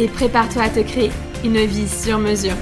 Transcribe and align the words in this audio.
et 0.00 0.08
prépare-toi 0.08 0.62
à 0.62 0.70
te 0.70 0.80
créer 0.80 1.10
une 1.44 1.58
vie 1.58 1.86
sur 1.86 2.18
mesure. 2.18 2.54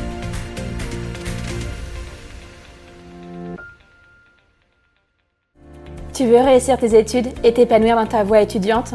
Tu 6.12 6.26
veux 6.26 6.40
réussir 6.40 6.78
tes 6.78 6.98
études 6.98 7.28
et 7.44 7.54
t'épanouir 7.54 7.94
dans 7.94 8.06
ta 8.06 8.24
voie 8.24 8.40
étudiante? 8.40 8.94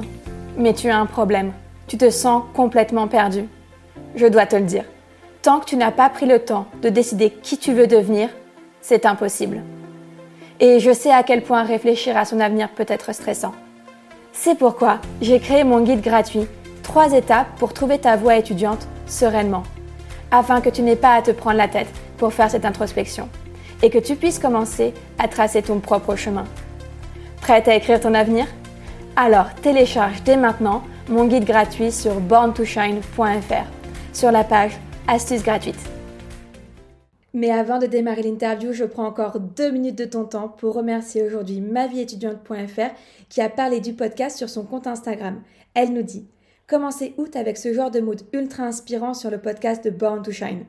Mais 0.58 0.74
tu 0.74 0.90
as 0.90 0.98
un 0.98 1.06
problème. 1.06 1.54
Tu 1.88 1.98
te 1.98 2.10
sens 2.10 2.44
complètement 2.54 3.08
perdu. 3.08 3.46
Je 4.16 4.28
dois 4.28 4.46
te 4.46 4.58
le 4.58 4.64
dire. 4.64 4.84
Tant 5.42 5.62
que 5.62 5.66
tu 5.66 5.78
n'as 5.78 5.92
pas 5.92 6.10
pris 6.10 6.26
le 6.26 6.40
temps 6.40 6.68
de 6.82 6.90
décider 6.90 7.30
qui 7.30 7.58
tu 7.58 7.72
veux 7.72 7.88
devenir, 7.88 8.28
c'est 8.82 9.06
impossible. 9.06 9.62
Et 10.60 10.82
je 10.82 10.92
sais 10.92 11.14
à 11.14 11.24
quel 11.24 11.44
point 11.44 11.64
réfléchir 11.64 12.18
à 12.18 12.26
son 12.26 12.42
avenir 12.42 12.70
peut 12.72 12.86
être 12.90 13.16
stressant. 13.16 13.54
C'est 14.34 14.58
pourquoi 14.58 15.00
j'ai 15.22 15.40
créé 15.40 15.64
mon 15.64 15.80
guide 15.80 16.02
gratuit, 16.02 16.48
3 16.84 17.14
étapes 17.14 17.48
pour 17.58 17.74
trouver 17.74 17.98
ta 17.98 18.16
voie 18.16 18.38
étudiante 18.38 18.88
sereinement, 19.08 19.64
afin 20.32 20.62
que 20.62 20.70
tu 20.70 20.82
n'aies 20.82 20.96
pas 20.96 21.16
à 21.16 21.22
te 21.22 21.32
prendre 21.32 21.58
la 21.58 21.68
tête 21.68 21.88
pour 22.18 22.34
faire 22.34 22.52
cette 22.52 22.66
introspection 22.66 23.28
et 23.82 23.90
que 23.90 24.00
tu 24.00 24.16
puisses 24.16 24.40
commencer 24.40 24.94
à 25.18 25.28
tracer 25.28 25.62
ton 25.62 25.80
propre 25.80 26.16
chemin. 26.16 26.46
Prête 27.42 27.68
à 27.68 27.76
écrire 27.76 28.00
ton 28.00 28.14
avenir? 28.14 28.46
Alors 29.16 29.54
télécharge 29.56 30.24
dès 30.24 30.38
maintenant 30.38 30.84
mon 31.10 31.26
guide 31.26 31.46
gratuit 31.46 31.92
sur 31.92 32.20
borntoshine.fr 32.20 33.66
sur 34.14 34.32
la 34.32 34.44
page 34.44 34.72
Astuces 35.08 35.44
gratuites. 35.44 35.90
Mais 37.34 37.50
avant 37.50 37.80
de 37.80 37.88
démarrer 37.88 38.22
l'interview, 38.22 38.74
je 38.74 38.86
prends 38.86 39.08
encore 39.08 39.40
deux 39.40 39.72
minutes 39.72 39.98
de 39.98 40.06
ton 40.06 40.24
temps 40.24 40.48
pour 40.48 40.76
remercier 40.76 41.24
aujourd'hui 41.24 41.62
mavieétudiante.fr 41.62 42.94
qui 43.28 43.42
a 43.42 43.50
parlé 43.50 43.80
du 43.80 43.94
podcast 43.94 44.38
sur 44.38 44.50
son 44.50 44.64
compte 44.64 44.88
Instagram. 44.88 45.42
Elle 45.74 45.94
nous 45.94 46.04
dit 46.04 46.28
Commencez 46.66 47.14
août 47.18 47.36
avec 47.36 47.58
ce 47.58 47.74
genre 47.74 47.92
de 47.92 48.00
mood 48.00 48.22
ultra 48.32 48.64
inspirant 48.64 49.14
sur 49.14 49.30
le 49.30 49.38
podcast 49.38 49.84
de 49.84 49.90
Born 49.90 50.22
to 50.22 50.32
Shine? 50.32 50.64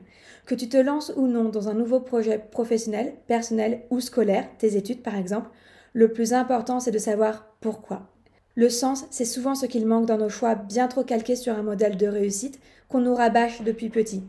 Que 0.45 0.53
tu 0.53 0.67
te 0.67 0.75
lances 0.75 1.13
ou 1.15 1.25
non 1.25 1.47
dans 1.47 1.69
un 1.69 1.73
nouveau 1.73 2.01
projet 2.01 2.37
professionnel, 2.51 3.13
personnel 3.27 3.83
ou 3.89 4.01
scolaire, 4.01 4.45
tes 4.57 4.75
études 4.75 5.01
par 5.01 5.15
exemple, 5.15 5.49
le 5.93 6.11
plus 6.11 6.33
important, 6.33 6.81
c'est 6.81 6.91
de 6.91 6.97
savoir 6.97 7.47
pourquoi. 7.61 8.09
Le 8.55 8.67
sens, 8.67 9.05
c'est 9.09 9.23
souvent 9.23 9.55
ce 9.55 9.65
qu'il 9.67 9.85
manque 9.85 10.05
dans 10.05 10.17
nos 10.17 10.27
choix 10.27 10.55
bien 10.55 10.89
trop 10.89 11.05
calqués 11.05 11.37
sur 11.37 11.55
un 11.55 11.63
modèle 11.63 11.95
de 11.95 12.07
réussite 12.07 12.59
qu'on 12.89 12.99
nous 12.99 13.15
rabâche 13.15 13.61
depuis 13.61 13.89
petit. 13.89 14.21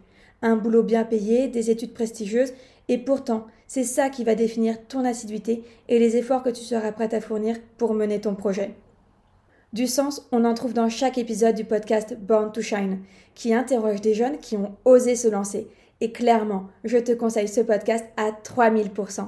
Un 0.42 0.54
boulot 0.54 0.84
bien 0.84 1.02
payé, 1.02 1.48
des 1.48 1.70
études 1.70 1.94
prestigieuses, 1.94 2.52
et 2.88 2.98
pourtant, 2.98 3.44
c'est 3.66 3.82
ça 3.82 4.08
qui 4.08 4.22
va 4.22 4.36
définir 4.36 4.86
ton 4.86 5.04
assiduité 5.04 5.64
et 5.88 5.98
les 5.98 6.16
efforts 6.16 6.44
que 6.44 6.50
tu 6.50 6.62
seras 6.62 6.92
prête 6.92 7.12
à 7.12 7.20
fournir 7.20 7.56
pour 7.76 7.92
mener 7.92 8.20
ton 8.20 8.36
projet. 8.36 8.76
Du 9.72 9.86
sens, 9.86 10.26
on 10.32 10.44
en 10.44 10.54
trouve 10.54 10.74
dans 10.74 10.88
chaque 10.88 11.18
épisode 11.18 11.56
du 11.56 11.64
podcast 11.64 12.16
Born 12.18 12.52
to 12.52 12.62
Shine, 12.62 13.00
qui 13.34 13.52
interroge 13.52 14.00
des 14.00 14.14
jeunes 14.14 14.38
qui 14.38 14.56
ont 14.56 14.76
osé 14.84 15.16
se 15.16 15.28
lancer. 15.28 15.68
Et 16.00 16.12
clairement, 16.12 16.68
je 16.84 16.98
te 16.98 17.12
conseille 17.12 17.48
ce 17.48 17.60
podcast 17.60 18.04
à 18.16 18.30
3000%. 18.30 19.26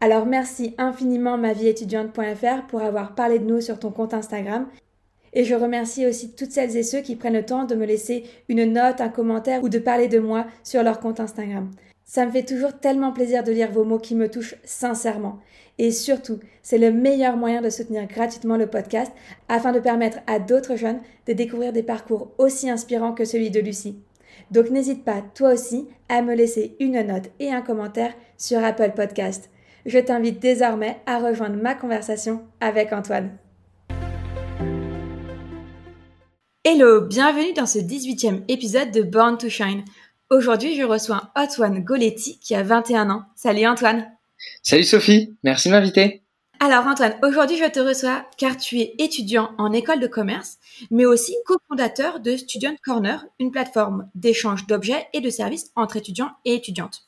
Alors 0.00 0.26
merci 0.26 0.74
infiniment 0.76 1.38
mavieétudiante.fr 1.38 2.66
pour 2.68 2.82
avoir 2.82 3.14
parlé 3.14 3.38
de 3.38 3.44
nous 3.44 3.60
sur 3.60 3.78
ton 3.78 3.90
compte 3.90 4.12
Instagram. 4.12 4.66
Et 5.32 5.44
je 5.44 5.54
remercie 5.54 6.06
aussi 6.06 6.34
toutes 6.34 6.50
celles 6.50 6.76
et 6.76 6.82
ceux 6.82 7.00
qui 7.00 7.14
prennent 7.14 7.34
le 7.34 7.46
temps 7.46 7.64
de 7.64 7.74
me 7.74 7.86
laisser 7.86 8.24
une 8.48 8.64
note, 8.64 9.00
un 9.00 9.08
commentaire 9.08 9.62
ou 9.62 9.68
de 9.68 9.78
parler 9.78 10.08
de 10.08 10.18
moi 10.18 10.46
sur 10.64 10.82
leur 10.82 10.98
compte 10.98 11.20
Instagram. 11.20 11.70
Ça 12.04 12.24
me 12.26 12.30
fait 12.30 12.44
toujours 12.44 12.78
tellement 12.78 13.12
plaisir 13.12 13.42
de 13.44 13.52
lire 13.52 13.70
vos 13.70 13.84
mots 13.84 13.98
qui 13.98 14.14
me 14.14 14.30
touchent 14.30 14.56
sincèrement. 14.64 15.38
Et 15.78 15.90
surtout, 15.90 16.40
c'est 16.62 16.78
le 16.78 16.90
meilleur 16.90 17.36
moyen 17.36 17.60
de 17.60 17.70
soutenir 17.70 18.06
gratuitement 18.06 18.56
le 18.56 18.66
podcast 18.66 19.12
afin 19.48 19.72
de 19.72 19.80
permettre 19.80 20.18
à 20.26 20.38
d'autres 20.38 20.76
jeunes 20.76 21.00
de 21.26 21.32
découvrir 21.32 21.72
des 21.72 21.82
parcours 21.82 22.32
aussi 22.38 22.70
inspirants 22.70 23.12
que 23.12 23.24
celui 23.24 23.50
de 23.50 23.60
Lucie. 23.60 23.98
Donc 24.50 24.70
n'hésite 24.70 25.04
pas, 25.04 25.22
toi 25.34 25.52
aussi, 25.52 25.86
à 26.08 26.22
me 26.22 26.34
laisser 26.34 26.76
une 26.80 27.00
note 27.02 27.30
et 27.40 27.52
un 27.52 27.62
commentaire 27.62 28.14
sur 28.36 28.64
Apple 28.64 28.92
Podcast 28.94 29.50
je 29.86 29.98
t'invite 29.98 30.40
désormais 30.40 31.00
à 31.06 31.18
rejoindre 31.18 31.56
ma 31.56 31.74
conversation 31.74 32.42
avec 32.60 32.92
Antoine. 32.92 33.38
Hello, 36.64 37.00
bienvenue 37.02 37.52
dans 37.54 37.66
ce 37.66 37.78
18e 37.78 38.42
épisode 38.48 38.90
de 38.90 39.02
Born 39.02 39.38
to 39.38 39.48
Shine. 39.48 39.84
Aujourd'hui, 40.30 40.74
je 40.74 40.82
reçois 40.82 41.30
Antoine 41.36 41.84
Goletti 41.84 42.40
qui 42.40 42.56
a 42.56 42.64
21 42.64 43.08
ans. 43.10 43.22
Salut 43.36 43.66
Antoine. 43.66 44.15
Salut 44.62 44.84
Sophie, 44.84 45.36
merci 45.42 45.68
de 45.68 45.74
m'inviter. 45.74 46.22
Alors 46.58 46.86
Antoine, 46.86 47.16
aujourd'hui 47.22 47.58
je 47.58 47.70
te 47.70 47.80
reçois 47.80 48.24
car 48.38 48.56
tu 48.56 48.78
es 48.78 48.94
étudiant 48.98 49.50
en 49.58 49.72
école 49.72 50.00
de 50.00 50.06
commerce, 50.06 50.56
mais 50.90 51.04
aussi 51.04 51.36
cofondateur 51.44 52.20
de 52.20 52.36
Student 52.36 52.76
Corner, 52.82 53.26
une 53.38 53.50
plateforme 53.50 54.08
d'échange 54.14 54.66
d'objets 54.66 55.06
et 55.12 55.20
de 55.20 55.28
services 55.28 55.70
entre 55.76 55.98
étudiants 55.98 56.30
et 56.46 56.54
étudiantes. 56.54 57.02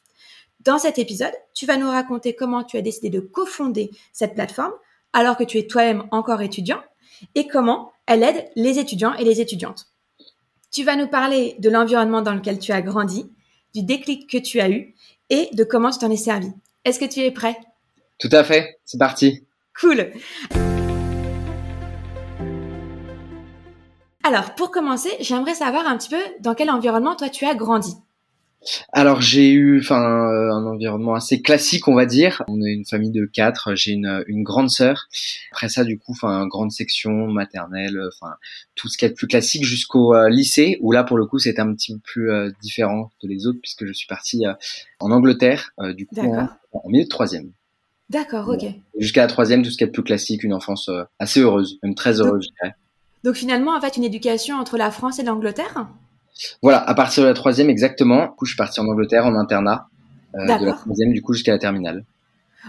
Dans 0.60 0.78
cet 0.78 0.98
épisode, 0.98 1.32
tu 1.54 1.64
vas 1.66 1.78
nous 1.78 1.88
raconter 1.88 2.34
comment 2.34 2.62
tu 2.62 2.76
as 2.76 2.82
décidé 2.82 3.08
de 3.08 3.20
cofonder 3.20 3.90
cette 4.12 4.34
plateforme 4.34 4.74
alors 5.12 5.36
que 5.36 5.44
tu 5.44 5.58
es 5.58 5.66
toi-même 5.66 6.04
encore 6.10 6.42
étudiant 6.42 6.82
et 7.34 7.48
comment 7.48 7.92
elle 8.06 8.22
aide 8.22 8.50
les 8.54 8.78
étudiants 8.78 9.14
et 9.14 9.24
les 9.24 9.40
étudiantes. 9.40 9.86
Tu 10.70 10.84
vas 10.84 10.96
nous 10.96 11.08
parler 11.08 11.56
de 11.58 11.70
l'environnement 11.70 12.20
dans 12.20 12.34
lequel 12.34 12.58
tu 12.58 12.72
as 12.72 12.82
grandi, 12.82 13.30
du 13.74 13.82
déclic 13.82 14.28
que 14.28 14.38
tu 14.38 14.60
as 14.60 14.68
eu 14.68 14.94
et 15.30 15.48
de 15.54 15.64
comment 15.64 15.90
tu 15.90 15.98
t'en 15.98 16.10
es 16.10 16.16
servi. 16.16 16.52
Est-ce 16.84 16.98
que 16.98 17.04
tu 17.04 17.20
es 17.20 17.30
prêt? 17.30 17.58
Tout 18.18 18.28
à 18.32 18.44
fait, 18.44 18.80
c'est 18.84 18.98
parti. 18.98 19.46
Cool. 19.80 20.12
Alors, 24.24 24.54
pour 24.54 24.70
commencer, 24.70 25.10
j'aimerais 25.20 25.54
savoir 25.54 25.86
un 25.86 25.96
petit 25.96 26.10
peu 26.10 26.20
dans 26.40 26.54
quel 26.54 26.70
environnement 26.70 27.16
toi 27.16 27.28
tu 27.28 27.46
as 27.46 27.54
grandi. 27.54 27.94
Alors 28.92 29.20
j'ai 29.20 29.52
eu 29.52 29.80
enfin 29.80 30.02
euh, 30.02 30.52
un 30.52 30.66
environnement 30.66 31.14
assez 31.14 31.40
classique 31.40 31.86
on 31.88 31.94
va 31.94 32.06
dire. 32.06 32.42
On 32.48 32.60
est 32.62 32.72
une 32.72 32.84
famille 32.84 33.10
de 33.10 33.24
quatre. 33.24 33.74
J'ai 33.74 33.92
une, 33.92 34.24
une 34.26 34.42
grande 34.42 34.70
sœur. 34.70 35.08
Après 35.52 35.68
ça 35.68 35.84
du 35.84 35.98
coup 35.98 36.12
enfin 36.12 36.46
grande 36.46 36.72
section 36.72 37.28
maternelle. 37.28 38.00
Enfin 38.08 38.34
tout 38.74 38.88
ce 38.88 38.98
qui 38.98 39.04
est 39.04 39.10
plus 39.10 39.28
classique 39.28 39.64
jusqu'au 39.64 40.14
euh, 40.14 40.28
lycée 40.28 40.78
où 40.80 40.92
là 40.92 41.04
pour 41.04 41.16
le 41.16 41.26
coup 41.26 41.38
c'était 41.38 41.60
un 41.60 41.72
petit 41.74 41.94
peu 41.94 42.00
plus 42.00 42.30
euh, 42.30 42.50
différent 42.60 43.10
de 43.22 43.28
les 43.28 43.46
autres 43.46 43.60
puisque 43.60 43.86
je 43.86 43.92
suis 43.92 44.08
parti 44.08 44.44
en 45.00 45.10
Angleterre 45.10 45.70
du 45.94 46.06
coup 46.06 46.16
en, 46.72 46.88
milieu 46.88 47.04
de 47.04 47.08
troisième. 47.08 47.52
D'accord 48.10 48.48
ok. 48.48 48.64
Jusqu'à 48.98 49.22
la 49.22 49.28
troisième 49.28 49.62
tout 49.62 49.70
ce 49.70 49.76
qui 49.76 49.84
est 49.84 49.88
plus 49.88 50.02
classique 50.02 50.42
une 50.42 50.54
enfance 50.54 50.90
assez 51.18 51.40
heureuse 51.40 51.78
même 51.82 51.94
très 51.94 52.20
heureuse 52.20 52.32
donc, 52.32 52.42
je 52.42 52.48
dirais. 52.62 52.74
Donc 53.22 53.34
finalement 53.36 53.76
en 53.76 53.80
fait 53.80 53.96
une 53.96 54.04
éducation 54.04 54.56
entre 54.56 54.76
la 54.76 54.90
France 54.90 55.18
et 55.18 55.22
l'Angleterre? 55.22 55.86
Voilà, 56.62 56.78
à 56.88 56.94
partir 56.94 57.22
de 57.22 57.28
la 57.28 57.34
troisième 57.34 57.70
exactement. 57.70 58.26
Du 58.26 58.30
coup, 58.36 58.44
je 58.44 58.52
suis 58.52 58.56
parti 58.58 58.80
en 58.80 58.86
Angleterre 58.86 59.26
en 59.26 59.34
internat. 59.34 59.86
de 60.34 60.64
la 60.64 60.72
troisième 60.72 61.12
du 61.12 61.22
coup 61.22 61.32
jusqu'à 61.32 61.52
la 61.52 61.58
terminale. 61.58 62.04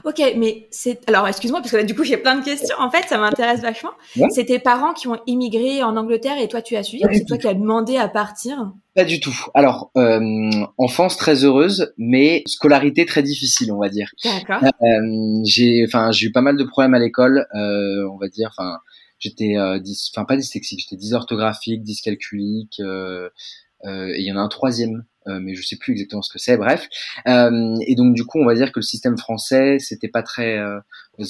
Ok, 0.05 0.21
mais 0.37 0.67
c'est 0.71 0.99
alors 1.09 1.27
excuse-moi 1.27 1.59
parce 1.59 1.71
que 1.71 1.77
là 1.77 1.83
du 1.83 1.95
coup 1.95 2.03
j'ai 2.03 2.17
plein 2.17 2.37
de 2.37 2.45
questions. 2.45 2.75
En 2.79 2.89
fait, 2.89 3.07
ça 3.07 3.17
m'intéresse 3.17 3.61
vachement. 3.61 3.91
C'est 4.29 4.45
tes 4.45 4.59
parents 4.59 4.93
qui 4.93 5.07
ont 5.07 5.19
immigré 5.25 5.83
en 5.83 5.97
Angleterre 5.97 6.37
et 6.39 6.47
toi 6.47 6.61
tu 6.61 6.75
as 6.75 6.83
suivi. 6.83 7.03
C'est 7.11 7.25
toi 7.25 7.37
qui 7.37 7.47
as 7.47 7.53
demandé 7.53 7.97
à 7.97 8.07
partir? 8.07 8.71
Pas 8.95 9.03
du 9.03 9.19
tout. 9.19 9.35
Alors 9.53 9.91
euh, 9.97 10.49
enfance 10.77 11.17
très 11.17 11.43
heureuse, 11.43 11.93
mais 11.97 12.43
scolarité 12.45 13.05
très 13.05 13.23
difficile, 13.23 13.71
on 13.71 13.79
va 13.79 13.89
dire. 13.89 14.09
D'accord. 14.23 14.63
Euh, 14.63 15.41
j'ai, 15.43 15.83
enfin, 15.87 16.11
j'ai 16.11 16.27
eu 16.27 16.31
pas 16.31 16.41
mal 16.41 16.55
de 16.55 16.63
problèmes 16.63 16.93
à 16.93 16.99
l'école, 16.99 17.47
euh, 17.55 18.07
on 18.11 18.17
va 18.17 18.27
dire. 18.27 18.51
Enfin, 18.57 18.77
j'étais, 19.19 19.55
enfin 19.57 20.25
pas 20.25 20.37
dyslexique, 20.37 20.81
j'étais 20.81 20.97
dysorthographique, 20.97 21.83
dyscalculique. 21.83 22.79
et 22.79 23.29
il 23.85 24.25
y 24.25 24.31
en 24.31 24.37
a 24.37 24.41
un 24.41 24.49
troisième 24.49 25.03
euh, 25.29 25.39
mais 25.41 25.53
je 25.53 25.65
sais 25.65 25.75
plus 25.75 25.93
exactement 25.93 26.21
ce 26.21 26.31
que 26.31 26.39
c'est. 26.39 26.57
Bref, 26.57 26.87
euh, 27.27 27.75
et 27.85 27.95
donc 27.95 28.15
du 28.15 28.25
coup, 28.25 28.39
on 28.39 28.45
va 28.45 28.55
dire 28.55 28.71
que 28.71 28.79
le 28.79 28.83
système 28.83 29.17
français, 29.17 29.77
c'était 29.79 30.07
pas 30.07 30.23
très 30.23 30.57
euh, 30.57 30.79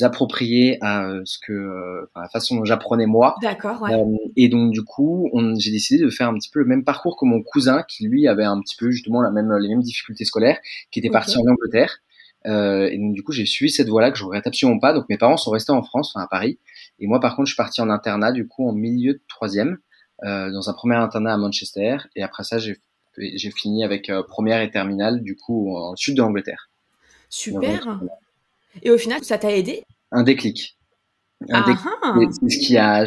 approprié 0.01 0.77
à 0.81 1.09
ce 1.25 1.37
que, 1.39 2.07
à 2.15 2.21
la 2.21 2.29
façon 2.29 2.55
dont 2.55 2.65
j'apprenais 2.65 3.07
moi. 3.07 3.35
D'accord. 3.41 3.81
Ouais. 3.81 3.91
et 4.35 4.47
donc 4.47 4.71
du 4.71 4.83
coup, 4.83 5.29
j'ai 5.57 5.71
décidé 5.71 6.03
de 6.03 6.09
faire 6.09 6.29
un 6.29 6.35
petit 6.35 6.49
peu 6.49 6.59
le 6.59 6.65
même 6.65 6.83
parcours 6.83 7.17
que 7.17 7.25
mon 7.25 7.41
cousin, 7.41 7.83
qui 7.87 8.07
lui 8.07 8.27
avait 8.27 8.45
un 8.45 8.59
petit 8.61 8.75
peu 8.75 8.91
justement 8.91 9.21
la 9.21 9.31
même, 9.31 9.51
les 9.59 9.67
mêmes 9.67 9.81
difficultés 9.81 10.25
scolaires, 10.25 10.59
qui 10.91 10.99
était 10.99 11.09
parti 11.09 11.37
en 11.37 11.41
Angleterre. 11.41 11.99
Euh, 12.45 12.89
et 12.89 12.97
donc 12.97 13.13
du 13.13 13.23
coup, 13.23 13.31
j'ai 13.31 13.45
suivi 13.45 13.71
cette 13.71 13.89
voie-là 13.89 14.11
que 14.11 14.17
je 14.17 14.23
regrette 14.23 14.47
absolument 14.47 14.79
pas. 14.79 14.93
Donc 14.93 15.05
mes 15.09 15.17
parents 15.17 15.37
sont 15.37 15.51
restés 15.51 15.71
en 15.71 15.83
France, 15.83 16.13
enfin 16.13 16.23
à 16.23 16.27
Paris, 16.27 16.59
et 16.99 17.07
moi 17.07 17.19
par 17.19 17.35
contre, 17.35 17.47
je 17.47 17.53
suis 17.53 17.57
parti 17.57 17.81
en 17.81 17.89
internat 17.89 18.31
du 18.31 18.47
coup 18.47 18.67
en 18.67 18.73
milieu 18.73 19.13
de 19.13 19.21
troisième, 19.27 19.77
euh, 20.23 20.51
dans 20.51 20.69
un 20.69 20.73
premier 20.73 20.95
internat 20.95 21.33
à 21.33 21.37
Manchester, 21.37 21.97
et 22.15 22.23
après 22.23 22.43
ça, 22.43 22.57
j'ai 22.59 23.51
fini 23.51 23.83
avec 23.83 24.09
euh, 24.09 24.23
première 24.23 24.61
et 24.61 24.69
terminale, 24.69 25.21
du 25.21 25.35
coup, 25.35 25.75
en 25.75 25.95
sud 25.95 26.15
de 26.15 26.21
l'Angleterre. 26.21 26.69
Super. 27.29 28.01
Et 28.81 28.91
au 28.91 28.97
final, 28.97 29.23
ça 29.23 29.37
t'a 29.37 29.55
aidé? 29.55 29.83
Un 30.11 30.23
déclic. 30.23 30.77
Un 31.49 31.61
déclic. 31.61 31.85
Ah 31.85 32.13
ah. 32.15 32.15
C'est 32.31 32.49
ce 32.49 32.59
qui 32.59 32.77
a 32.77 33.05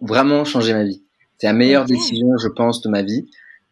vraiment 0.00 0.44
changé 0.44 0.72
ma 0.72 0.84
vie. 0.84 1.02
C'est 1.38 1.46
la 1.46 1.52
meilleure 1.52 1.84
décision, 1.86 2.36
je 2.38 2.48
pense, 2.48 2.80
de 2.82 2.88
ma 2.88 3.02
vie 3.02 3.28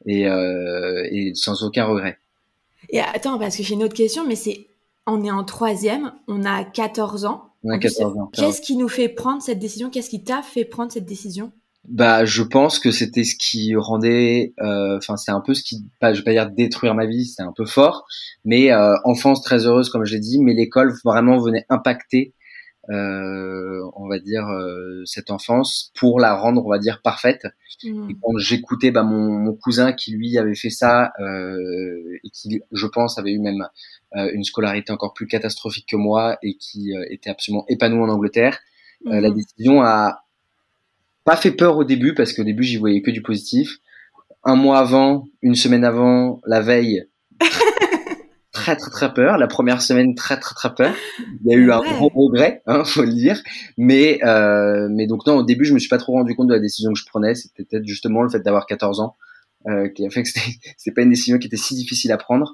et, 0.06 0.26
euh, 0.28 1.06
et 1.10 1.32
sans 1.34 1.62
aucun 1.62 1.84
regret. 1.84 2.18
Et 2.90 3.00
attends, 3.00 3.38
parce 3.38 3.56
que 3.56 3.62
j'ai 3.62 3.74
une 3.74 3.84
autre 3.84 3.94
question, 3.94 4.26
mais 4.26 4.34
c'est 4.34 4.66
on 5.06 5.24
est 5.24 5.30
en 5.30 5.44
troisième, 5.44 6.12
on 6.28 6.44
a 6.44 6.64
14 6.64 7.24
ans. 7.24 7.51
On 7.64 7.70
a 7.70 7.78
14 7.78 8.16
ans. 8.16 8.30
Qu'est-ce 8.32 8.60
qui 8.60 8.76
nous 8.76 8.88
fait 8.88 9.08
prendre 9.08 9.42
cette 9.42 9.58
décision? 9.58 9.90
Qu'est-ce 9.90 10.10
qui 10.10 10.24
t'a 10.24 10.42
fait 10.42 10.64
prendre 10.64 10.90
cette 10.90 11.06
décision? 11.06 11.52
Bah, 11.88 12.24
je 12.24 12.42
pense 12.42 12.78
que 12.78 12.92
c'était 12.92 13.24
ce 13.24 13.34
qui 13.34 13.74
rendait, 13.74 14.54
euh, 14.60 14.98
enfin, 14.98 15.16
c'est 15.16 15.32
un 15.32 15.40
peu 15.40 15.52
ce 15.52 15.64
qui, 15.64 15.84
pas, 15.98 16.12
je 16.14 16.20
vais 16.20 16.24
pas 16.24 16.30
dire 16.30 16.50
détruire 16.50 16.94
ma 16.94 17.06
vie, 17.06 17.26
c'est 17.26 17.42
un 17.42 17.52
peu 17.52 17.66
fort, 17.66 18.04
mais 18.44 18.70
euh, 18.70 18.94
enfance 19.04 19.42
très 19.42 19.66
heureuse 19.66 19.90
comme 19.90 20.04
je 20.04 20.14
l'ai 20.14 20.20
dit, 20.20 20.38
mais 20.40 20.54
l'école 20.54 20.94
vraiment 21.04 21.38
venait 21.38 21.66
impacter, 21.70 22.34
on 22.92 24.08
va 24.08 24.18
dire, 24.18 24.46
euh, 24.48 25.02
cette 25.04 25.30
enfance 25.30 25.92
pour 25.94 26.20
la 26.20 26.34
rendre, 26.34 26.64
on 26.64 26.70
va 26.70 26.78
dire, 26.78 27.00
parfaite. 27.02 27.46
Mmh. 27.84 28.10
Et 28.10 28.16
quand 28.20 28.36
j'écoutais 28.38 28.90
bah, 28.90 29.02
mon, 29.02 29.30
mon, 29.30 29.54
cousin 29.54 29.92
qui 29.92 30.12
lui 30.12 30.38
avait 30.38 30.54
fait 30.54 30.70
ça 30.70 31.12
euh, 31.20 32.18
et 32.22 32.30
qui, 32.30 32.60
je 32.70 32.86
pense, 32.86 33.18
avait 33.18 33.32
eu 33.32 33.38
même 33.38 33.66
une 34.14 34.44
scolarité 34.44 34.92
encore 34.92 35.14
plus 35.14 35.26
catastrophique 35.26 35.86
que 35.88 35.96
moi 35.96 36.36
et 36.42 36.56
qui 36.56 36.92
était 37.08 37.30
absolument 37.30 37.64
épanoui 37.68 38.02
en 38.02 38.10
Angleterre, 38.10 38.58
la 39.06 39.30
mmh. 39.30 39.34
décision 39.34 39.82
a 39.82 40.24
pas 41.24 41.36
fait 41.36 41.52
peur 41.52 41.78
au 41.78 41.84
début 41.84 42.14
parce 42.14 42.32
qu'au 42.32 42.44
début 42.44 42.62
j'y 42.62 42.76
voyais 42.76 43.00
que 43.00 43.10
du 43.10 43.22
positif. 43.22 43.78
Un 44.44 44.56
mois 44.56 44.78
avant, 44.78 45.28
une 45.40 45.54
semaine 45.54 45.84
avant, 45.84 46.40
la 46.46 46.60
veille, 46.60 47.06
très 48.52 48.76
très 48.76 48.90
très 48.90 49.14
peur. 49.14 49.38
La 49.38 49.46
première 49.46 49.82
semaine, 49.82 50.14
très 50.14 50.38
très 50.38 50.54
très 50.54 50.74
peur. 50.74 50.94
Il 51.44 51.50
y 51.50 51.54
a 51.54 51.56
eu 51.56 51.72
un 51.72 51.80
gros 51.80 52.10
regret, 52.14 52.62
hein, 52.66 52.84
faut 52.86 53.02
le 53.02 53.12
dire. 53.12 53.40
Mais 53.76 54.20
euh, 54.24 54.88
mais 54.90 55.06
donc 55.06 55.26
non, 55.26 55.36
au 55.36 55.42
début 55.42 55.64
je 55.64 55.74
me 55.74 55.78
suis 55.78 55.88
pas 55.88 55.98
trop 55.98 56.12
rendu 56.12 56.34
compte 56.34 56.48
de 56.48 56.54
la 56.54 56.60
décision 56.60 56.92
que 56.92 56.98
je 56.98 57.06
prenais. 57.06 57.34
C'était 57.34 57.64
peut-être 57.64 57.86
justement 57.86 58.22
le 58.22 58.28
fait 58.28 58.40
d'avoir 58.40 58.66
14 58.66 59.00
ans 59.00 59.16
euh, 59.68 59.88
qui 59.88 60.06
a 60.06 60.10
fait 60.10 60.22
que 60.22 60.28
c'était 60.28 60.90
pas 60.94 61.02
une 61.02 61.10
décision 61.10 61.38
qui 61.38 61.46
était 61.46 61.56
si 61.56 61.74
difficile 61.74 62.12
à 62.12 62.18
prendre. 62.18 62.52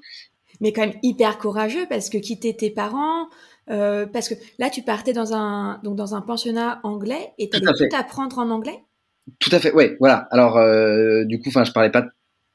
Mais 0.61 0.73
quand 0.73 0.83
même 0.83 0.99
hyper 1.03 1.39
courageux 1.39 1.87
parce 1.89 2.11
que 2.11 2.19
quitter 2.19 2.57
tes 2.57 2.71
parents, 2.71 3.29
euh, 3.71 4.07
parce 4.07 4.29
que 4.29 4.35
là, 4.59 4.71
tu 4.71 4.83
partais 4.83 5.13
dans 5.13 5.35
un, 5.35 5.81
donc 5.85 5.97
dans 5.97 6.15
un 6.15 6.21
pensionnat 6.21 6.81
anglais 6.83 7.33
et 7.39 7.49
tu 7.49 7.57
allais 7.57 7.89
tout, 7.89 7.97
apprendre 7.97 8.39
en 8.39 8.51
anglais? 8.51 8.79
Tout 9.39 9.51
à 9.53 9.59
fait, 9.59 9.73
oui, 9.75 9.91
voilà. 10.01 10.27
Alors, 10.31 10.57
euh, 10.57 11.25
du 11.25 11.39
coup, 11.39 11.49
enfin, 11.49 11.65
je 11.65 11.73
parlais 11.73 11.91
pas, 11.91 12.07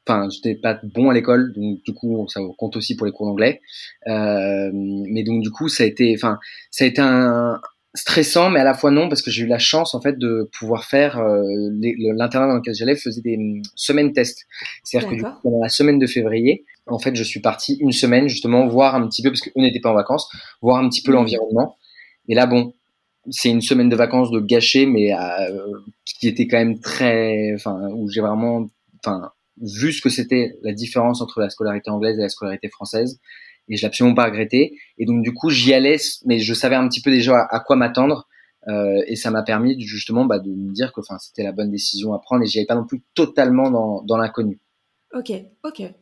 enfin, 0.08 0.30
j'étais 0.30 0.56
pas 0.56 0.80
bon 0.84 1.10
à 1.10 1.14
l'école, 1.14 1.54
donc 1.54 1.82
du 1.84 1.94
coup, 1.94 2.28
ça 2.28 2.42
compte 2.58 2.76
aussi 2.76 2.96
pour 2.96 3.06
les 3.06 3.12
cours 3.12 3.28
d'anglais. 3.28 3.62
Euh, 4.08 4.70
mais 4.74 5.24
donc, 5.24 5.42
du 5.42 5.52
coup, 5.52 5.70
ça 5.70 5.84
a 5.84 5.86
été, 5.86 6.14
enfin, 6.18 6.40
ça 6.72 6.86
a 6.86 6.88
été 6.88 7.02
un, 7.02 7.60
stressant, 7.96 8.50
mais 8.50 8.60
à 8.60 8.64
la 8.64 8.74
fois 8.74 8.92
non, 8.92 9.08
parce 9.08 9.22
que 9.22 9.30
j'ai 9.30 9.44
eu 9.44 9.48
la 9.48 9.60
chance 9.60 9.94
en 9.94 10.02
fait 10.02 10.18
de 10.18 10.50
pouvoir 10.58 10.86
faire 10.86 11.20
euh, 11.20 11.44
l'internat 12.16 12.48
dans 12.48 12.56
lequel 12.56 12.74
j'allais 12.74 12.96
faisait 12.96 13.22
des 13.22 13.38
hum, 13.38 13.62
semaines 13.76 14.14
tests. 14.14 14.46
C'est-à-dire 14.84 15.10
que 15.10 15.16
du 15.16 15.24
coup, 15.24 15.30
pendant 15.44 15.62
la 15.62 15.70
semaine 15.70 16.00
de 16.00 16.08
février, 16.08 16.66
en 16.88 17.00
fait, 17.00 17.16
je 17.16 17.24
suis 17.24 17.40
parti 17.40 17.78
une 17.80 17.92
semaine 17.92 18.28
justement 18.28 18.68
voir 18.68 18.96
un 18.96 19.08
petit 19.08 19.22
peu, 19.22 19.30
parce 19.30 19.42
qu'on 19.42 19.62
n'était 19.62 19.80
pas 19.80 19.92
en 19.92 19.96
vacances, 19.96 20.28
voir 20.62 20.84
un 20.84 20.90
petit 20.90 21.02
peu 21.02 21.12
l'environnement. 21.12 21.78
Et 22.28 22.36
là, 22.36 22.46
bon, 22.46 22.74
c'est 23.30 23.50
une 23.50 23.62
semaine 23.62 23.90
de 23.90 23.96
vacances 23.96 24.32
de 24.32 24.40
gâcher, 24.40 24.86
mais 24.86 25.14
euh, 25.14 25.72
qui 26.06 26.28
était 26.28 26.48
quand 26.48 26.58
même 26.58 26.80
très, 26.80 27.54
enfin, 27.56 27.90
où 27.94 28.10
j'ai 28.10 28.22
vraiment, 28.22 28.70
enfin, 29.06 29.32
vu 29.62 29.94
ce 29.94 30.02
que 30.02 30.10
c'était 30.10 30.58
la 30.64 30.74
différence 30.74 31.22
entre 31.22 31.40
la 31.40 31.50
scolarité 31.50 31.90
anglaise 31.90 32.18
et 32.18 32.22
la 32.22 32.30
scolarité 32.30 32.70
française, 32.70 33.20
et 33.70 33.78
je 33.78 33.82
l'ai 33.82 33.88
absolument 33.88 34.16
pas 34.16 34.26
regretté. 34.26 34.78
Et 34.98 35.06
donc 35.06 35.24
du 35.24 35.34
coup, 35.34 35.50
j'y 35.50 35.74
allais, 35.74 35.98
mais 36.26 36.40
je 36.40 36.54
savais 36.54 36.76
un 36.76 36.88
petit 36.88 37.02
peu 37.02 37.12
déjà 37.12 37.48
à, 37.50 37.60
quoi 37.60 37.76
m'attendre. 37.76 38.28
Euh, 38.70 39.02
et 39.08 39.18
ça 39.18 39.30
m'a 39.30 39.44
permis 39.44 39.80
justement 39.82 40.24
bah, 40.24 40.40
de 40.40 40.50
me 40.50 40.72
dire 40.72 40.94
que 40.94 41.02
enfin 41.02 41.18
c'était 41.20 41.44
la 41.44 41.52
bonne 41.52 41.70
décision 41.70 42.14
à 42.14 42.20
prendre 42.20 42.44
et 42.44 42.48
j'y 42.48 42.60
avais 42.60 42.66
pas 42.66 42.76
non 42.76 42.86
plus 42.86 43.04
totalement 43.14 43.70
dans, 43.70 44.02
dans 44.04 44.16
l'inconnu. 44.16 44.62
Ok, 45.14 45.34
ok. 45.64 45.94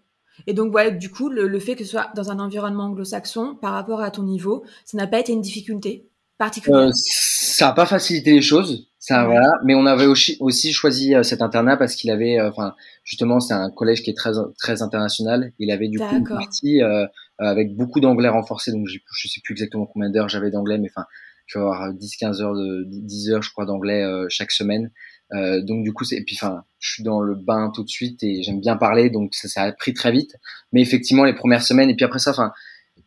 Et 0.48 0.54
donc, 0.54 0.74
ouais, 0.74 0.92
du 0.92 1.10
coup, 1.10 1.30
le, 1.30 1.60
fait 1.60 1.76
que 1.76 1.84
ce 1.84 1.92
soit 1.92 2.12
dans 2.16 2.32
un 2.32 2.40
environnement 2.40 2.86
anglo-saxon, 2.86 3.56
par 3.62 3.74
rapport 3.74 4.02
à 4.02 4.12
ton 4.12 4.24
niveau, 4.24 4.64
ça 4.86 4.98
n'a 4.98 5.08
pas 5.08 5.20
été 5.20 5.34
une 5.34 5.42
difficulté 5.42 6.10
particulière? 6.38 6.88
Euh, 6.88 6.92
Ça 6.94 7.68
n'a 7.68 7.74
pas 7.74 7.86
facilité 7.86 8.32
les 8.32 8.42
choses, 8.42 8.91
ça, 9.02 9.26
voilà. 9.26 9.50
Mais 9.66 9.74
on 9.74 9.88
avait 9.88 10.06
aussi, 10.06 10.38
aussi 10.40 10.72
choisi 10.72 11.16
euh, 11.16 11.24
cet 11.24 11.42
internat 11.42 11.76
parce 11.76 11.96
qu'il 11.96 12.12
avait, 12.12 12.40
euh, 12.40 12.50
enfin, 12.50 12.76
justement, 13.04 13.40
c'est 13.40 13.56
un 13.56 13.72
collège 13.72 14.04
qui 14.04 14.12
est 14.12 14.16
très, 14.16 14.34
très 14.60 14.84
international. 14.84 15.54
Il 15.58 15.72
avait 15.72 15.88
du 15.88 15.98
coup 15.98 16.16
une 16.16 16.28
partie 16.28 16.84
euh, 16.84 17.08
avec 17.40 17.76
beaucoup 17.76 18.00
d'anglais 18.00 18.30
renforcé. 18.30 18.72
Donc, 18.72 18.88
je 18.88 19.28
sais 19.28 19.42
plus 19.44 19.54
exactement 19.54 19.88
combien 19.88 20.12
d'heures 20.12 20.30
j'avais 20.30 20.52
d'anglais, 20.52 20.78
mais 20.78 20.90
enfin, 20.96 21.08
je 21.48 21.58
vais 21.58 21.66
avoir 21.66 21.92
10-15 21.92 22.44
heures 22.44 22.54
de 22.54 22.86
10 22.86 23.32
heures, 23.32 23.42
je 23.42 23.52
crois, 23.52 23.66
d'anglais 23.66 24.06
chaque 24.30 24.52
semaine. 24.52 24.92
Donc 25.32 25.84
du 25.84 25.94
coup, 25.94 26.04
c'est 26.04 26.18
et 26.18 26.24
puis 26.24 26.38
enfin, 26.40 26.64
je 26.78 26.94
suis 26.94 27.04
dans 27.04 27.22
le 27.22 27.36
bain 27.36 27.72
tout 27.74 27.84
de 27.84 27.90
suite 27.90 28.22
et 28.22 28.44
j'aime 28.44 28.60
bien 28.60 28.76
parler, 28.76 29.10
donc 29.10 29.34
ça, 29.34 29.48
ça 29.48 29.64
a 29.64 29.72
pris 29.72 29.94
très 29.94 30.12
vite. 30.12 30.36
Mais 30.74 30.82
effectivement, 30.82 31.24
les 31.24 31.34
premières 31.34 31.64
semaines 31.64 31.90
et 31.90 31.96
puis 31.96 32.06
après 32.06 32.20
ça, 32.20 32.32
enfin, 32.32 32.52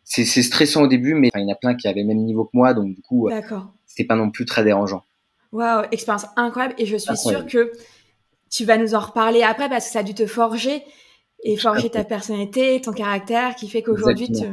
c'est, 0.03 0.25
c'est 0.25 0.43
stressant 0.43 0.83
au 0.83 0.87
début, 0.89 1.15
mais 1.15 1.31
il 1.35 1.43
y 1.43 1.45
en 1.45 1.53
a 1.53 1.55
plein 1.55 1.75
qui 1.75 1.87
avaient 1.87 2.01
le 2.01 2.09
même 2.09 2.25
niveau 2.25 2.45
que 2.45 2.51
moi, 2.55 2.75
donc 2.75 2.95
du 2.95 3.03
coup, 3.03 3.29
c'était 3.87 4.07
pas 4.07 4.17
non 4.17 4.31
plus 4.31 4.45
très 4.45 4.65
dérangeant. 4.65 5.05
Waouh, 5.55 5.87
expérience 5.93 6.27
incroyable 6.35 6.75
et 6.79 6.85
je 6.85 6.97
suis 6.97 7.17
sûre 7.17 7.47
que 7.47 7.71
tu 8.51 8.65
vas 8.65 8.77
nous 8.77 8.97
en 8.97 9.01
reparler 9.01 9.45
après 9.45 9.69
parce 9.69 9.87
que 9.87 9.93
ça 9.93 10.01
a 10.01 10.03
dû 10.03 10.13
te 10.13 10.27
forger 10.27 10.83
et 11.45 11.57
forger 11.57 11.91
ta 11.91 12.03
personnalité, 12.03 12.81
ton 12.81 12.93
caractère, 12.93 13.55
qui 13.55 13.69
fait 13.69 13.83
qu'aujourd'hui, 13.83 14.33
tu... 14.33 14.45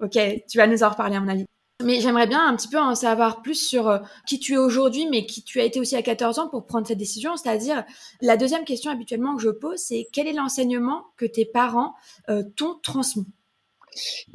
ok, 0.00 0.18
tu 0.50 0.58
vas 0.58 0.66
nous 0.66 0.82
en 0.82 0.88
reparler 0.88 1.14
à 1.14 1.20
mon 1.20 1.28
avis. 1.28 1.44
Mais 1.84 2.00
j'aimerais 2.00 2.26
bien 2.26 2.44
un 2.44 2.56
petit 2.56 2.66
peu 2.66 2.78
en 2.78 2.96
savoir 2.96 3.40
plus 3.40 3.54
sur 3.54 3.86
euh, 3.88 3.98
qui 4.26 4.40
tu 4.40 4.54
es 4.54 4.58
aujourd'hui, 4.58 5.06
mais 5.08 5.26
qui 5.26 5.44
tu 5.44 5.60
as 5.60 5.64
été 5.64 5.78
aussi 5.78 5.94
à 5.94 6.02
14 6.02 6.40
ans 6.40 6.48
pour 6.48 6.66
prendre 6.66 6.88
cette 6.88 6.98
décision. 6.98 7.36
C'est-à-dire, 7.36 7.84
la 8.20 8.36
deuxième 8.36 8.64
question 8.64 8.90
habituellement 8.90 9.36
que 9.36 9.42
je 9.42 9.50
pose, 9.50 9.78
c'est 9.78 10.08
quel 10.12 10.26
est 10.26 10.32
l'enseignement 10.32 11.04
que 11.16 11.24
tes 11.24 11.44
parents 11.44 11.94
euh, 12.30 12.42
t'ont 12.56 12.80
transmis? 12.82 13.28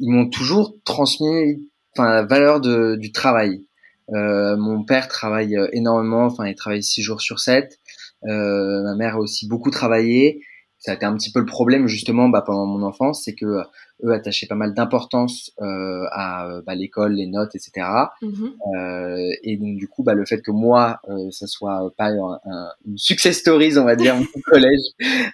Ils 0.00 0.10
m'ont 0.10 0.30
toujours 0.30 0.74
transmis 0.84 1.68
la 1.98 2.24
valeur 2.24 2.62
de, 2.62 2.96
du 2.96 3.12
travail. 3.12 3.66
Euh, 4.12 4.56
mon 4.56 4.84
père 4.84 5.08
travaille 5.08 5.56
euh, 5.56 5.68
énormément, 5.72 6.24
enfin 6.24 6.46
il 6.46 6.54
travaille 6.54 6.82
six 6.82 7.02
jours 7.02 7.20
sur 7.20 7.40
7. 7.40 7.78
ma 8.22 8.94
mère 8.96 9.16
a 9.16 9.18
aussi 9.18 9.48
beaucoup 9.48 9.70
travaillé 9.70 10.42
ça 10.84 10.92
a 10.92 10.94
été 10.96 11.06
un 11.06 11.16
petit 11.16 11.32
peu 11.32 11.40
le 11.40 11.46
problème 11.46 11.86
justement 11.86 12.28
bah, 12.28 12.42
pendant 12.44 12.66
mon 12.66 12.82
enfance, 12.82 13.22
c'est 13.24 13.34
que 13.34 13.62
eux 14.04 14.12
attachaient 14.12 14.46
pas 14.46 14.54
mal 14.54 14.74
d'importance 14.74 15.50
euh, 15.62 16.04
à 16.12 16.60
bah, 16.66 16.74
l'école, 16.74 17.14
les 17.14 17.26
notes, 17.26 17.54
etc. 17.54 17.86
Mm-hmm. 18.20 18.76
euh, 18.76 19.34
et 19.42 19.56
donc 19.56 19.78
du 19.78 19.88
coup, 19.88 20.02
bah, 20.02 20.12
le 20.12 20.26
fait 20.26 20.42
que 20.42 20.50
moi, 20.50 21.00
euh, 21.08 21.30
ça 21.30 21.46
soit 21.46 21.90
pas 21.96 22.10
un, 22.10 22.38
une 22.86 22.98
success 22.98 23.38
stories, 23.38 23.78
on 23.78 23.84
va 23.84 23.96
dire, 23.96 24.14
mon 24.18 24.42
collège, 24.44 24.82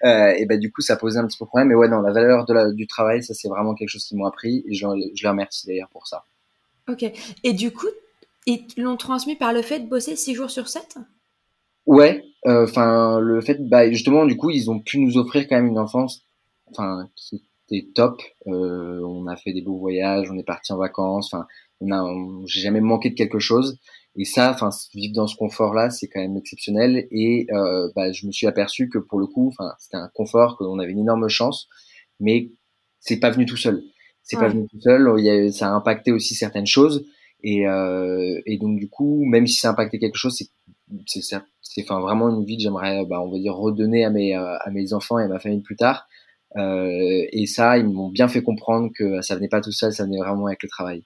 euh, 0.04 0.34
et 0.38 0.46
bah 0.46 0.56
du 0.56 0.70
coup, 0.70 0.82
ça 0.82 0.94
posait 0.94 1.18
un 1.18 1.26
petit 1.26 1.38
peu 1.38 1.46
problème. 1.46 1.68
Mais 1.68 1.74
ouais, 1.74 1.88
non, 1.88 2.00
la 2.00 2.12
valeur 2.12 2.44
de 2.44 2.54
la, 2.54 2.70
du 2.70 2.86
travail, 2.86 3.24
ça 3.24 3.34
c'est 3.34 3.48
vraiment 3.48 3.74
quelque 3.74 3.88
chose 3.88 4.04
qui 4.04 4.14
m'ont 4.14 4.26
appris, 4.26 4.62
et 4.68 4.74
je, 4.74 4.86
je 5.16 5.22
les 5.24 5.28
remercie 5.28 5.66
d'ailleurs 5.66 5.90
pour 5.90 6.06
ça. 6.06 6.22
Ok. 6.88 7.10
Et 7.42 7.52
du 7.54 7.72
coup, 7.72 7.88
ils 8.50 8.82
l'ont 8.82 8.96
transmis 8.96 9.36
par 9.36 9.52
le 9.52 9.62
fait 9.62 9.80
de 9.80 9.88
bosser 9.88 10.16
6 10.16 10.34
jours 10.34 10.50
sur 10.50 10.68
7 10.68 10.98
Ouais, 11.86 12.22
enfin 12.46 13.18
le 13.20 13.40
fait, 13.40 13.58
bah 13.68 13.90
justement, 13.90 14.26
du 14.26 14.36
coup, 14.36 14.50
ils 14.50 14.70
ont 14.70 14.78
pu 14.78 14.98
nous 14.98 15.16
offrir 15.16 15.48
quand 15.48 15.56
même 15.56 15.68
une 15.68 15.78
enfance, 15.78 16.24
enfin 16.70 17.08
qui 17.16 17.42
c'était 17.70 17.88
top. 17.94 18.20
Euh, 18.46 19.00
on 19.04 19.26
a 19.26 19.36
fait 19.36 19.52
des 19.52 19.62
beaux 19.62 19.78
voyages, 19.78 20.30
on 20.30 20.38
est 20.38 20.44
parti 20.44 20.72
en 20.72 20.76
vacances. 20.76 21.32
Enfin, 21.32 21.46
on 21.80 21.92
a, 21.92 22.04
j'ai 22.46 22.60
jamais 22.60 22.80
manqué 22.80 23.10
de 23.10 23.14
quelque 23.14 23.38
chose. 23.38 23.78
Et 24.16 24.24
ça, 24.24 24.50
enfin, 24.50 24.70
vivre 24.94 25.14
dans 25.14 25.26
ce 25.26 25.36
confort-là, 25.36 25.90
c'est 25.90 26.08
quand 26.08 26.20
même 26.20 26.36
exceptionnel. 26.36 27.06
Et 27.10 27.46
euh, 27.52 27.88
bah, 27.94 28.12
je 28.12 28.26
me 28.26 28.32
suis 28.32 28.46
aperçu 28.46 28.88
que 28.88 28.98
pour 28.98 29.20
le 29.20 29.26
coup, 29.26 29.48
enfin, 29.48 29.72
c'était 29.78 29.96
un 29.96 30.10
confort, 30.12 30.56
qu'on 30.58 30.78
avait 30.78 30.92
une 30.92 30.98
énorme 31.00 31.28
chance, 31.28 31.68
mais 32.18 32.50
c'est 32.98 33.20
pas 33.20 33.30
venu 33.30 33.46
tout 33.46 33.56
seul. 33.56 33.82
C'est 34.22 34.36
pas 34.36 34.48
venu 34.48 34.66
tout 34.68 34.80
seul. 34.80 35.12
Il 35.18 35.24
y 35.24 35.30
a, 35.30 35.50
ça 35.50 35.68
a 35.68 35.72
impacté 35.72 36.12
aussi 36.12 36.34
certaines 36.34 36.66
choses. 36.66 37.06
Et, 37.42 37.66
euh, 37.66 38.40
et 38.46 38.58
donc 38.58 38.78
du 38.78 38.88
coup, 38.88 39.24
même 39.24 39.46
si 39.46 39.56
ça 39.56 39.68
a 39.68 39.72
impacté 39.72 39.98
quelque 39.98 40.16
chose, 40.16 40.38
c'est 41.04 41.82
enfin 41.82 42.00
vraiment 42.00 42.28
une 42.28 42.44
vie 42.44 42.56
que 42.56 42.62
j'aimerais, 42.62 43.04
bah, 43.06 43.20
on 43.22 43.30
va 43.30 43.38
dire, 43.38 43.54
redonner 43.54 44.04
à 44.04 44.10
mes 44.10 44.34
à 44.34 44.68
mes 44.70 44.92
enfants 44.92 45.18
et 45.18 45.24
à 45.24 45.28
ma 45.28 45.38
famille 45.38 45.62
plus 45.62 45.76
tard. 45.76 46.08
Euh, 46.56 47.26
et 47.32 47.46
ça, 47.46 47.78
ils 47.78 47.88
m'ont 47.88 48.08
bien 48.08 48.28
fait 48.28 48.42
comprendre 48.42 48.90
que 48.94 49.20
ça 49.22 49.36
venait 49.36 49.48
pas 49.48 49.60
tout 49.60 49.72
seul, 49.72 49.92
ça 49.92 50.04
venait 50.04 50.18
vraiment 50.18 50.46
avec 50.46 50.62
le 50.62 50.68
travail. 50.68 51.04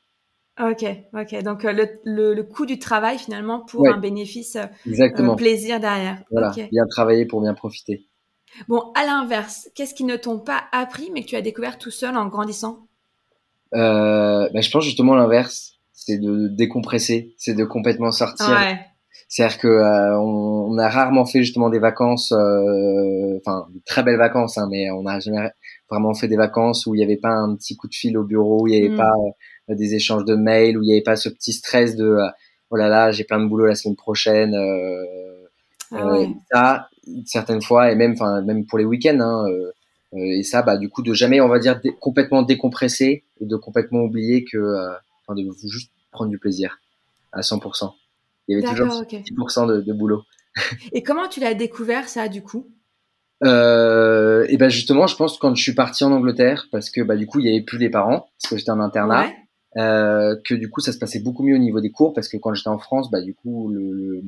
Ok, 0.60 0.84
ok. 1.12 1.42
Donc 1.42 1.64
euh, 1.64 1.72
le, 2.04 2.32
le, 2.34 2.42
coût 2.44 2.64
du 2.64 2.78
travail 2.78 3.18
finalement 3.18 3.60
pour 3.60 3.86
un 3.88 3.98
bénéfice, 3.98 4.56
euh, 4.56 4.66
Exactement. 4.86 5.34
plaisir 5.34 5.80
derrière. 5.80 6.22
Voilà, 6.30 6.52
bien 6.52 6.86
travailler 6.88 7.26
pour 7.26 7.40
bien 7.40 7.54
profiter. 7.54 8.06
Bon, 8.68 8.92
à 8.94 9.04
l'inverse, 9.04 9.68
qu'est-ce 9.74 9.94
qui 9.94 10.04
ne 10.04 10.16
t'ont 10.16 10.38
pas 10.38 10.62
appris 10.70 11.10
mais 11.12 11.22
que 11.22 11.26
tu 11.26 11.36
as 11.36 11.42
découvert 11.42 11.76
tout 11.76 11.90
seul 11.90 12.16
en 12.16 12.26
grandissant? 12.28 12.86
Euh, 13.74 14.48
bah, 14.54 14.60
Je 14.60 14.70
pense 14.70 14.84
justement 14.84 15.16
l'inverse, 15.16 15.73
c'est 16.06 16.18
de 16.18 16.49
décompresser, 16.49 17.34
c'est 17.38 17.54
de 17.54 17.64
complètement 17.64 18.12
sortir. 18.12 18.50
Ouais. 18.50 18.78
C'est-à-dire 19.28 19.58
que 19.58 19.68
euh, 19.68 20.18
on, 20.20 20.73
on, 20.73 20.78
a 20.78 20.88
rarement 20.88 21.25
fait 21.25 21.42
justement 21.42 21.70
des 21.70 21.78
vacances, 21.78 22.32
euh, 22.32 23.38
enfin 23.38 23.66
de 23.75 23.80
très 23.87 24.02
belles 24.02 24.18
vacances, 24.18 24.58
hein, 24.58 24.68
mais 24.70 24.90
on 24.90 25.02
n'a 25.02 25.18
jamais 25.20 25.49
vraiment 25.90 26.14
fait 26.14 26.28
des 26.28 26.37
vacances 26.37 26.87
où 26.87 26.94
il 26.94 26.99
n'y 26.99 27.04
avait 27.04 27.16
pas 27.16 27.32
un 27.32 27.56
petit 27.56 27.76
coup 27.76 27.88
de 27.88 27.94
fil 27.94 28.18
au 28.18 28.25
bureau, 28.25 28.62
où 28.62 28.68
il 28.68 28.73
n'y 28.73 28.87
avait 28.87 28.94
mm. 28.94 28.99
pas 28.99 29.12
euh, 29.70 29.75
des 29.75 29.94
échanges 29.94 30.25
de 30.25 30.34
mails, 30.34 30.76
où 30.76 30.82
il 30.82 30.87
n'y 30.87 30.92
avait 30.92 31.02
pas 31.02 31.16
ce 31.16 31.28
petit 31.28 31.52
stress 31.52 31.96
de 31.96 32.18
oh 32.70 32.76
là 32.76 32.88
là 32.88 33.12
j'ai 33.12 33.25
plein 33.25 33.40
de 33.40 33.49
boulot 33.49 33.66
la 33.66 33.75
semaine 33.75 33.96
prochaine. 33.96 34.54
Ah 35.90 36.06
ouais. 36.06 36.28
Ça, 36.52 36.88
certaines 37.25 37.62
fois 37.62 37.92
et 37.92 37.94
même, 37.94 38.12
enfin 38.12 38.42
même 38.42 38.66
pour 38.66 38.78
les 38.78 38.84
week-ends. 38.84 39.20
Hein, 39.20 39.46
et 40.16 40.42
ça, 40.42 40.62
bah 40.62 40.76
du 40.76 40.88
coup 40.90 41.02
de 41.02 41.14
jamais, 41.14 41.40
on 41.40 41.49
va 41.49 41.58
dire 41.58 41.80
complètement 41.99 42.42
décompresser 42.42 43.25
et 43.40 43.46
de 43.46 43.56
complètement 43.56 44.02
oublier 44.02 44.44
que, 44.44 44.58
enfin 45.26 45.34
de 45.34 45.44
juste 45.66 45.90
prendre 46.14 46.30
du 46.30 46.38
plaisir 46.38 46.78
à 47.33 47.40
100%. 47.40 47.92
Il 48.49 48.59
y 48.59 48.62
avait 48.64 48.75
toujours 48.75 49.02
10% 49.02 49.68
de, 49.68 49.80
de, 49.80 49.92
boulot. 49.92 50.23
Et 50.92 51.02
comment 51.02 51.28
tu 51.28 51.40
l'as 51.40 51.54
découvert 51.54 52.09
ça 52.09 52.28
du 52.28 52.42
coup? 52.42 52.66
Euh, 53.42 54.47
Et 54.49 54.56
ben 54.56 54.71
justement, 54.71 55.06
je 55.06 55.16
pense 55.16 55.38
quand 55.38 55.54
je 55.54 55.62
suis 55.62 55.75
parti 55.75 56.04
en 56.04 56.12
Angleterre, 56.12 56.68
parce 56.71 56.90
que 56.90 57.02
bah 57.02 57.16
du 57.16 57.26
coup 57.26 57.40
il 57.40 57.47
y 57.47 57.49
avait 57.49 57.64
plus 57.64 57.78
les 57.78 57.90
parents, 57.90 58.28
parce 58.40 58.50
que 58.50 58.56
j'étais 58.56 58.71
en 58.71 58.80
internat, 58.80 59.28
euh, 59.76 60.37
que 60.44 60.54
du 60.54 60.71
coup 60.71 60.80
ça 60.80 60.92
se 60.92 60.99
passait 60.99 61.21
beaucoup 61.21 61.42
mieux 61.42 61.56
au 61.56 61.59
niveau 61.59 61.80
des 61.80 61.90
cours, 61.90 62.14
parce 62.14 62.28
que 62.28 62.37
quand 62.37 62.54
j'étais 62.54 62.68
en 62.68 62.78
France, 62.78 63.11
bah 63.11 63.21
du 63.21 63.35
coup 63.35 63.71
le, 63.71 64.23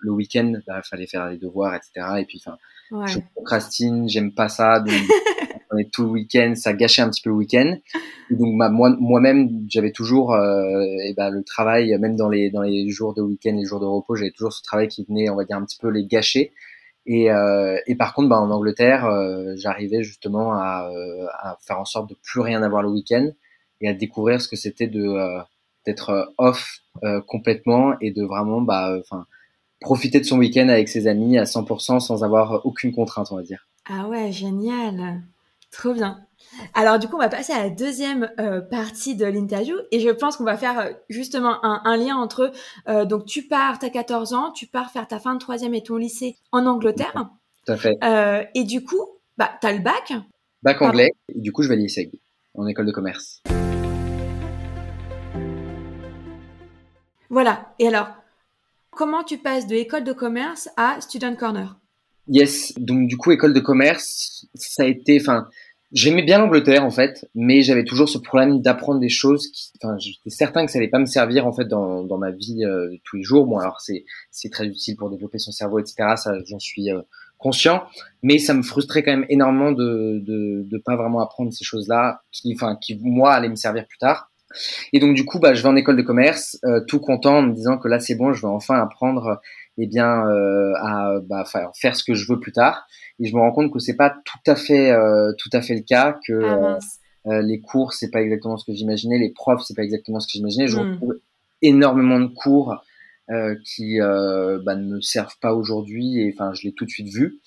le, 0.00 0.10
week-end, 0.10 0.54
bah, 0.66 0.82
fallait 0.82 1.06
faire 1.06 1.28
les 1.28 1.38
devoirs, 1.38 1.74
etc. 1.74 2.06
Et 2.18 2.24
puis 2.24 2.42
enfin, 2.44 2.58
je 3.06 3.20
procrastine, 3.34 4.08
j'aime 4.08 4.32
pas 4.32 4.48
ça, 4.48 4.80
donc 4.80 4.94
on 5.70 5.78
est 5.78 5.90
tout 5.92 6.04
le 6.04 6.10
week-end, 6.10 6.54
ça 6.56 6.72
gâchait 6.72 7.02
un 7.02 7.10
petit 7.10 7.22
peu 7.22 7.30
le 7.30 7.36
week-end. 7.36 7.76
donc 8.30 8.54
moi, 8.54 8.70
moi-même, 8.70 9.66
j'avais 9.68 9.92
toujours 9.92 10.34
euh, 10.34 10.80
et 11.04 11.14
ben, 11.14 11.30
le 11.30 11.42
travail, 11.42 11.96
même 11.98 12.16
dans 12.16 12.28
les 12.28 12.50
dans 12.50 12.62
les 12.62 12.88
jours 12.90 13.14
de 13.14 13.22
week-end, 13.22 13.54
les 13.56 13.64
jours 13.64 13.80
de 13.80 13.86
repos, 13.86 14.16
j'avais 14.16 14.30
toujours 14.30 14.52
ce 14.52 14.62
travail 14.62 14.88
qui 14.88 15.04
venait, 15.04 15.28
on 15.30 15.36
va 15.36 15.44
dire, 15.44 15.56
un 15.56 15.64
petit 15.64 15.78
peu 15.78 15.88
les 15.88 16.06
gâcher. 16.06 16.52
Et, 17.10 17.30
euh, 17.32 17.78
et 17.86 17.94
par 17.94 18.12
contre, 18.12 18.28
bah, 18.28 18.38
en 18.38 18.50
Angleterre, 18.50 19.06
euh, 19.06 19.54
j'arrivais 19.56 20.02
justement 20.02 20.52
à, 20.52 20.90
euh, 20.92 21.26
à, 21.38 21.56
faire 21.62 21.80
en 21.80 21.86
sorte 21.86 22.10
de 22.10 22.14
plus 22.22 22.40
rien 22.40 22.62
avoir 22.62 22.82
le 22.82 22.90
week-end 22.90 23.30
et 23.80 23.88
à 23.88 23.94
découvrir 23.94 24.42
ce 24.42 24.46
que 24.48 24.56
c'était 24.56 24.88
de 24.88 25.02
euh, 25.02 25.40
d'être 25.86 26.34
off 26.36 26.80
complètement 27.26 27.94
et 28.00 28.10
de 28.10 28.24
vraiment, 28.24 28.60
bah, 28.60 28.94
enfin, 29.00 29.24
profiter 29.80 30.20
de 30.20 30.24
son 30.24 30.36
week-end 30.36 30.68
avec 30.68 30.88
ses 30.88 31.06
amis 31.06 31.38
à 31.38 31.44
100% 31.44 32.00
sans 32.00 32.24
avoir 32.24 32.66
aucune 32.66 32.92
contrainte, 32.92 33.28
on 33.30 33.36
va 33.36 33.42
dire. 33.42 33.68
Ah 33.88 34.06
ouais, 34.06 34.30
génial. 34.30 35.22
Trop 35.70 35.92
bien. 35.92 36.24
Alors 36.74 36.98
du 36.98 37.08
coup, 37.08 37.16
on 37.16 37.20
va 37.20 37.28
passer 37.28 37.52
à 37.52 37.62
la 37.62 37.70
deuxième 37.70 38.30
euh, 38.40 38.60
partie 38.60 39.16
de 39.16 39.26
l'interview 39.26 39.76
et 39.90 40.00
je 40.00 40.08
pense 40.08 40.36
qu'on 40.36 40.44
va 40.44 40.56
faire 40.56 40.78
euh, 40.78 40.90
justement 41.08 41.62
un, 41.62 41.96
lien 41.96 42.16
entre 42.16 42.52
euh, 42.88 43.04
donc 43.04 43.26
tu 43.26 43.46
pars, 43.46 43.78
tu 43.78 43.86
as 43.86 43.90
14 43.90 44.32
ans, 44.32 44.52
tu 44.52 44.66
pars 44.66 44.90
faire 44.90 45.06
ta 45.06 45.18
fin 45.18 45.34
de 45.34 45.40
troisième 45.40 45.74
et 45.74 45.82
ton 45.82 45.96
lycée 45.96 46.36
en 46.52 46.66
Angleterre. 46.66 47.30
Tout 47.66 47.72
à 47.72 47.76
fait. 47.76 47.98
et 48.54 48.64
du 48.64 48.82
coup, 48.82 49.04
bah, 49.36 49.50
tu 49.60 49.66
as 49.66 49.72
le 49.72 49.80
bac. 49.80 50.14
Bac 50.62 50.80
anglais, 50.80 51.10
et 51.28 51.40
du 51.40 51.52
coup 51.52 51.62
je 51.62 51.68
vais 51.68 51.74
à 51.74 51.78
l'ISEG, 51.78 52.10
en 52.54 52.66
école 52.66 52.86
de 52.86 52.92
commerce. 52.92 53.42
Voilà, 57.30 57.74
et 57.78 57.86
alors, 57.86 58.08
comment 58.90 59.22
tu 59.22 59.36
passes 59.36 59.66
de 59.66 59.74
école 59.74 60.02
de 60.02 60.14
commerce 60.14 60.70
à 60.78 60.98
Student 61.00 61.36
Corner? 61.36 61.76
Yes, 62.28 62.74
donc 62.78 63.08
du 63.08 63.16
coup 63.16 63.32
école 63.32 63.54
de 63.54 63.60
commerce, 63.60 64.46
ça 64.54 64.82
a 64.82 64.86
été, 64.86 65.18
enfin, 65.20 65.48
j'aimais 65.92 66.22
bien 66.22 66.38
l'Angleterre 66.38 66.84
en 66.84 66.90
fait, 66.90 67.26
mais 67.34 67.62
j'avais 67.62 67.84
toujours 67.84 68.08
ce 68.08 68.18
problème 68.18 68.60
d'apprendre 68.60 69.00
des 69.00 69.08
choses 69.08 69.50
enfin, 69.82 69.96
j'étais 69.98 70.30
certain 70.30 70.66
que 70.66 70.72
ça 70.72 70.78
allait 70.78 70.88
pas 70.88 70.98
me 70.98 71.06
servir 71.06 71.46
en 71.46 71.52
fait 71.52 71.66
dans, 71.66 72.02
dans 72.02 72.18
ma 72.18 72.30
vie 72.30 72.64
euh, 72.64 72.90
tous 73.04 73.16
les 73.16 73.22
jours. 73.22 73.46
Bon, 73.46 73.58
alors 73.58 73.80
c'est 73.80 74.04
c'est 74.30 74.50
très 74.50 74.66
utile 74.66 74.96
pour 74.96 75.10
développer 75.10 75.38
son 75.38 75.52
cerveau, 75.52 75.78
etc. 75.78 76.14
Ça, 76.16 76.32
j'en 76.46 76.58
suis 76.58 76.90
euh, 76.90 77.00
conscient, 77.38 77.84
mais 78.22 78.38
ça 78.38 78.54
me 78.54 78.62
frustrait 78.62 79.02
quand 79.02 79.12
même 79.12 79.26
énormément 79.28 79.72
de 79.72 80.20
de 80.24 80.64
de 80.68 80.78
pas 80.78 80.96
vraiment 80.96 81.20
apprendre 81.20 81.52
ces 81.52 81.64
choses-là, 81.64 82.22
qui, 82.32 82.52
enfin, 82.54 82.76
qui 82.80 82.98
moi 83.00 83.32
allaient 83.32 83.48
me 83.48 83.56
servir 83.56 83.86
plus 83.86 83.98
tard. 83.98 84.30
Et 84.92 84.98
donc 84.98 85.14
du 85.14 85.24
coup, 85.24 85.38
bah, 85.38 85.54
je 85.54 85.62
vais 85.62 85.68
en 85.68 85.76
école 85.76 85.96
de 85.96 86.02
commerce, 86.02 86.58
euh, 86.64 86.80
tout 86.86 87.00
content 87.00 87.38
en 87.38 87.42
me 87.42 87.52
disant 87.52 87.78
que 87.78 87.88
là 87.88 88.00
c'est 88.00 88.14
bon, 88.14 88.32
je 88.32 88.42
vais 88.42 88.48
enfin 88.48 88.80
apprendre 88.80 89.40
eh 89.78 89.86
bien 89.86 90.26
euh, 90.26 90.72
à 90.80 91.20
bah, 91.22 91.44
faire 91.74 91.96
ce 91.96 92.02
que 92.02 92.14
je 92.14 92.26
veux 92.30 92.40
plus 92.40 92.52
tard. 92.52 92.86
Et 93.20 93.26
je 93.28 93.34
me 93.34 93.40
rends 93.40 93.52
compte 93.52 93.72
que 93.72 93.78
c'est 93.78 93.96
pas 93.96 94.10
tout 94.10 94.50
à 94.50 94.56
fait 94.56 94.90
euh, 94.90 95.32
tout 95.38 95.50
à 95.52 95.62
fait 95.62 95.74
le 95.74 95.82
cas, 95.82 96.18
que 96.26 96.44
ah, 96.44 96.78
euh, 97.26 97.42
les 97.42 97.60
cours 97.60 97.92
c'est 97.92 98.10
pas 98.10 98.20
exactement 98.20 98.56
ce 98.56 98.66
que 98.66 98.76
j'imaginais, 98.76 99.18
les 99.18 99.30
profs 99.30 99.62
c'est 99.66 99.74
pas 99.74 99.84
exactement 99.84 100.20
ce 100.20 100.26
que 100.26 100.32
j'imaginais. 100.32 100.66
Je 100.66 100.78
hmm. 100.78 100.92
retrouve 100.92 101.20
énormément 101.62 102.20
de 102.20 102.26
cours 102.26 102.76
qui 103.64 103.98
bah, 103.98 104.74
ne 104.74 104.94
me 104.94 105.00
servent 105.00 105.38
pas 105.40 105.54
aujourd'hui 105.54 106.20
et 106.20 106.34
enfin 106.34 106.54
je 106.54 106.66
l'ai 106.66 106.72
tout 106.72 106.84
de 106.84 106.90
suite 106.90 107.08
vu. 107.08 107.40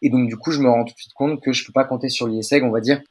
Et 0.00 0.10
donc 0.10 0.28
du 0.28 0.36
coup 0.36 0.52
je 0.52 0.60
me 0.60 0.68
rends 0.68 0.84
tout 0.84 0.94
de 0.94 0.98
suite 0.98 1.14
compte 1.14 1.42
que 1.42 1.52
je 1.52 1.66
peux 1.66 1.72
pas 1.72 1.84
compter 1.84 2.08
sur 2.08 2.28
l'ISEG, 2.28 2.62
on 2.62 2.70
va 2.70 2.80
dire. 2.80 3.02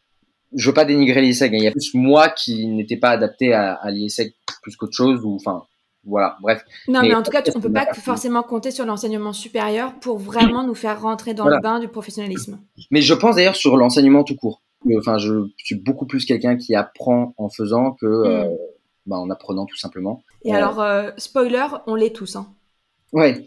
Je 0.56 0.68
veux 0.70 0.74
pas 0.74 0.86
dénigrer 0.86 1.22
l'ISEG, 1.22 1.54
hein. 1.54 1.58
il 1.58 1.64
y 1.64 1.68
a 1.68 1.72
plus 1.72 1.96
moi 1.96 2.30
qui 2.30 2.68
n'étais 2.68 2.98
pas 2.98 3.10
adapté 3.10 3.54
à, 3.54 3.74
à 3.74 3.92
l'ISEG 3.92 4.34
plus 4.62 4.76
qu'autre 4.78 4.96
chose 4.96 5.22
ou 5.26 5.36
enfin 5.36 5.64
voilà, 6.06 6.38
bref. 6.42 6.64
Non, 6.88 7.02
mais, 7.02 7.14
en 7.14 7.24
tout 7.24 7.32
cas, 7.32 7.42
on 7.56 7.60
ne 7.60 7.64
peut 7.64 7.72
pas 7.72 7.94
forcément 7.94 8.44
compter 8.44 8.72
sur 8.72 8.86
l'enseignement 8.86 9.32
supérieur 9.32 9.94
pour 10.00 10.18
vraiment 10.18 10.64
nous 10.64 10.76
faire 10.76 11.02
rentrer 11.02 11.34
dans 11.34 11.48
le 11.48 11.62
bain 11.62 11.80
du 11.80 11.88
professionnalisme. 11.88 12.60
Mais 12.92 13.02
je 13.02 13.14
pense 13.14 13.36
d'ailleurs 13.36 13.56
sur 13.56 13.78
l'enseignement 13.78 14.24
tout 14.24 14.36
court. 14.36 14.62
Enfin, 14.98 15.18
je 15.18 15.48
suis 15.58 15.76
beaucoup 15.76 16.06
plus 16.06 16.26
quelqu'un 16.26 16.58
qui 16.58 16.76
apprend 16.76 17.34
en 17.38 17.48
faisant 17.48 17.94
que 17.94 18.06
euh, 18.06 18.44
hmm. 18.44 18.58
bah, 19.06 19.18
en 19.18 19.30
apprenant 19.30 19.66
tout 19.66 19.78
simplement. 19.78 20.22
Et 20.44 20.54
alors, 20.54 20.82
euh, 20.82 21.12
spoiler, 21.18 21.68
on 21.88 21.96
l'est 21.96 22.14
tous. 22.14 22.36
Hein. 22.36 22.48
Ouais. 23.14 23.46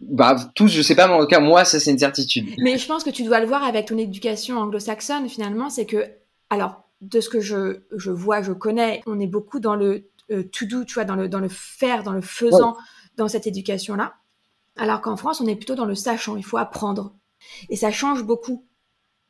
Bah, 0.00 0.36
tous, 0.56 0.68
je 0.68 0.82
sais 0.82 0.96
pas, 0.96 1.06
mais 1.06 1.14
en 1.14 1.20
tout 1.20 1.26
cas, 1.26 1.40
moi, 1.40 1.64
ça, 1.64 1.78
c'est 1.78 1.92
une 1.92 1.98
certitude. 1.98 2.48
Mais 2.58 2.78
je 2.78 2.86
pense 2.86 3.04
que 3.04 3.10
tu 3.10 3.22
dois 3.22 3.38
le 3.38 3.46
voir 3.46 3.62
avec 3.62 3.86
ton 3.86 3.98
éducation 3.98 4.58
anglo-saxonne, 4.58 5.28
finalement, 5.28 5.70
c'est 5.70 5.86
que, 5.86 6.04
alors, 6.50 6.82
de 7.00 7.20
ce 7.20 7.28
que 7.28 7.40
je, 7.40 7.80
je 7.96 8.10
vois, 8.10 8.42
je 8.42 8.52
connais, 8.52 9.02
on 9.06 9.18
est 9.20 9.26
beaucoup 9.26 9.60
dans 9.60 9.74
le 9.74 9.86
euh, 9.90 10.10
to 10.40 10.66
do, 10.66 10.84
tu 10.84 10.94
vois, 10.94 11.04
dans 11.04 11.16
le, 11.16 11.28
dans 11.28 11.40
le 11.40 11.48
faire, 11.48 12.02
dans 12.02 12.12
le 12.12 12.22
faisant, 12.22 12.76
dans 13.16 13.28
cette 13.28 13.46
éducation-là. 13.46 14.14
Alors 14.76 15.00
qu'en 15.00 15.16
France, 15.16 15.40
on 15.40 15.46
est 15.46 15.56
plutôt 15.56 15.74
dans 15.74 15.84
le 15.84 15.94
sachant, 15.94 16.36
il 16.36 16.44
faut 16.44 16.56
apprendre. 16.56 17.14
Et 17.68 17.76
ça 17.76 17.90
change 17.90 18.24
beaucoup. 18.24 18.64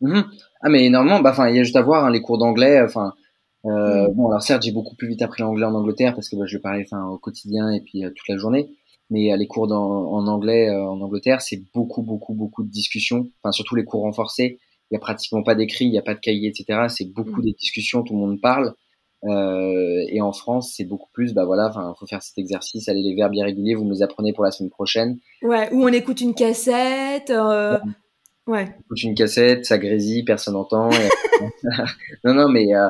Mhm. 0.00 0.24
Ah, 0.60 0.68
mais 0.68 0.84
énormément. 0.84 1.20
Bah, 1.20 1.34
il 1.50 1.56
y 1.56 1.60
a 1.60 1.62
juste 1.62 1.76
à 1.76 1.82
voir 1.82 2.04
hein, 2.04 2.10
les 2.10 2.20
cours 2.20 2.38
d'anglais. 2.38 2.80
Enfin, 2.82 3.12
euh, 3.64 4.08
mm. 4.08 4.14
bon, 4.14 4.28
alors 4.28 4.42
certes, 4.42 4.62
j'ai 4.62 4.72
beaucoup 4.72 4.96
plus 4.96 5.08
vite 5.08 5.22
appris 5.22 5.42
l'anglais 5.42 5.66
en 5.66 5.74
Angleterre 5.74 6.14
parce 6.14 6.28
que 6.28 6.36
bah, 6.36 6.44
je 6.46 6.56
le 6.56 6.62
parlais 6.62 6.86
au 7.10 7.18
quotidien 7.18 7.70
et 7.70 7.80
puis 7.80 8.04
euh, 8.04 8.10
toute 8.10 8.28
la 8.28 8.36
journée. 8.36 8.70
Mais 9.10 9.36
les 9.36 9.46
cours 9.46 9.70
en 9.70 10.26
anglais 10.26 10.70
en 10.70 10.98
Angleterre, 11.02 11.42
c'est 11.42 11.62
beaucoup, 11.74 12.00
beaucoup, 12.00 12.32
beaucoup 12.32 12.62
de 12.62 12.70
discussions. 12.70 13.28
Enfin, 13.42 13.52
surtout 13.52 13.74
les 13.74 13.84
cours 13.84 14.02
renforcés. 14.02 14.58
Il 14.90 14.94
y 14.94 14.96
a 14.96 15.00
pratiquement 15.00 15.42
pas 15.42 15.54
d'écrit, 15.54 15.84
il 15.84 15.90
n'y 15.90 15.98
a 15.98 16.02
pas 16.02 16.14
de 16.14 16.20
cahier, 16.20 16.48
etc. 16.48 16.86
C'est 16.88 17.12
beaucoup 17.12 17.42
mm. 17.42 17.44
de 17.44 17.50
discussions, 17.50 18.02
tout 18.04 18.14
le 18.14 18.20
monde 18.20 18.40
parle. 18.40 18.74
Euh, 19.24 20.04
et 20.08 20.20
en 20.20 20.32
France, 20.32 20.74
c'est 20.76 20.84
beaucoup 20.84 21.08
plus, 21.12 21.32
bah 21.32 21.44
voilà, 21.44 21.68
enfin, 21.68 21.94
faut 21.98 22.06
faire 22.06 22.22
cet 22.22 22.38
exercice, 22.38 22.88
allez 22.88 23.02
les 23.02 23.14
verbes 23.14 23.34
irréguliers, 23.34 23.74
vous 23.74 23.84
me 23.84 23.92
les 23.92 24.02
apprenez 24.02 24.32
pour 24.32 24.44
la 24.44 24.50
semaine 24.50 24.70
prochaine. 24.70 25.18
Ouais, 25.42 25.72
ou 25.72 25.84
on 25.84 25.88
écoute 25.88 26.20
une 26.20 26.34
cassette. 26.34 27.30
Euh... 27.30 27.78
Ouais. 28.48 28.74
On 28.76 28.80
écoute 28.80 29.02
une 29.04 29.14
cassette, 29.14 29.66
ça 29.66 29.78
grésille, 29.78 30.24
personne 30.24 30.54
n'entend. 30.54 30.90
non, 32.24 32.34
non, 32.34 32.48
mais, 32.48 32.74
euh, 32.74 32.88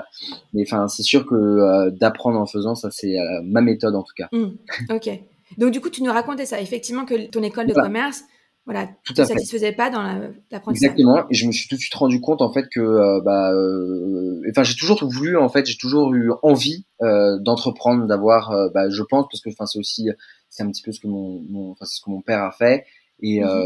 mais 0.54 0.62
enfin, 0.62 0.88
c'est 0.88 1.02
sûr 1.02 1.26
que 1.26 1.90
d'apprendre 1.90 2.38
en 2.38 2.46
faisant, 2.46 2.74
ça, 2.74 2.90
c'est 2.90 3.16
ma 3.44 3.60
méthode 3.60 3.94
en 3.94 4.02
tout 4.02 4.14
cas. 4.16 4.28
Mmh, 4.32 4.48
ok. 4.90 5.20
Donc 5.58 5.70
du 5.72 5.80
coup, 5.82 5.90
tu 5.90 6.02
nous 6.02 6.12
racontais 6.12 6.46
ça, 6.46 6.60
effectivement, 6.60 7.04
que 7.04 7.26
ton 7.26 7.42
école 7.42 7.66
de 7.66 7.74
commerce, 7.74 8.24
voilà, 8.64 8.88
tout 9.04 9.12
ne 9.18 9.24
satisfaisait 9.24 9.72
pas 9.72 9.90
dans 9.90 10.02
l'apprentissage. 10.50 10.90
Exactement. 10.90 11.26
Et 11.30 11.34
je 11.34 11.46
me 11.46 11.52
suis 11.52 11.68
tout 11.68 11.74
de 11.74 11.80
suite 11.80 11.94
rendu 11.94 12.20
compte 12.20 12.42
en 12.42 12.52
fait 12.52 12.68
que, 12.68 12.80
euh, 12.80 13.20
bah, 13.20 13.52
euh, 13.52 14.40
enfin, 14.50 14.62
j'ai 14.62 14.76
toujours 14.76 15.04
voulu, 15.04 15.36
en 15.36 15.48
fait, 15.48 15.66
j'ai 15.66 15.76
toujours 15.76 16.14
eu 16.14 16.30
envie 16.42 16.86
euh, 17.02 17.38
d'entreprendre, 17.40 18.06
d'avoir, 18.06 18.54
bah, 18.72 18.88
je 18.88 19.02
pense, 19.02 19.26
parce 19.30 19.40
que, 19.40 19.50
enfin, 19.50 19.66
c'est 19.66 19.80
aussi, 19.80 20.10
c'est 20.48 20.62
un 20.62 20.70
petit 20.70 20.82
peu 20.82 20.92
ce 20.92 21.00
que 21.00 21.08
mon, 21.08 21.72
enfin, 21.72 21.84
c'est 21.86 21.96
ce 21.96 22.02
que 22.02 22.10
mon 22.10 22.20
père 22.20 22.42
a 22.42 22.52
fait. 22.52 22.84
Et, 23.20 23.40
mmh 23.40 23.64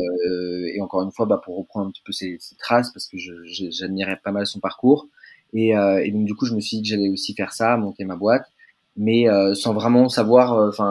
et 0.75 0.81
encore 0.81 1.03
une 1.03 1.13
fois, 1.13 1.27
bah, 1.27 1.41
pour 1.43 1.57
reprendre 1.57 1.87
un 1.87 1.91
petit 1.91 2.03
peu 2.05 2.13
ses, 2.13 2.37
ses 2.41 2.57
traces, 2.57 2.91
parce 2.93 3.07
que 3.07 3.17
j'admirais 3.71 4.19
pas 4.23 4.33
mal 4.33 4.47
son 4.47 4.61
parcours. 4.61 5.09
Et, 5.53 5.71
et 5.71 6.11
donc, 6.11 6.25
du 6.25 6.35
coup, 6.35 6.47
je 6.47 6.55
me 6.55 6.61
suis 6.61 6.79
dit 6.79 6.83
que 6.83 6.89
j'allais 6.89 7.11
aussi 7.11 7.35
faire 7.35 7.53
ça, 7.53 7.77
monter 7.77 8.05
ma 8.05 8.17
boîte 8.17 8.47
mais 8.97 9.29
euh, 9.29 9.55
sans 9.55 9.75
vraiment 9.75 10.09
savoir, 10.09 10.55
euh, 10.55 10.69
enfin, 10.69 10.89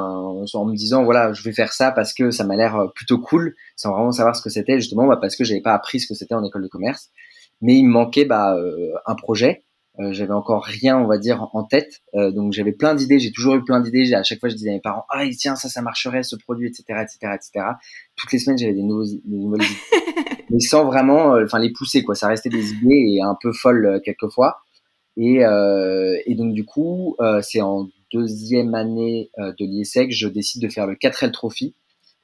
en 0.54 0.66
me 0.66 0.76
disant 0.76 1.04
voilà, 1.04 1.34
je 1.34 1.42
vais 1.44 1.54
faire 1.54 1.74
ça 1.74 1.92
parce 1.92 2.14
que 2.14 2.30
ça 2.30 2.44
m'a 2.44 2.56
l'air 2.56 2.76
euh, 2.76 2.88
plutôt 2.94 3.20
cool, 3.20 3.56
sans 3.76 3.92
vraiment 3.92 4.12
savoir 4.12 4.36
ce 4.36 4.42
que 4.42 4.50
c'était 4.50 4.80
justement, 4.80 5.08
bah, 5.08 5.18
parce 5.20 5.36
que 5.36 5.44
j'avais 5.44 5.62
pas 5.62 5.74
appris 5.74 6.00
ce 6.00 6.08
que 6.08 6.14
c'était 6.14 6.36
en 6.36 6.44
école 6.44 6.64
de 6.64 6.68
commerce. 6.68 7.10
Mais 7.62 7.76
il 7.76 7.86
me 7.86 7.92
manquait 7.92 8.26
bah, 8.26 8.56
un 9.06 9.16
projet. 9.16 9.64
j'avais 9.98 10.34
encore 10.34 10.66
rien, 10.66 11.00
on 11.00 11.08
va 11.08 11.18
dire, 11.18 11.48
en 11.54 11.64
tête. 11.64 12.02
donc 12.14 12.52
j'avais 12.52 12.74
plein 12.74 12.96
d'idées. 12.96 13.18
J'ai 13.18 13.32
toujours 13.32 13.56
eu 13.56 13.64
plein 13.64 13.80
d'idées. 13.80 14.14
À 14.14 14.24
chaque 14.24 14.42
fois, 14.42 14.50
je 14.50 14.56
disais 14.56 14.72
à 14.72 14.74
mes 14.74 14.82
parents 14.82 15.06
ah 15.10 15.24
tiens 15.32 15.56
ça, 15.56 15.70
ça 15.70 15.82
marcherait 15.82 16.24
ce 16.24 16.36
produit, 16.36 16.68
etc., 16.68 16.84
etc., 17.02 17.34
etc. 17.34 17.66
Toutes 18.18 18.34
les 18.34 18.40
semaines, 18.40 18.58
j'avais 18.58 18.74
des, 18.74 18.84
nouveaux, 18.84 19.06
des 19.06 19.38
nouvelles 19.38 19.62
idées, 19.66 20.44
mais 20.50 20.60
sans 20.60 20.84
vraiment, 20.84 21.38
enfin, 21.42 21.60
les 21.60 21.72
pousser 21.72 22.04
quoi. 22.04 22.14
Ça 22.14 22.28
restait 22.28 22.50
des 22.50 22.74
idées 22.74 23.16
et 23.16 23.22
un 23.24 23.38
peu 23.42 23.54
folles 23.54 24.02
quelquefois. 24.04 24.58
Et, 25.18 25.40
et 26.26 26.36
donc 26.36 26.54
du 26.54 26.66
coup, 26.66 27.16
c'est 27.42 27.62
en 27.62 27.88
deuxième 28.16 28.74
année 28.74 29.30
euh, 29.40 29.52
de 29.60 29.66
l'IESEC, 29.66 30.12
je 30.12 30.28
décide 30.28 30.62
de 30.62 30.70
faire 30.70 30.88
le 30.88 30.96
4L 30.96 31.32
Trophy 31.32 31.76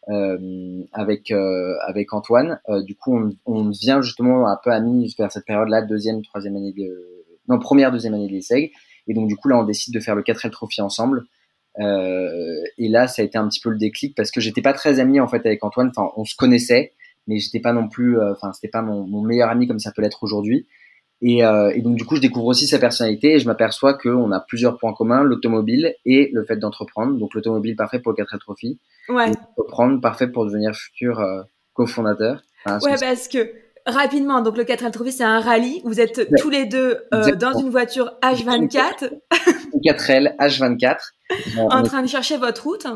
euh, 0.09 0.83
avec 0.93 1.31
euh, 1.31 1.75
avec 1.87 2.13
Antoine. 2.13 2.59
du 2.85 2.95
coup, 2.95 3.17
on, 3.17 3.29
on 3.45 3.65
devient 3.65 3.99
justement 4.01 4.47
un 4.47 4.57
peu 4.63 4.71
amis 4.71 5.13
vers 5.17 5.31
cette 5.31 5.45
période-là, 5.45 5.81
deuxième, 5.81 6.21
troisième 6.21 6.55
année 6.55 6.73
de 6.73 7.25
non 7.47 7.59
première, 7.59 7.91
deuxième 7.91 8.13
année 8.13 8.27
de 8.27 8.31
l'IESEG. 8.31 8.71
Et 9.07 9.13
donc 9.13 9.27
du 9.27 9.35
coup 9.35 9.49
là, 9.49 9.57
on 9.57 9.63
décide 9.63 9.93
de 9.93 9.99
faire 9.99 10.15
le 10.15 10.23
4L 10.23 10.49
Trophy 10.51 10.81
ensemble. 10.81 11.23
Euh, 11.79 12.63
et 12.77 12.89
là, 12.89 13.07
ça 13.07 13.21
a 13.21 13.25
été 13.25 13.37
un 13.37 13.47
petit 13.47 13.61
peu 13.61 13.69
le 13.69 13.77
déclic 13.77 14.15
parce 14.15 14.31
que 14.31 14.41
j'étais 14.41 14.61
pas 14.61 14.73
très 14.73 14.99
ami 14.99 15.19
en 15.19 15.27
fait 15.27 15.45
avec 15.45 15.63
Antoine. 15.63 15.91
Enfin, 15.95 16.11
on 16.15 16.25
se 16.25 16.35
connaissait, 16.35 16.93
mais 17.27 17.39
j'étais 17.39 17.59
pas 17.59 17.73
non 17.73 17.87
plus. 17.87 18.21
Enfin, 18.21 18.53
c'était 18.53 18.69
pas 18.69 18.81
mon, 18.81 19.05
mon, 19.07 19.21
meilleur 19.21 19.49
ami 19.49 19.67
comme 19.67 19.79
ça 19.79 19.91
peut 19.91 20.01
l'être 20.01 20.23
aujourd'hui. 20.23 20.67
Et, 21.21 21.45
euh, 21.45 21.71
et, 21.75 21.81
donc 21.81 21.95
du 21.95 22.05
coup, 22.05 22.15
je 22.15 22.21
découvre 22.21 22.47
aussi 22.47 22.67
sa 22.67 22.79
personnalité 22.79 23.33
et 23.33 23.39
je 23.39 23.45
m'aperçois 23.45 23.93
qu'on 23.93 24.31
a 24.31 24.39
plusieurs 24.39 24.77
points 24.77 24.93
communs 24.93 25.23
l'automobile 25.23 25.93
et 26.05 26.31
le 26.33 26.43
fait 26.43 26.57
d'entreprendre. 26.57 27.17
Donc 27.17 27.35
l'automobile 27.35 27.75
parfait 27.75 27.99
pour 27.99 28.11
le 28.11 28.23
4L 28.23 28.39
Trophy. 28.39 28.79
Ouais. 29.07 29.31
Entreprendre 29.55 30.01
parfait 30.01 30.27
pour 30.27 30.45
devenir 30.45 30.73
futur 30.73 31.19
euh, 31.19 31.43
cofondateur. 31.73 32.41
ouais, 32.65 32.95
parce 32.99 33.27
que 33.27 33.51
rapidement, 33.85 34.41
donc 34.41 34.57
le 34.57 34.63
4L 34.63 34.91
Trophy, 34.91 35.11
c'est 35.11 35.23
un 35.23 35.39
rallye. 35.39 35.81
Vous 35.85 35.99
êtes 35.99 36.27
tous 36.39 36.49
les 36.49 36.65
deux 36.65 36.97
euh, 37.13 37.35
dans 37.35 37.53
une 37.53 37.69
voiture 37.69 38.13
H24. 38.23 39.11
4L 39.85 40.35
H24. 40.37 40.97
en 41.57 41.83
train 41.83 42.01
de 42.01 42.07
chercher 42.07 42.37
votre 42.37 42.63
route. 42.63 42.87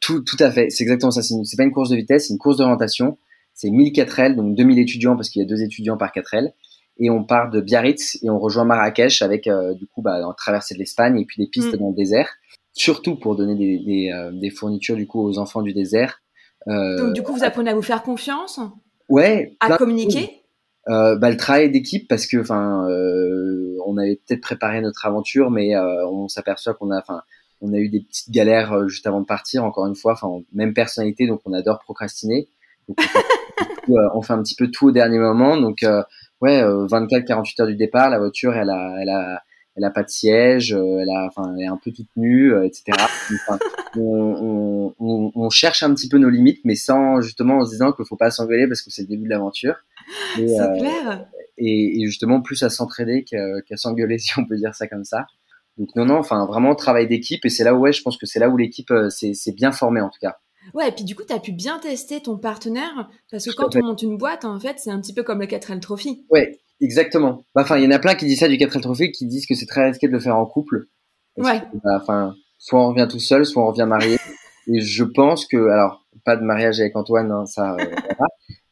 Tout, 0.00 0.20
tout 0.20 0.36
à 0.38 0.52
fait. 0.52 0.70
C'est 0.70 0.84
exactement 0.84 1.10
ça. 1.10 1.22
C'est 1.22 1.56
pas 1.56 1.64
une 1.64 1.72
course 1.72 1.90
de 1.90 1.96
vitesse, 1.96 2.28
c'est 2.28 2.32
une 2.32 2.38
course 2.38 2.58
d'orientation. 2.58 3.18
C'est 3.54 3.70
1000 3.70 3.92
4L, 3.92 4.36
donc 4.36 4.54
2000 4.54 4.78
étudiants 4.78 5.16
parce 5.16 5.28
qu'il 5.28 5.42
y 5.42 5.44
a 5.44 5.48
deux 5.48 5.62
étudiants 5.62 5.96
par 5.96 6.12
4L 6.12 6.52
et 7.02 7.10
on 7.10 7.24
part 7.24 7.50
de 7.50 7.60
Biarritz 7.60 8.16
et 8.22 8.30
on 8.30 8.38
rejoint 8.38 8.64
Marrakech 8.64 9.22
avec 9.22 9.48
euh, 9.48 9.74
du 9.74 9.86
coup 9.88 10.02
bah, 10.02 10.24
en 10.24 10.32
traversée 10.32 10.74
de 10.74 10.78
l'Espagne 10.78 11.18
et 11.18 11.24
puis 11.26 11.42
des 11.42 11.48
pistes 11.48 11.74
mm. 11.74 11.78
dans 11.78 11.88
le 11.88 11.94
désert, 11.96 12.30
surtout 12.72 13.16
pour 13.16 13.34
donner 13.34 13.56
des, 13.56 13.78
des, 13.84 14.12
euh, 14.12 14.30
des, 14.32 14.50
fournitures 14.50 14.94
du 14.94 15.08
coup 15.08 15.20
aux 15.20 15.38
enfants 15.38 15.62
du 15.62 15.72
désert. 15.72 16.22
Euh, 16.68 16.96
Donc 16.96 17.12
du 17.12 17.22
coup 17.24 17.32
vous 17.34 17.42
apprenez 17.42 17.70
à 17.70 17.74
vous 17.74 17.82
faire 17.82 18.04
confiance, 18.04 18.60
ouais, 19.08 19.56
à 19.58 19.76
communiquer. 19.76 20.38
Bah, 20.86 21.30
le 21.30 21.36
travail 21.36 21.70
d'équipe 21.70 22.08
parce 22.08 22.26
que 22.26 22.40
enfin 22.40 22.86
on 23.86 23.96
avait 23.98 24.20
peut-être 24.26 24.40
préparé 24.40 24.80
notre 24.80 25.06
aventure 25.06 25.50
mais 25.50 25.76
on 25.76 26.26
s'aperçoit 26.26 26.74
qu'on 26.74 26.90
a 26.90 26.98
enfin 26.98 27.22
on 27.60 27.72
a 27.72 27.78
eu 27.78 27.88
des 27.88 28.00
petites 28.00 28.30
galères 28.30 28.88
juste 28.88 29.06
avant 29.06 29.20
de 29.20 29.26
partir 29.26 29.64
encore 29.64 29.86
une 29.86 29.94
fois 29.94 30.14
enfin 30.14 30.28
même 30.52 30.74
personnalité 30.74 31.28
donc 31.28 31.40
on 31.44 31.52
adore 31.52 31.78
procrastiner 31.78 32.48
donc, 32.88 32.98
on, 33.86 33.94
on 34.14 34.22
fait 34.22 34.32
un 34.32 34.42
petit 34.42 34.56
peu 34.56 34.72
tout 34.72 34.88
au 34.88 34.90
dernier 34.90 35.20
moment 35.20 35.56
donc 35.56 35.84
ouais, 36.42 36.62
24-48 36.62 37.60
euh, 37.60 37.62
heures 37.62 37.68
du 37.68 37.76
départ, 37.76 38.10
la 38.10 38.18
voiture, 38.18 38.54
elle 38.54 38.68
a, 38.68 38.96
elle 39.00 39.08
a, 39.08 39.42
elle 39.76 39.84
a 39.84 39.90
pas 39.90 40.02
de 40.02 40.08
siège, 40.08 40.74
euh, 40.74 40.98
elle 41.00 41.08
a, 41.08 41.26
enfin, 41.26 41.54
elle 41.56 41.64
est 41.64 41.68
un 41.68 41.78
peu 41.82 41.92
toute 41.92 42.08
nue, 42.16 42.52
euh, 42.52 42.66
etc. 42.66 42.84
Enfin, 42.92 43.58
on, 43.96 44.92
on, 44.98 45.32
on, 45.34 45.50
cherche 45.50 45.82
un 45.82 45.94
petit 45.94 46.08
peu 46.08 46.18
nos 46.18 46.28
limites, 46.28 46.60
mais 46.64 46.74
sans 46.74 47.20
justement 47.20 47.58
en 47.58 47.64
se 47.64 47.70
disant 47.70 47.92
qu'il 47.92 48.04
faut 48.04 48.16
pas 48.16 48.30
s'engueuler 48.30 48.66
parce 48.66 48.82
que 48.82 48.90
c'est 48.90 49.02
le 49.02 49.08
début 49.08 49.24
de 49.24 49.30
l'aventure. 49.30 49.76
C'est 50.36 50.44
clair. 50.78 51.26
Et, 51.58 52.02
et, 52.02 52.06
justement 52.06 52.42
plus 52.42 52.62
à 52.62 52.70
s'entraider 52.70 53.24
qu'à 53.24 53.76
s'engueuler, 53.76 54.18
si 54.18 54.38
on 54.38 54.44
peut 54.44 54.56
dire 54.56 54.74
ça 54.74 54.88
comme 54.88 55.04
ça. 55.04 55.26
Donc 55.78 55.88
non, 55.96 56.04
non, 56.04 56.16
enfin 56.16 56.44
vraiment 56.44 56.74
travail 56.74 57.08
d'équipe 57.08 57.46
et 57.46 57.48
c'est 57.48 57.64
là 57.64 57.74
où 57.74 57.78
ouais, 57.78 57.94
je 57.94 58.02
pense 58.02 58.18
que 58.18 58.26
c'est 58.26 58.38
là 58.38 58.50
où 58.50 58.58
l'équipe 58.58 58.92
s'est 59.08 59.52
bien 59.52 59.72
formée 59.72 60.02
en 60.02 60.10
tout 60.10 60.18
cas. 60.20 60.36
Ouais, 60.74 60.88
et 60.88 60.92
puis 60.92 61.04
du 61.04 61.14
coup, 61.14 61.24
tu 61.26 61.32
as 61.32 61.40
pu 61.40 61.52
bien 61.52 61.78
tester 61.78 62.20
ton 62.20 62.38
partenaire, 62.38 63.10
parce 63.30 63.44
que 63.44 63.54
quand 63.54 63.76
on 63.76 63.84
monte 63.84 64.02
une 64.02 64.16
boîte, 64.16 64.44
en 64.44 64.58
fait, 64.58 64.78
c'est 64.78 64.90
un 64.90 65.00
petit 65.00 65.14
peu 65.14 65.22
comme 65.22 65.40
le 65.40 65.46
4L 65.46 65.80
Trophy. 65.80 66.24
Ouais, 66.30 66.58
exactement. 66.80 67.44
Bah, 67.54 67.62
enfin, 67.62 67.78
il 67.78 67.84
y 67.84 67.86
en 67.86 67.90
a 67.90 67.98
plein 67.98 68.14
qui 68.14 68.26
disent 68.26 68.40
ça 68.40 68.48
du 68.48 68.56
4L 68.56 68.80
Trophy, 68.80 69.12
qui 69.12 69.26
disent 69.26 69.46
que 69.46 69.54
c'est 69.54 69.66
très 69.66 69.86
risqué 69.88 70.06
de 70.06 70.12
le 70.12 70.20
faire 70.20 70.36
en 70.36 70.46
couple. 70.46 70.86
Ouais. 71.36 71.62
Bah, 71.84 71.98
enfin, 72.00 72.34
soit 72.58 72.80
on 72.80 72.88
revient 72.88 73.08
tout 73.10 73.20
seul, 73.20 73.44
soit 73.44 73.62
on 73.62 73.68
revient 73.68 73.86
marié. 73.88 74.18
et 74.68 74.80
je 74.80 75.04
pense 75.04 75.46
que, 75.46 75.68
alors, 75.68 76.04
pas 76.24 76.36
de 76.36 76.42
mariage 76.42 76.80
avec 76.80 76.96
Antoine, 76.96 77.30
hein, 77.32 77.46
ça, 77.46 77.74
euh, 77.74 77.84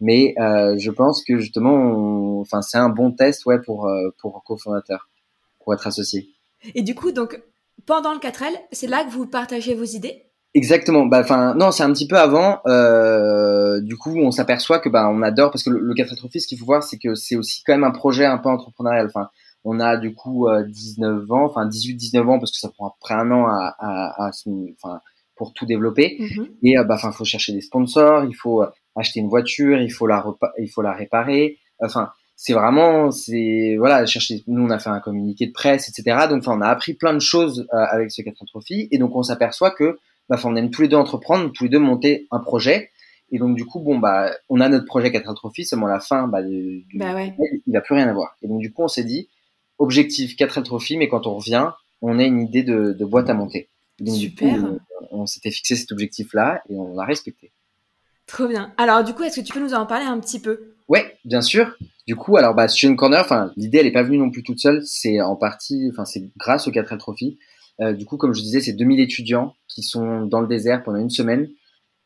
mais 0.01 0.35
euh, 0.39 0.77
je 0.79 0.91
pense 0.91 1.25
que 1.25 1.39
justement, 1.39 2.41
enfin, 2.41 2.63
c'est 2.63 2.79
un 2.79 2.89
bon 2.89 3.13
test, 3.13 3.45
ouais, 3.47 3.61
pour 3.61 3.89
euh, 3.89 4.11
pour 4.19 4.43
cofondateur, 4.45 5.09
pour 5.61 5.75
être 5.75 5.87
associé. 5.87 6.29
Et 6.75 6.83
du 6.83 6.95
coup, 6.95 7.13
donc, 7.13 7.43
pendant 7.87 8.13
le 8.13 8.19
4L, 8.19 8.53
c'est 8.73 8.87
là 8.87 9.05
que 9.05 9.11
vous 9.11 9.27
partagez 9.27 9.75
vos 9.75 9.85
idées? 9.85 10.30
Exactement. 10.55 11.07
Bah, 11.07 11.21
enfin, 11.21 11.55
non, 11.55 11.71
c'est 11.71 11.85
un 11.85 11.93
petit 11.93 12.09
peu 12.09 12.17
avant. 12.17 12.61
Euh, 12.67 13.81
du 13.81 13.97
coup, 13.97 14.17
on 14.17 14.33
s'aperçoit 14.33 14.81
que 14.81 14.89
bah, 14.89 15.09
on 15.09 15.23
adore 15.23 15.51
parce 15.51 15.63
que 15.63 15.71
le, 15.71 15.79
le 15.79 15.95
4 15.95 16.15
ce 16.17 16.47
qu'il 16.47 16.59
faut 16.59 16.65
voir, 16.65 16.83
c'est 16.83 16.99
que 16.99 17.15
c'est 17.15 17.37
aussi 17.37 17.63
quand 17.65 17.73
même 17.73 17.85
un 17.85 17.93
projet 17.93 18.25
un 18.25 18.39
peu 18.39 18.49
entrepreneurial. 18.49 19.07
Enfin, 19.07 19.29
on 19.65 19.79
a 19.79 19.97
du 19.97 20.15
coup 20.15 20.49
19 20.49 21.23
euh, 21.31 21.35
ans, 21.35 21.45
enfin 21.45 21.69
18-19 21.69 22.27
ans 22.27 22.39
parce 22.39 22.51
que 22.51 22.59
ça 22.59 22.71
prend 22.71 22.89
après 22.89 23.15
un 23.15 23.31
an 23.31 23.47
à, 23.47 23.75
à, 23.79 24.27
à 24.27 24.31
enfin, 24.31 25.01
pour 25.37 25.53
tout 25.53 25.67
développer. 25.67 26.17
Mm-hmm. 26.19 26.51
Et 26.63 26.79
euh, 26.79 26.85
bah, 26.85 26.95
enfin, 26.95 27.13
faut 27.13 27.25
chercher 27.25 27.53
des 27.53 27.61
sponsors, 27.61 28.25
il 28.25 28.35
faut 28.35 28.63
euh, 28.63 28.71
acheter 28.97 29.21
une 29.21 29.29
voiture, 29.29 29.81
il 29.81 29.91
faut 29.91 30.07
la 30.07 30.25
il 30.59 30.69
faut 30.69 30.83
la 30.83 30.93
réparer. 30.93 31.59
Enfin, 31.81 32.11
c'est 32.37 32.55
vraiment, 32.55 33.11
c'est 33.11 33.77
voilà, 33.79 34.07
chercher. 34.07 34.43
Nous, 34.47 34.63
on 34.63 34.71
a 34.71 34.79
fait 34.79 34.91
un 34.91 35.01
communiqué 35.01 35.47
de 35.47 35.53
presse, 35.53 35.89
etc. 35.89 36.27
Donc, 36.29 36.41
enfin, 36.41 36.57
on 36.57 36.63
a 36.63 36.69
appris 36.69 36.95
plein 36.95 37.15
de 37.15 37.21
choses 37.21 37.67
avec 37.71 38.11
ce 38.11 38.23
4 38.23 38.47
Trophy, 38.47 38.89
et 38.91 38.99
donc 38.99 39.15
on 39.15 39.23
s'aperçoit 39.23 39.71
que 39.71 39.99
bah, 40.31 40.41
on 40.45 40.55
aime 40.55 40.71
tous 40.71 40.83
les 40.83 40.89
deux 40.89 40.97
entreprendre, 40.97 41.51
tous 41.53 41.65
les 41.65 41.71
deux 41.71 41.81
monter 41.81 42.29
un 42.31 42.39
projet. 42.39 42.91
Et 43.33 43.39
donc 43.39 43.57
du 43.57 43.65
coup, 43.65 43.81
bon 43.81 43.99
bah, 43.99 44.33
on 44.49 44.61
a 44.61 44.69
notre 44.69 44.87
projet 44.87 45.11
4 45.11 45.35
Trophy, 45.35 45.65
seulement 45.65 45.89
la 45.89 46.01
fin, 46.01 46.29
bah, 46.29 46.43
du, 46.43 46.87
bah 46.95 47.15
ouais. 47.15 47.35
il 47.67 47.73
va 47.73 47.81
plus 47.81 47.95
rien 47.95 48.09
avoir. 48.09 48.37
Et 48.43 48.49
donc 48.49 48.61
du 48.61 48.73
coup, 48.73 48.83
on 48.83 48.89
s'est 48.89 49.05
dit, 49.05 49.29
objectif 49.79 50.37
4 50.37 50.63
Trophy, 50.63 50.97
mais 50.97 51.09
quand 51.09 51.27
on 51.27 51.35
revient, 51.35 51.71
on 52.01 52.19
a 52.19 52.25
une 52.25 52.41
idée 52.41 52.63
de, 52.63 52.93
de 52.93 53.05
boîte 53.05 53.29
à 53.29 53.35
monter. 53.35 53.69
donc 53.99 54.17
Super. 54.17 54.55
du 54.55 54.63
coup, 54.63 54.79
on, 55.11 55.27
s'était 55.27 55.51
fixé 55.51 55.75
cet 55.75 55.91
objectif-là 55.93 56.63
et 56.71 56.77
on 56.77 56.95
l'a 56.95 57.05
respecté. 57.05 57.51
Trop 58.27 58.47
bien. 58.47 58.73
Alors 58.79 59.03
du 59.03 59.13
coup, 59.13 59.25
est-ce 59.25 59.41
que 59.41 59.45
tu 59.45 59.53
peux 59.53 59.61
nous 59.61 59.75
en 59.75 59.87
parler 59.87 60.07
un 60.07 60.19
petit 60.21 60.39
peu? 60.39 60.75
Ouais, 60.89 61.17
bien 61.25 61.43
sûr. 61.43 61.77
Du 62.07 62.15
coup, 62.17 62.37
alors 62.37 62.55
bah, 62.55 62.69
Student 62.69 62.97
Corner, 62.97 63.21
enfin, 63.21 63.53
l'idée 63.57 63.79
elle 63.79 63.87
est 63.87 63.93
pas 63.93 64.05
venue 64.05 64.19
non 64.19 64.31
plus 64.31 64.45
toute 64.45 64.61
seule. 64.61 64.85
C'est 64.85 65.21
en 65.21 65.35
partie, 65.35 65.89
enfin, 65.93 66.05
c'est 66.05 66.31
grâce 66.37 66.69
au 66.69 66.71
4L 66.71 66.99
Trophy. 66.99 67.39
Euh, 67.81 67.93
du 67.93 68.05
coup, 68.05 68.17
comme 68.17 68.35
je 68.35 68.43
disais, 68.43 68.61
c'est 68.61 68.73
2000 68.73 69.01
étudiants 69.01 69.55
qui 69.69 69.83
sont 69.83 70.27
dans 70.27 70.41
le 70.41 70.47
désert 70.47 70.83
pendant 70.83 70.99
une 70.99 71.11
semaine 71.11 71.49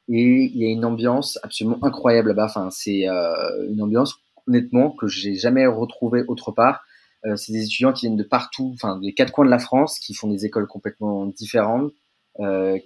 et 0.08 0.50
il 0.52 0.56
y 0.56 0.66
a 0.66 0.68
une 0.68 0.84
ambiance 0.84 1.38
absolument 1.42 1.78
incroyable 1.82 2.28
là-bas. 2.28 2.46
Enfin, 2.46 2.68
c'est 2.70 3.08
euh, 3.08 3.68
une 3.70 3.82
ambiance 3.82 4.14
honnêtement 4.46 4.90
que 4.90 5.06
j'ai 5.06 5.34
jamais 5.34 5.66
retrouvée 5.66 6.22
autre 6.28 6.52
part. 6.52 6.84
Euh, 7.24 7.36
c'est 7.36 7.52
des 7.52 7.64
étudiants 7.64 7.92
qui 7.92 8.06
viennent 8.06 8.18
de 8.18 8.22
partout, 8.22 8.72
enfin 8.74 8.98
des 9.00 9.14
quatre 9.14 9.32
coins 9.32 9.46
de 9.46 9.50
la 9.50 9.58
France, 9.58 9.98
qui 9.98 10.14
font 10.14 10.28
des 10.28 10.44
écoles 10.44 10.66
complètement 10.66 11.26
différentes, 11.26 11.92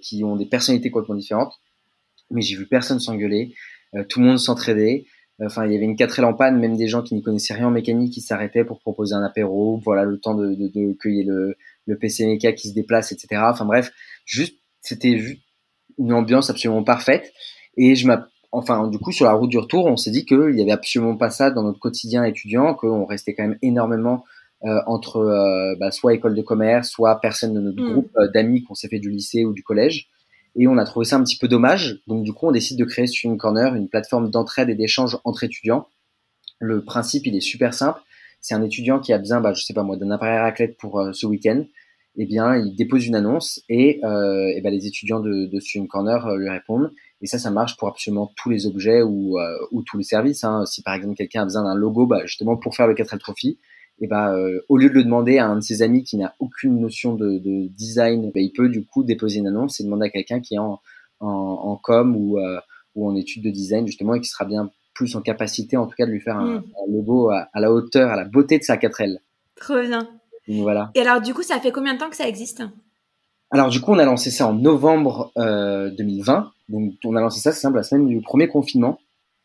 qui 0.01 0.23
ont 0.23 0.35
des 0.35 0.45
personnalités 0.45 0.91
complètement 0.91 1.15
différentes. 1.15 1.53
Mais 2.29 2.41
j'ai 2.41 2.55
vu 2.55 2.67
personne 2.67 2.99
s'engueuler, 2.99 3.55
tout 4.07 4.19
le 4.19 4.27
monde 4.27 4.39
s'entraidait. 4.39 5.05
Enfin, 5.43 5.65
il 5.65 5.73
y 5.73 5.75
avait 5.75 5.85
une 5.85 5.95
4 5.95 6.23
en 6.23 6.35
panne, 6.35 6.59
même 6.59 6.77
des 6.77 6.87
gens 6.87 7.01
qui 7.01 7.15
n'y 7.15 7.23
connaissaient 7.23 7.55
rien 7.55 7.67
en 7.67 7.71
mécanique 7.71 8.13
qui 8.13 8.21
s'arrêtaient 8.21 8.63
pour 8.63 8.79
proposer 8.79 9.15
un 9.15 9.23
apéro, 9.23 9.81
voilà, 9.83 10.03
le 10.03 10.19
temps 10.19 10.35
de 10.35 10.93
cueillir 10.99 11.25
le, 11.27 11.57
le 11.89 11.97
PC 11.97 12.25
méca 12.25 12.53
qui 12.53 12.69
se 12.69 12.73
déplace, 12.73 13.11
etc. 13.11 13.41
Enfin 13.45 13.65
bref, 13.65 13.91
juste, 14.25 14.55
c'était 14.81 15.17
juste 15.17 15.41
une 15.97 16.13
ambiance 16.13 16.49
absolument 16.49 16.83
parfaite. 16.83 17.33
Et 17.77 17.95
je 17.95 18.07
enfin, 18.51 18.87
du 18.87 18.99
coup, 18.99 19.11
sur 19.11 19.25
la 19.25 19.33
route 19.33 19.49
du 19.49 19.57
retour, 19.57 19.85
on 19.85 19.97
s'est 19.97 20.11
dit 20.11 20.25
qu'il 20.25 20.57
y 20.57 20.61
avait 20.61 20.71
absolument 20.71 21.17
pas 21.17 21.29
ça 21.29 21.51
dans 21.51 21.63
notre 21.63 21.79
quotidien 21.79 22.23
étudiant, 22.23 22.73
qu'on 22.73 23.05
restait 23.05 23.33
quand 23.33 23.43
même 23.43 23.57
énormément 23.61 24.23
euh, 24.65 24.79
entre 24.87 25.17
euh, 25.17 25.75
bah, 25.79 25.91
soit 25.91 26.13
école 26.13 26.35
de 26.35 26.41
commerce, 26.41 26.89
soit 26.89 27.19
personne 27.21 27.53
de 27.53 27.61
notre 27.61 27.81
mm. 27.81 27.91
groupe 27.91 28.11
euh, 28.17 28.27
d'amis 28.33 28.63
qu'on 28.63 28.75
s'est 28.75 28.89
fait 28.89 28.99
du 28.99 29.09
lycée 29.09 29.45
ou 29.45 29.53
du 29.53 29.63
collège. 29.63 30.09
Et 30.55 30.67
on 30.67 30.77
a 30.77 30.85
trouvé 30.85 31.05
ça 31.05 31.15
un 31.15 31.23
petit 31.23 31.37
peu 31.37 31.47
dommage. 31.47 32.01
Donc 32.07 32.23
du 32.23 32.33
coup, 32.33 32.47
on 32.47 32.51
décide 32.51 32.77
de 32.77 32.85
créer 32.85 33.07
Student 33.07 33.37
Corner, 33.37 33.75
une 33.75 33.87
plateforme 33.87 34.29
d'entraide 34.29 34.69
et 34.69 34.75
d'échange 34.75 35.17
entre 35.23 35.43
étudiants. 35.43 35.87
Le 36.59 36.83
principe, 36.83 37.25
il 37.25 37.35
est 37.35 37.41
super 37.41 37.73
simple. 37.73 38.01
C'est 38.41 38.55
un 38.55 38.63
étudiant 38.63 38.99
qui 38.99 39.13
a 39.13 39.17
besoin, 39.17 39.41
bah, 39.41 39.53
je 39.53 39.63
sais 39.63 39.73
pas 39.73 39.83
moi, 39.83 39.97
d'un 39.97 40.11
appareil 40.11 40.39
raclette 40.39 40.77
pour 40.77 40.99
euh, 40.99 41.11
ce 41.13 41.25
week-end. 41.25 41.65
Eh 42.21 42.25
bien, 42.25 42.57
il 42.57 42.75
dépose 42.75 43.07
une 43.07 43.15
annonce 43.15 43.61
et, 43.69 44.01
euh, 44.03 44.47
et 44.55 44.61
ben, 44.61 44.73
les 44.73 44.87
étudiants 44.87 45.19
de, 45.19 45.45
de 45.45 45.59
Student 45.59 45.87
Corner 45.87 46.27
euh, 46.27 46.37
lui 46.37 46.49
répondent. 46.49 46.91
Et 47.21 47.27
ça, 47.27 47.37
ça 47.37 47.51
marche 47.51 47.77
pour 47.77 47.87
absolument 47.87 48.31
tous 48.35 48.49
les 48.49 48.65
objets 48.65 49.01
ou, 49.01 49.39
euh, 49.39 49.57
ou 49.71 49.83
tous 49.83 49.97
les 49.97 50.03
services. 50.03 50.43
Hein. 50.43 50.65
Si 50.65 50.81
par 50.81 50.95
exemple 50.95 51.15
quelqu'un 51.15 51.43
a 51.43 51.45
besoin 51.45 51.63
d'un 51.63 51.75
logo, 51.75 52.07
bah, 52.07 52.25
justement 52.25 52.57
pour 52.57 52.75
faire 52.75 52.87
le 52.87 52.93
4L 52.93 53.19
Trophy, 53.19 53.59
et 54.01 54.07
bah, 54.07 54.33
euh, 54.33 54.59
au 54.69 54.77
lieu 54.77 54.89
de 54.89 54.95
le 54.95 55.03
demander 55.03 55.37
à 55.37 55.47
un 55.47 55.57
de 55.57 55.61
ses 55.61 55.81
amis 55.81 56.03
qui 56.03 56.17
n'a 56.17 56.35
aucune 56.39 56.79
notion 56.79 57.15
de, 57.15 57.37
de 57.37 57.67
design, 57.67 58.31
bah, 58.33 58.41
il 58.41 58.51
peut 58.51 58.69
du 58.69 58.85
coup 58.85 59.03
déposer 59.03 59.39
une 59.39 59.47
annonce 59.47 59.79
et 59.79 59.83
demander 59.83 60.07
à 60.07 60.09
quelqu'un 60.09 60.39
qui 60.41 60.55
est 60.55 60.59
en, 60.59 60.81
en, 61.19 61.27
en 61.27 61.77
com 61.77 62.15
ou, 62.17 62.37
ou 62.95 63.09
en 63.09 63.15
études 63.15 63.43
de 63.43 63.49
design 63.49 63.85
justement 63.87 64.15
et 64.15 64.21
qui 64.21 64.29
sera 64.29 64.45
bien 64.45 64.71
plus 64.99 65.15
en 65.15 65.21
capacité 65.21 65.77
en 65.77 65.85
tout 65.87 65.95
cas 65.97 66.05
de 66.05 66.11
lui 66.11 66.19
faire 66.19 66.35
un, 66.37 66.45
Mm. 66.55 66.57
un 66.57 66.91
logo 66.91 67.29
à, 67.29 67.47
à 67.53 67.59
la 67.61 67.71
hauteur, 67.71 68.11
à 68.11 68.17
la 68.17 68.25
beauté 68.25 68.59
de 68.59 68.63
sa 68.63 68.75
4L. 68.75 69.19
Trop 69.55 69.79
bien. 69.79 70.09
Donc 70.49 70.61
voilà. 70.63 70.91
Et 70.93 70.99
alors, 70.99 71.21
du 71.21 71.33
coup, 71.33 71.41
ça 71.43 71.59
fait 71.59 71.71
combien 71.71 71.93
de 71.93 71.99
temps 71.99 72.09
que 72.09 72.17
ça 72.17 72.27
existe? 72.27 72.63
Alors 73.51 73.69
du 73.69 73.79
coup, 73.79 73.91
on 73.93 73.97
a 73.99 74.03
lancé 74.05 74.29
ça 74.29 74.45
en 74.47 74.53
novembre 74.53 75.31
euh, 75.37 75.89
2020. 75.91 76.51
Donc 76.67 76.93
on 77.05 77.15
a 77.15 77.21
lancé 77.21 77.39
ça, 77.39 77.51
c'est 77.53 77.61
simple, 77.61 77.77
la 77.77 77.83
semaine 77.83 78.07
du 78.07 78.19
premier 78.21 78.47
confinement. 78.49 78.99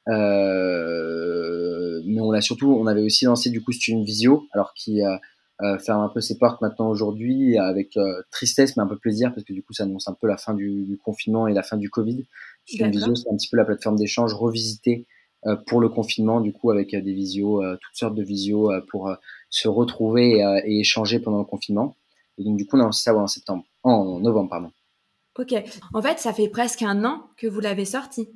Euh, 0.08 2.02
mais 2.04 2.20
on 2.20 2.32
a 2.32 2.40
surtout, 2.40 2.72
on 2.72 2.86
avait 2.86 3.02
aussi 3.02 3.24
lancé 3.26 3.50
du 3.50 3.62
coup 3.62 3.72
Student 3.72 4.02
Visio, 4.02 4.46
alors 4.52 4.74
qui 4.74 5.02
euh, 5.02 5.16
euh, 5.62 5.78
ferme 5.78 6.02
un 6.02 6.08
peu 6.08 6.20
ses 6.20 6.36
portes 6.36 6.60
maintenant 6.62 6.88
aujourd'hui 6.88 7.56
avec 7.58 7.96
euh, 7.96 8.22
tristesse 8.32 8.76
mais 8.76 8.82
un 8.82 8.86
peu 8.88 8.98
plaisir 8.98 9.32
parce 9.32 9.44
que 9.44 9.52
du 9.52 9.62
coup 9.62 9.72
ça 9.72 9.84
annonce 9.84 10.08
un 10.08 10.16
peu 10.20 10.26
la 10.26 10.36
fin 10.36 10.52
du, 10.52 10.82
du 10.82 10.98
confinement 10.98 11.46
et 11.46 11.54
la 11.54 11.62
fin 11.62 11.76
du 11.76 11.88
Covid. 11.90 12.26
D'accord. 12.78 12.90
Visio, 12.92 13.14
c'est 13.14 13.30
un 13.30 13.36
petit 13.36 13.48
peu 13.48 13.56
la 13.56 13.64
plateforme 13.64 13.96
d'échange 13.96 14.34
revisitée 14.34 15.06
euh, 15.06 15.13
pour 15.66 15.80
le 15.80 15.88
confinement, 15.88 16.40
du 16.40 16.52
coup 16.52 16.70
avec 16.70 16.94
euh, 16.94 17.00
des 17.00 17.12
visios, 17.12 17.62
euh, 17.62 17.76
toutes 17.80 17.96
sortes 17.96 18.14
de 18.14 18.22
visios 18.22 18.70
euh, 18.70 18.80
pour 18.90 19.08
euh, 19.08 19.14
se 19.50 19.68
retrouver 19.68 20.38
et, 20.38 20.44
euh, 20.44 20.60
et 20.64 20.80
échanger 20.80 21.18
pendant 21.20 21.38
le 21.38 21.44
confinement. 21.44 21.96
Et 22.38 22.44
donc 22.44 22.56
du 22.56 22.66
coup 22.66 22.76
on 22.76 22.80
a 22.80 22.84
lancé 22.84 23.02
ça 23.02 23.14
ouais, 23.14 23.20
en 23.20 23.26
septembre, 23.26 23.64
en 23.82 24.20
novembre 24.20 24.50
pardon. 24.50 24.70
Ok. 25.38 25.52
En 25.92 26.00
fait, 26.00 26.18
ça 26.18 26.32
fait 26.32 26.48
presque 26.48 26.82
un 26.82 27.04
an 27.04 27.24
que 27.36 27.48
vous 27.48 27.60
l'avez 27.60 27.84
sorti. 27.84 28.28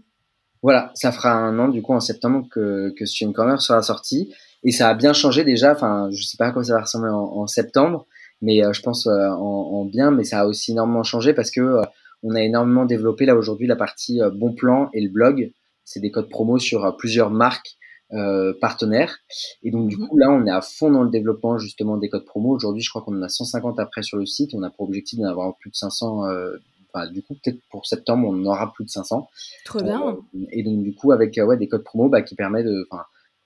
Voilà, 0.63 0.91
ça 0.95 1.13
fera 1.13 1.33
un 1.33 1.57
an 1.61 1.69
du 1.69 1.81
coup 1.81 1.93
en 1.93 2.01
septembre 2.01 2.49
que, 2.51 2.93
que 2.99 3.07
Student 3.07 3.33
Corner 3.33 3.61
sera 3.61 3.83
sorti 3.83 4.35
et 4.65 4.73
ça 4.73 4.89
a 4.89 4.95
bien 4.95 5.13
changé 5.13 5.45
déjà. 5.45 5.73
Enfin, 5.73 6.09
je 6.11 6.23
sais 6.23 6.37
pas 6.37 6.47
à 6.47 6.51
quoi 6.51 6.65
ça 6.65 6.75
va 6.75 6.81
ressembler 6.83 7.11
en, 7.11 7.17
en 7.17 7.47
septembre, 7.47 8.07
mais 8.43 8.65
euh, 8.65 8.73
je 8.73 8.83
pense 8.83 9.07
euh, 9.07 9.29
en, 9.29 9.81
en 9.81 9.85
bien. 9.85 10.11
Mais 10.11 10.25
ça 10.25 10.41
a 10.41 10.47
aussi 10.47 10.73
énormément 10.73 11.05
changé 11.05 11.33
parce 11.33 11.53
que 11.53 11.61
euh, 11.61 11.83
on 12.25 12.35
a 12.35 12.43
énormément 12.43 12.85
développé 12.85 13.25
là 13.25 13.37
aujourd'hui 13.37 13.69
la 13.69 13.77
partie 13.77 14.21
euh, 14.21 14.31
bon 14.31 14.53
plan 14.53 14.91
et 14.93 15.01
le 15.01 15.09
blog. 15.09 15.53
C'est 15.91 16.01
des 16.01 16.11
codes 16.11 16.29
promo 16.29 16.59
sur 16.59 16.85
euh, 16.85 16.93
plusieurs 16.93 17.31
marques 17.31 17.77
euh, 18.13 18.55
partenaires 18.61 19.19
et 19.63 19.71
donc 19.71 19.89
du 19.89 19.97
Mhm. 19.99 20.09
coup 20.09 20.17
là 20.17 20.31
on 20.31 20.47
est 20.47 20.51
à 20.51 20.63
fond 20.63 20.91
dans 20.91 21.03
le 21.03 21.11
développement 21.11 21.59
justement 21.59 21.97
des 21.99 22.09
codes 22.09 22.25
promo. 22.25 22.51
Aujourd'hui, 22.55 22.83
je 22.83 22.89
crois 22.91 23.03
qu'on 23.03 23.17
en 23.19 23.23
a 23.23 23.29
150 23.29 23.79
après 23.81 24.03
sur 24.03 24.17
le 24.19 24.25
site. 24.27 24.53
On 24.55 24.63
a 24.63 24.71
pour 24.71 24.87
objectif 24.89 25.19
d'en 25.19 25.27
avoir 25.29 25.57
plus 25.59 25.71
de 25.71 25.77
500. 25.77 26.27
euh, 26.27 26.57
Enfin, 26.95 27.07
du 27.13 27.23
coup, 27.23 27.35
peut-être 27.35 27.61
pour 27.71 27.85
septembre, 27.87 28.27
on 28.29 28.33
en 28.33 28.47
aura 28.47 28.73
plus 28.73 28.85
de 28.87 28.89
500. 28.91 29.29
Trop 29.67 29.83
bien. 29.83 30.01
Euh, 30.35 30.47
et 30.53 30.63
donc 30.63 30.83
du 30.83 30.95
coup 30.95 31.13
avec 31.13 31.37
ouais, 31.37 31.57
des 31.59 31.69
codes 31.69 31.85
promo 31.85 32.09
bah, 32.09 32.23
qui 32.23 32.35
permettent 32.35 32.65
de, 32.67 32.87
tout 32.91 32.97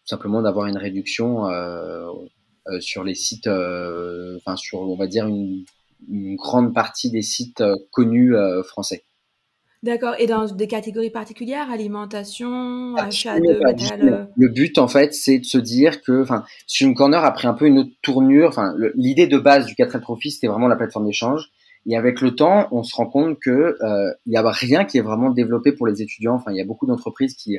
simplement 0.07 0.43
d'avoir 0.43 0.67
une 0.67 0.77
réduction 0.77 1.47
sur 2.81 3.03
les 3.03 3.15
sites, 3.17 3.49
enfin 3.49 4.55
sur 4.57 4.81
on 4.83 4.95
va 4.97 5.07
dire 5.09 5.27
une, 5.27 5.65
une 6.09 6.37
grande 6.37 6.73
partie 6.73 7.11
des 7.11 7.23
sites 7.23 7.63
connus 7.91 8.35
français. 8.65 9.05
D'accord. 9.83 10.15
Et 10.19 10.27
dans 10.27 10.47
des 10.47 10.69
catégories 10.69 11.11
particulières, 11.11 11.69
alimentation, 11.71 12.95
achat 12.97 13.33
Absolument 13.33 13.59
de 13.59 13.65
matériel. 13.65 14.09
euh, 14.15 14.25
Le 14.37 14.49
but 14.49 14.79
en 14.79 14.87
fait 14.89 15.13
c'est 15.13 15.39
de 15.41 15.45
se 15.45 15.59
dire 15.59 16.03
que, 16.03 16.23
enfin, 16.23 16.45
Student 16.67 16.95
Corner 16.95 17.25
a 17.25 17.33
pris 17.33 17.49
un 17.49 17.55
peu 17.55 17.67
une 17.67 17.79
autre 17.79 17.91
tournure. 18.03 18.49
Enfin, 18.49 18.75
l'idée 18.95 19.27
de 19.27 19.39
base 19.39 19.67
du 19.67 19.75
4L 19.75 20.01
Trophy 20.01 20.31
c'était 20.31 20.47
vraiment 20.47 20.69
la 20.69 20.77
plateforme 20.77 21.07
d'échange. 21.07 21.51
Et 21.87 21.97
avec 21.97 22.21
le 22.21 22.37
temps, 22.37 22.69
on 22.71 22.85
se 22.85 22.95
rend 22.95 23.07
compte 23.07 23.41
que 23.41 23.51
euh, 23.51 24.13
il 24.27 24.33
y 24.33 24.37
a 24.37 24.49
rien 24.51 24.85
qui 24.85 24.99
est 24.99 25.03
vraiment 25.03 25.31
développé 25.31 25.73
pour 25.73 25.89
les 25.89 26.01
étudiants. 26.01 26.35
Enfin, 26.35 26.53
il 26.53 26.57
y 26.57 26.61
a 26.61 26.65
beaucoup 26.65 26.87
d'entreprises 26.87 27.35
qui 27.35 27.59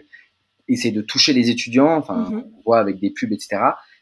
essaient 0.69 0.91
de 0.91 1.01
toucher 1.01 1.33
les 1.33 1.49
étudiants. 1.49 1.97
Enfin, 1.97 2.29
Mhm. 2.29 2.43
on 2.57 2.62
voit 2.65 2.79
avec 2.79 3.01
des 3.01 3.09
pubs, 3.09 3.33
etc. 3.33 3.57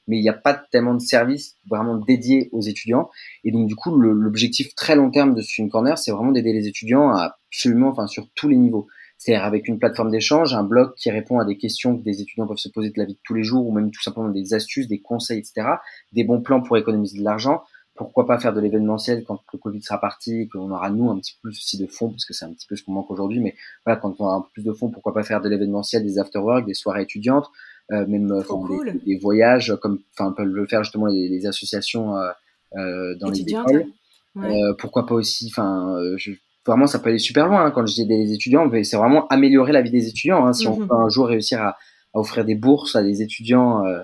Mais 0.07 0.17
il 0.17 0.21
n'y 0.21 0.29
a 0.29 0.33
pas 0.33 0.53
tellement 0.53 0.93
de 0.93 0.99
services 1.01 1.57
vraiment 1.67 1.95
dédiés 1.97 2.49
aux 2.51 2.61
étudiants. 2.61 3.09
Et 3.43 3.51
donc, 3.51 3.67
du 3.67 3.75
coup, 3.75 3.95
l'objectif 3.97 4.75
très 4.75 4.95
long 4.95 5.09
terme 5.09 5.33
de 5.33 5.41
Student 5.41 5.69
Corner, 5.69 5.97
c'est 5.97 6.11
vraiment 6.11 6.31
d'aider 6.31 6.53
les 6.53 6.67
étudiants 6.67 7.09
à 7.09 7.37
absolument, 7.51 7.89
enfin, 7.89 8.07
sur 8.07 8.27
tous 8.35 8.47
les 8.47 8.55
niveaux. 8.57 8.87
C'est-à-dire 9.17 9.43
avec 9.45 9.67
une 9.67 9.77
plateforme 9.77 10.09
d'échange, 10.09 10.55
un 10.55 10.63
blog 10.63 10.95
qui 10.95 11.11
répond 11.11 11.37
à 11.39 11.45
des 11.45 11.55
questions 11.57 11.95
que 11.95 12.03
des 12.03 12.21
étudiants 12.21 12.47
peuvent 12.47 12.57
se 12.57 12.69
poser 12.69 12.89
de 12.89 12.97
la 12.97 13.05
vie 13.05 13.13
de 13.13 13.19
tous 13.23 13.35
les 13.35 13.43
jours, 13.43 13.67
ou 13.67 13.71
même 13.71 13.91
tout 13.91 14.01
simplement 14.01 14.29
des 14.29 14.53
astuces, 14.55 14.87
des 14.87 14.99
conseils, 14.99 15.37
etc. 15.39 15.67
Des 16.13 16.23
bons 16.23 16.41
plans 16.41 16.61
pour 16.61 16.75
économiser 16.77 17.19
de 17.19 17.23
l'argent. 17.23 17.61
Pourquoi 17.93 18.25
pas 18.25 18.39
faire 18.39 18.51
de 18.53 18.59
l'événementiel 18.61 19.23
quand 19.23 19.39
le 19.53 19.59
Covid 19.59 19.81
sera 19.83 19.99
parti, 19.99 20.41
et 20.41 20.47
qu'on 20.47 20.71
aura 20.71 20.89
nous 20.89 21.11
un 21.11 21.19
petit 21.19 21.33
peu 21.35 21.49
plus 21.49 21.57
aussi 21.59 21.77
de 21.77 21.85
fonds, 21.85 22.09
parce 22.09 22.25
que 22.25 22.33
c'est 22.33 22.45
un 22.45 22.53
petit 22.53 22.65
peu 22.65 22.75
ce 22.75 22.83
qu'on 22.83 22.93
manque 22.93 23.11
aujourd'hui. 23.11 23.39
Mais 23.41 23.53
voilà, 23.85 23.99
quand 23.99 24.15
on 24.19 24.23
aura 24.23 24.35
un 24.37 24.41
peu 24.41 24.47
plus 24.53 24.63
de 24.63 24.71
fonds, 24.73 24.89
pourquoi 24.89 25.13
pas 25.13 25.21
faire 25.23 25.39
de 25.41 25.49
l'événementiel, 25.49 26.01
des 26.03 26.17
afterwork, 26.17 26.65
des 26.65 26.73
soirées 26.73 27.03
étudiantes, 27.03 27.45
euh, 27.91 28.07
même 28.07 28.31
euh, 28.31 28.41
cool. 28.41 28.93
des, 28.93 28.99
des 29.13 29.17
voyages, 29.19 29.77
comme 29.83 29.99
enfin 30.17 30.31
peuvent 30.31 30.47
le 30.47 30.65
faire 30.65 30.83
justement 30.83 31.05
les, 31.07 31.27
les 31.29 31.45
associations 31.45 32.15
euh, 32.17 32.31
euh, 32.77 33.13
dans 33.19 33.31
étudiante. 33.31 33.69
les 33.69 33.75
écoles. 33.81 33.91
Ouais. 34.35 34.63
Euh, 34.63 34.73
pourquoi 34.79 35.05
pas 35.05 35.13
aussi, 35.13 35.47
enfin, 35.51 35.95
euh, 35.97 36.15
je- 36.17 36.31
vraiment, 36.65 36.87
ça 36.87 36.99
peut 36.99 37.09
aller 37.09 37.19
super 37.19 37.47
loin. 37.47 37.65
hein, 37.65 37.71
quand 37.71 37.85
je 37.85 37.93
dis 37.93 38.05
les 38.05 38.33
étudiants, 38.33 38.69
c'est 38.83 38.97
vraiment 38.97 39.27
améliorer 39.27 39.71
la 39.71 39.81
vie 39.81 39.91
des 39.91 40.07
étudiants. 40.07 40.45
hein. 40.45 40.53
si 40.53 40.67
on 40.67 40.77
Mhm. 40.79 40.87
peut 40.87 40.95
un 40.95 41.09
jour 41.09 41.27
réussir 41.27 41.61
à, 41.61 41.69
à 41.69 41.75
offrir 42.19 42.45
des 42.45 42.55
bourses 42.55 42.95
à 42.95 43.03
des 43.03 43.21
étudiants 43.21 43.85
euh, 43.85 44.01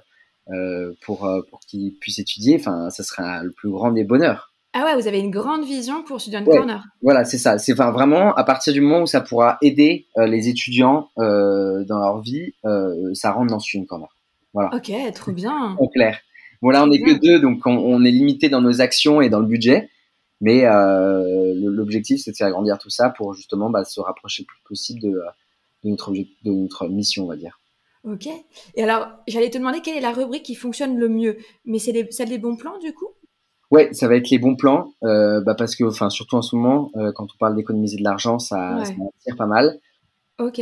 euh, 0.53 0.93
pour 1.05 1.25
euh, 1.25 1.41
pour 1.49 1.59
qu'ils 1.61 1.93
puissent 1.99 2.19
étudier, 2.19 2.55
enfin, 2.59 2.89
ça 2.89 3.03
sera 3.03 3.43
le 3.43 3.51
plus 3.51 3.69
grand 3.69 3.91
des 3.91 4.03
bonheurs. 4.05 4.53
Ah 4.73 4.83
ouais, 4.85 4.95
vous 5.01 5.07
avez 5.07 5.19
une 5.19 5.31
grande 5.31 5.63
vision 5.65 6.03
pour 6.03 6.21
Student 6.21 6.43
Ouais. 6.45 6.57
Corner. 6.57 6.83
Voilà, 7.01 7.25
c'est 7.25 7.37
ça. 7.39 7.57
C'est 7.57 7.73
enfin, 7.73 7.91
vraiment 7.91 8.33
à 8.35 8.43
partir 8.43 8.73
du 8.73 8.81
moment 8.81 9.01
où 9.01 9.07
ça 9.07 9.21
pourra 9.21 9.57
aider 9.61 10.05
euh, 10.17 10.27
les 10.27 10.49
étudiants 10.49 11.09
euh, 11.17 11.83
dans 11.85 11.97
leur 11.99 12.21
vie, 12.21 12.53
euh, 12.65 13.13
ça 13.13 13.31
rentre 13.31 13.47
dans 13.51 13.59
Student 13.59 13.85
Corner. 13.85 14.09
Ok, 14.73 14.91
trop 15.13 15.31
bien. 15.31 15.75
En 15.79 15.87
clair. 15.87 16.19
Bon 16.61 16.69
là, 16.69 16.83
on 16.83 16.87
n'est 16.87 16.99
que 17.01 17.19
deux, 17.21 17.39
donc 17.39 17.65
on, 17.65 17.75
on 17.77 18.03
est 18.03 18.11
limité 18.11 18.49
dans 18.49 18.61
nos 18.61 18.81
actions 18.81 19.21
et 19.21 19.29
dans 19.29 19.39
le 19.39 19.45
budget. 19.47 19.89
Mais 20.41 20.65
euh, 20.65 21.53
l'objectif, 21.55 22.21
c'est 22.23 22.31
de 22.31 22.35
faire 22.37 22.51
grandir 22.51 22.77
tout 22.77 22.89
ça 22.89 23.09
pour 23.09 23.33
justement 23.33 23.69
bah, 23.69 23.83
se 23.83 23.99
rapprocher 23.99 24.43
le 24.43 24.47
plus 24.47 24.61
possible 24.67 25.01
de, 25.01 25.09
de, 25.83 25.89
notre 25.89 26.11
de 26.13 26.25
notre 26.51 26.87
mission, 26.87 27.23
on 27.23 27.27
va 27.27 27.35
dire. 27.35 27.59
Ok. 28.03 28.27
Et 28.75 28.83
alors, 28.83 29.07
j'allais 29.27 29.49
te 29.49 29.57
demander 29.57 29.81
quelle 29.81 29.97
est 29.97 30.01
la 30.01 30.13
rubrique 30.13 30.43
qui 30.43 30.55
fonctionne 30.55 30.97
le 30.97 31.09
mieux. 31.09 31.37
Mais 31.65 31.79
c'est 31.79 32.11
celle 32.11 32.29
des 32.29 32.37
bons 32.37 32.55
plans, 32.55 32.77
du 32.79 32.93
coup? 32.93 33.09
Ouais, 33.69 33.91
ça 33.93 34.07
va 34.07 34.15
être 34.15 34.29
les 34.29 34.39
bons 34.39 34.55
plans, 34.55 34.93
euh, 35.03 35.41
bah 35.41 35.53
parce 35.53 35.75
que, 35.75 35.83
enfin, 35.83 36.09
surtout 36.09 36.35
en 36.37 36.41
ce 36.41 36.55
moment, 36.55 36.89
euh, 36.95 37.11
quand 37.11 37.25
on 37.25 37.37
parle 37.37 37.55
d'économiser 37.55 37.97
de 37.97 38.03
l'argent, 38.03 38.39
ça, 38.39 38.77
Ouais. 38.77 38.85
ça 38.85 38.91
attire 38.93 39.35
pas 39.35 39.45
mal. 39.45 39.77
Ok. 40.39 40.61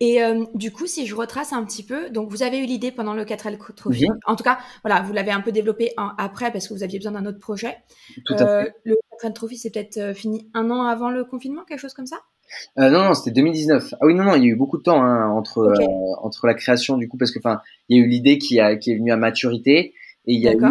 Et 0.00 0.22
euh, 0.22 0.44
du 0.54 0.70
coup, 0.72 0.86
si 0.86 1.06
je 1.06 1.14
retrace 1.14 1.54
un 1.54 1.64
petit 1.64 1.82
peu, 1.82 2.10
donc 2.10 2.28
vous 2.30 2.42
avez 2.42 2.58
eu 2.58 2.66
l'idée 2.66 2.92
pendant 2.92 3.14
le 3.14 3.24
4L 3.24 3.56
Trophy. 3.74 4.06
En 4.26 4.36
tout 4.36 4.44
cas, 4.44 4.58
voilà, 4.84 5.00
vous 5.02 5.14
l'avez 5.14 5.30
un 5.30 5.40
peu 5.40 5.52
développé 5.52 5.92
en- 5.96 6.10
après 6.18 6.52
parce 6.52 6.68
que 6.68 6.74
vous 6.74 6.82
aviez 6.82 6.98
besoin 6.98 7.12
d'un 7.12 7.24
autre 7.24 7.38
projet. 7.38 7.78
Tout 8.26 8.34
à 8.34 8.42
Euh, 8.42 8.64
fait. 8.64 8.74
le 8.84 8.96
4L 9.10 9.32
Trophy, 9.32 9.56
c'est 9.56 9.70
peut-être 9.70 9.96
euh, 9.96 10.12
fini 10.12 10.50
un 10.52 10.70
an 10.70 10.82
avant 10.82 11.08
le 11.08 11.24
confinement, 11.24 11.64
quelque 11.64 11.78
chose 11.80 11.94
comme 11.94 12.06
ça? 12.06 12.16
Euh, 12.78 12.90
non, 12.90 13.04
non, 13.04 13.14
c'était 13.14 13.30
2019. 13.32 13.94
Ah 13.94 14.06
oui, 14.06 14.14
non, 14.14 14.24
non, 14.24 14.34
il 14.34 14.42
y 14.42 14.46
a 14.46 14.48
eu 14.48 14.56
beaucoup 14.56 14.76
de 14.76 14.82
temps 14.82 15.02
hein, 15.02 15.30
entre 15.30 15.58
Ok. 15.62 15.80
euh, 15.80 16.22
entre 16.22 16.46
la 16.46 16.54
création 16.54 16.98
du 16.98 17.08
coup, 17.08 17.16
parce 17.16 17.30
que, 17.32 17.38
enfin, 17.38 17.60
il 17.88 17.96
y 17.98 18.00
a 18.00 18.04
eu 18.04 18.08
l'idée 18.08 18.36
qui 18.38 18.60
a 18.60 18.76
qui 18.76 18.92
est 18.92 18.96
venue 18.96 19.12
à 19.12 19.16
maturité 19.16 19.94
et 20.26 20.34
il 20.34 20.40
y 20.40 20.46
a 20.48 20.52
eu, 20.52 20.62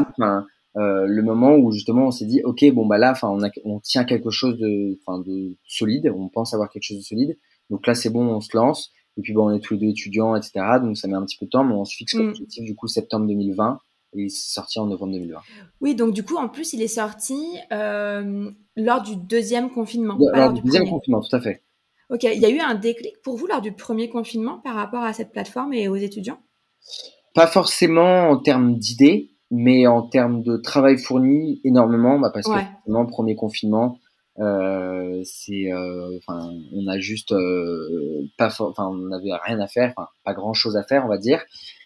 euh, 0.77 1.05
le 1.07 1.21
moment 1.23 1.55
où 1.55 1.71
justement 1.71 2.07
on 2.07 2.11
s'est 2.11 2.25
dit, 2.25 2.41
ok, 2.43 2.63
bon 2.73 2.85
bah 2.85 2.97
là, 2.97 3.11
enfin, 3.11 3.29
on 3.29 3.43
a 3.43 3.49
on 3.63 3.79
tient 3.79 4.03
quelque 4.03 4.29
chose 4.29 4.57
de, 4.59 4.99
enfin, 5.05 5.19
de 5.25 5.55
solide, 5.65 6.11
on 6.15 6.27
pense 6.29 6.53
avoir 6.53 6.69
quelque 6.69 6.83
chose 6.83 6.97
de 6.97 7.03
solide. 7.03 7.37
Donc 7.69 7.87
là, 7.87 7.95
c'est 7.95 8.09
bon, 8.09 8.25
on 8.27 8.41
se 8.41 8.55
lance. 8.55 8.91
Et 9.17 9.21
puis 9.21 9.33
bon, 9.33 9.47
on 9.49 9.55
est 9.55 9.59
tous 9.59 9.75
les 9.75 9.79
deux 9.79 9.87
étudiants, 9.87 10.35
etc. 10.35 10.51
Donc 10.81 10.97
ça 10.97 11.07
met 11.07 11.15
un 11.15 11.23
petit 11.25 11.37
peu 11.37 11.45
de 11.45 11.49
temps, 11.51 11.63
mais 11.63 11.73
on 11.73 11.85
se 11.85 11.95
fixe 11.95 12.13
comme 12.13 12.27
Mm. 12.27 12.29
objectif 12.31 12.63
du 12.65 12.75
coup 12.75 12.87
septembre 12.87 13.25
2020 13.27 13.79
et 14.17 14.29
c'est 14.29 14.53
sorti 14.53 14.79
en 14.79 14.85
novembre 14.87 15.13
2020. 15.13 15.39
Oui, 15.81 15.95
donc 15.95 16.13
du 16.13 16.23
coup, 16.23 16.35
en 16.37 16.47
plus, 16.49 16.73
il 16.73 16.81
est 16.81 16.87
sorti 16.87 17.37
euh, 17.71 18.49
lors 18.77 19.01
du 19.01 19.15
deuxième 19.15 19.69
confinement, 19.71 20.15
De- 20.15 20.25
lors 20.37 20.53
du 20.53 20.61
du 20.61 20.65
deuxième 20.67 20.83
premier. 20.83 20.99
confinement, 20.99 21.21
tout 21.21 21.35
à 21.35 21.41
fait. 21.41 21.63
Ok, 22.09 22.23
il 22.23 22.39
y 22.39 22.45
a 22.45 22.49
eu 22.49 22.59
un 22.59 22.75
déclic 22.75 23.21
pour 23.23 23.35
vous 23.35 23.47
lors 23.47 23.61
du 23.61 23.71
premier 23.71 24.09
confinement 24.09 24.59
par 24.59 24.75
rapport 24.75 25.03
à 25.03 25.11
cette 25.13 25.31
plateforme 25.31 25.73
et 25.73 25.87
aux 25.87 25.95
étudiants? 25.95 26.37
Pas 27.33 27.47
forcément 27.47 28.29
en 28.29 28.37
termes 28.37 28.77
d'idées, 28.77 29.31
mais 29.51 29.87
en 29.87 30.03
termes 30.03 30.43
de 30.43 30.57
travail 30.57 30.97
fourni, 30.97 31.59
énormément, 31.63 32.19
bah, 32.19 32.31
parce 32.33 32.47
Ouais. 32.47 32.61
que 32.63 32.71
forcément, 32.85 33.05
premier 33.05 33.35
confinement, 33.35 33.97
euh, 34.39 35.21
c'est, 35.23 35.71
euh, 35.71 36.17
enfin, 36.17 36.51
on 36.73 36.87
a 36.87 36.99
juste 36.99 37.31
euh, 37.31 38.27
pas, 38.37 38.49
enfin, 38.59 38.87
on 38.87 39.07
n'avait 39.07 39.31
rien 39.45 39.59
à 39.59 39.67
faire, 39.67 39.93
pas 40.23 40.33
grand 40.33 40.53
chose 40.53 40.75
à 40.75 40.83
faire, 40.83 41.05
on 41.05 41.09
va 41.09 41.17
dire. 41.17 41.41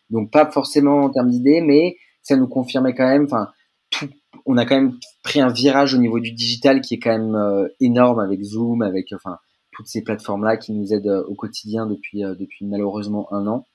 Donc 0.09 0.31
pas 0.31 0.49
forcément 0.49 1.01
en 1.01 1.09
termes 1.09 1.29
d'idées, 1.29 1.61
mais 1.61 1.97
ça 2.23 2.35
nous 2.35 2.47
confirmait 2.47 2.95
quand 2.95 3.07
même, 3.07 3.25
enfin, 3.25 3.49
tout, 3.91 4.09
on 4.45 4.57
a 4.57 4.65
quand 4.65 4.75
même 4.75 4.97
pris 5.23 5.41
un 5.41 5.49
virage 5.49 5.93
au 5.93 5.99
niveau 5.99 6.19
du 6.19 6.31
digital 6.31 6.81
qui 6.81 6.95
est 6.95 6.99
quand 6.99 7.11
même 7.11 7.35
euh, 7.35 7.67
énorme 7.79 8.19
avec 8.19 8.41
Zoom, 8.41 8.81
avec, 8.81 9.13
enfin, 9.13 9.37
toutes 9.71 9.87
ces 9.87 10.03
plateformes-là 10.03 10.57
qui 10.57 10.73
nous 10.73 10.91
aident 10.93 11.23
au 11.27 11.35
quotidien 11.35 11.85
depuis, 11.85 12.21
depuis 12.21 12.65
malheureusement 12.65 13.31
un 13.31 13.47
an. 13.47 13.65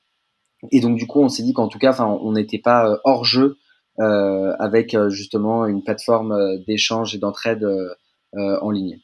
Et 0.72 0.80
donc 0.80 0.98
du 0.98 1.06
coup, 1.06 1.20
on 1.20 1.28
s'est 1.28 1.42
dit 1.42 1.52
qu'en 1.54 1.68
tout 1.68 1.78
cas, 1.78 1.90
enfin, 1.90 2.06
on 2.06 2.32
n'était 2.32 2.58
pas 2.58 3.00
hors 3.04 3.24
jeu 3.24 3.56
avec 3.98 4.96
justement 5.08 5.66
une 5.66 5.82
plateforme 5.82 6.58
d'échange 6.66 7.14
et 7.14 7.18
d'entraide 7.18 7.66
en 8.36 8.70
ligne. 8.70 9.00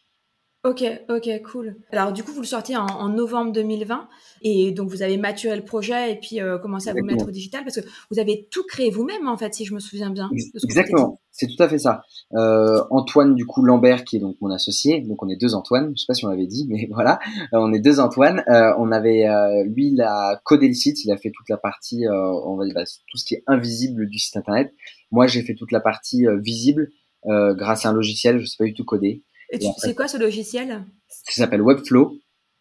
Ok, 0.63 0.85
ok, 1.09 1.43
cool. 1.51 1.75
Alors 1.91 2.13
du 2.13 2.23
coup, 2.23 2.33
vous 2.33 2.43
le 2.43 2.47
sortez 2.47 2.77
en, 2.77 3.09
novembre 3.09 3.51
2020 3.51 4.07
et 4.43 4.73
donc 4.73 4.91
vous 4.91 5.01
avez 5.01 5.17
maturé 5.17 5.57
le 5.57 5.65
projet 5.65 6.13
et 6.13 6.17
puis 6.17 6.39
euh, 6.39 6.59
commencé 6.59 6.91
à 6.91 6.93
vous 6.93 7.03
mettre 7.03 7.27
au 7.27 7.31
digital 7.31 7.65
parce 7.65 7.81
que 7.81 7.87
vous 8.11 8.19
avez 8.19 8.47
tout 8.51 8.65
créé 8.69 8.91
vous-même 8.91 9.27
en 9.27 9.39
fait, 9.39 9.55
si 9.55 9.65
je 9.65 9.73
me 9.73 9.81
souviens 9.81 10.11
bien. 10.11 10.31
Exactement, 10.63 11.19
c'est 11.31 11.47
tout 11.47 11.63
à 11.63 11.67
fait 11.67 11.79
ça. 11.79 12.03
Euh, 12.35 12.85
Antoine 12.91 13.35
du 13.35 13.47
coup 13.47 13.63
Lambert 13.63 14.05
qui 14.05 14.17
est 14.17 14.21
donc 14.21 14.37
mon 14.43 14.51
associé, 14.51 15.01
donc 15.01 15.23
on 15.23 15.31
est 15.31 15.41
deux 15.41 15.55
Antoine. 15.55 15.95
Je 15.97 16.03
sais 16.03 16.07
pas 16.07 16.13
si 16.13 16.27
on 16.27 16.29
l'avait 16.29 16.47
dit, 16.47 16.67
mais 16.69 16.87
voilà, 16.93 17.21
euh, 17.55 17.59
on 17.59 17.73
est 17.73 17.81
deux 17.81 17.99
Antoine. 17.99 18.45
Euh, 18.49 18.75
on 18.77 18.93
avait 18.93 19.25
lui 19.65 19.93
il 19.93 20.03
a 20.03 20.43
codé 20.45 20.69
le 20.69 20.75
site, 20.75 21.03
il 21.07 21.11
a 21.11 21.17
fait 21.17 21.31
toute 21.31 21.49
la 21.49 21.57
partie, 21.57 22.05
on 22.07 22.57
va 22.57 22.67
dire 22.67 22.75
bah, 22.75 22.85
tout 23.11 23.17
ce 23.17 23.25
qui 23.25 23.35
est 23.35 23.45
invisible 23.47 24.11
du 24.11 24.19
site 24.19 24.37
internet. 24.37 24.75
Moi 25.11 25.27
j'ai 25.27 25.41
fait 25.41 25.55
toute 25.55 25.73
la 25.73 25.81
partie 25.81 26.27
visible 26.43 26.91
grâce 27.27 27.87
à 27.87 27.91
un 27.91 27.93
logiciel, 27.93 28.41
je 28.41 28.47
sais 28.47 28.57
pas 28.59 28.65
du 28.65 28.75
tout 28.75 28.85
coder. 28.85 29.23
Et, 29.51 29.59
c'est 29.79 29.95
quoi 29.95 30.09
ce 30.09 30.17
logiciel? 30.17 30.85
Ça 31.09 31.43
s'appelle 31.43 31.63
Webflow. 31.63 32.17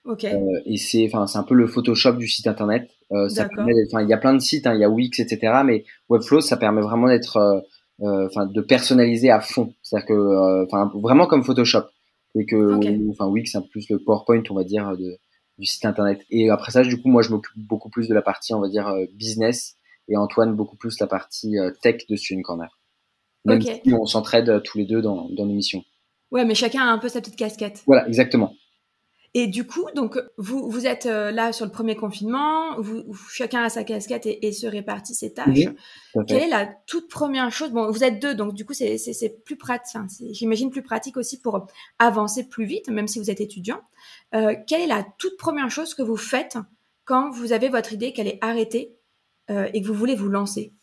Ok. 0.06 0.24
Euh, 0.24 0.38
et 0.66 0.78
c'est, 0.78 1.06
enfin, 1.06 1.28
c'est 1.28 1.38
un 1.38 1.44
peu 1.44 1.54
le 1.54 1.68
Photoshop 1.68 2.14
du 2.14 2.28
site 2.28 2.48
internet. 2.48 2.90
Euh, 3.12 3.30
ça 3.30 3.48
enfin, 3.52 4.02
il 4.02 4.10
y 4.10 4.14
a 4.14 4.18
plein 4.18 4.34
de 4.34 4.40
sites, 4.40 4.68
hein, 4.68 4.74
il 4.74 4.82
y 4.82 4.84
a 4.84 4.90
Wix, 4.90 5.20
etc. 5.20 5.62
Mais 5.66 5.86
Webflow, 6.10 6.42
ça 6.42 6.58
permet 6.58 6.82
vraiment 6.82 7.08
d'être, 7.08 7.38
euh, 7.38 7.60
euh, 8.02 8.28
enfin, 8.28 8.46
de 8.46 8.62
personnaliser 8.62 9.30
à 9.30 9.40
fond. 9.40 9.74
C'est-à-dire 9.82 10.08
que, 10.08 10.66
enfin, 10.66 10.92
vraiment 10.96 11.28
comme 11.28 11.44
Photoshop. 11.44 11.84
Et 12.36 12.46
que, 12.46 13.10
enfin, 13.10 13.28
Wix, 13.28 13.52
c'est 13.52 13.70
plus 13.70 13.90
le 13.90 14.00
PowerPoint, 14.00 14.44
on 14.50 14.56
va 14.56 14.64
dire, 14.64 14.96
de, 14.98 15.18
du 15.58 15.66
site 15.66 15.86
internet. 15.86 16.22
Et 16.30 16.50
après 16.50 16.72
ça, 16.72 16.84
du 16.84 17.02
coup, 17.02 17.10
moi, 17.10 17.22
je 17.22 17.30
m'occupe 17.30 17.58
beaucoup 17.58 17.90
plus 17.90 18.08
de 18.08 18.14
la 18.14 18.22
partie, 18.22 18.54
on 18.54 18.62
va 18.62 18.70
dire, 18.70 18.94
business, 19.14 19.76
et 20.08 20.16
Antoine 20.16 20.56
beaucoup 20.56 20.76
plus 20.76 21.00
la 21.00 21.08
partie 21.08 21.56
tech 21.82 22.08
de 22.08 22.16
Student 22.16 22.42
Corner. 22.44 22.79
Même 23.50 23.62
si 23.62 23.94
on 23.94 24.06
s'entraide 24.06 24.62
tous 24.64 24.78
les 24.78 24.86
deux 24.86 25.02
dans, 25.02 25.28
dans 25.30 25.46
l'émission. 25.46 25.84
Ouais, 26.32 26.46
mais 26.46 26.56
chacun 26.56 26.82
a 26.82 26.92
un 26.92 27.00
peu 27.00 27.10
sa 27.10 27.22
petite 27.22 27.36
casquette. 27.36 27.84
Voilà, 27.88 28.08
exactement. 28.08 28.54
Et 29.36 29.46
du 29.46 29.68
coup, 29.68 29.86
donc 29.96 30.20
vous 30.38 30.72
vous 30.72 30.88
êtes 30.88 31.06
euh, 31.06 31.32
là 31.32 31.54
sur 31.54 31.66
le 31.66 31.72
premier 31.72 31.96
confinement, 31.96 32.80
vous, 32.80 33.04
chacun 33.32 33.62
a 33.62 33.70
sa 33.70 33.84
casquette 33.84 34.26
et, 34.26 34.52
se 34.52 34.66
répartit 34.66 35.14
ses 35.14 35.34
tâches. 35.34 35.68
Quelle 36.28 36.44
est 36.44 36.50
la 36.50 36.68
toute 36.88 37.08
première 37.08 37.52
chose? 37.52 37.70
Bon, 37.70 37.92
vous 37.92 38.04
êtes 38.04 38.20
deux, 38.20 38.34
donc 38.34 38.56
du 38.56 38.66
coup 38.66 38.74
c'est 38.74 38.98
c'est 38.98 39.44
plus 39.44 39.56
pratique. 39.56 40.02
J'imagine 40.32 40.72
plus 40.72 40.82
pratique 40.82 41.16
aussi 41.16 41.40
pour 41.40 41.68
avancer 42.00 42.50
plus 42.50 42.66
vite, 42.66 42.90
même 42.90 43.08
si 43.08 43.20
vous 43.20 43.30
êtes 43.30 43.40
étudiant. 43.40 43.82
Euh, 44.34 44.56
quelle 44.66 44.82
est 44.82 44.88
la 44.88 45.06
toute 45.20 45.38
première 45.38 45.70
chose 45.70 45.94
que 45.94 46.02
vous 46.02 46.18
faites 46.18 46.58
quand 47.06 47.30
vous 47.30 47.54
avez 47.54 47.70
votre 47.70 47.94
idée 47.94 48.14
qu'elle 48.14 48.28
est 48.28 48.40
arrêtée 48.42 48.98
euh, 49.52 49.70
et 49.76 49.82
que 49.84 49.88
vous 49.88 49.94
voulez 49.94 50.16
vous 50.16 50.30
lancer? 50.30 50.74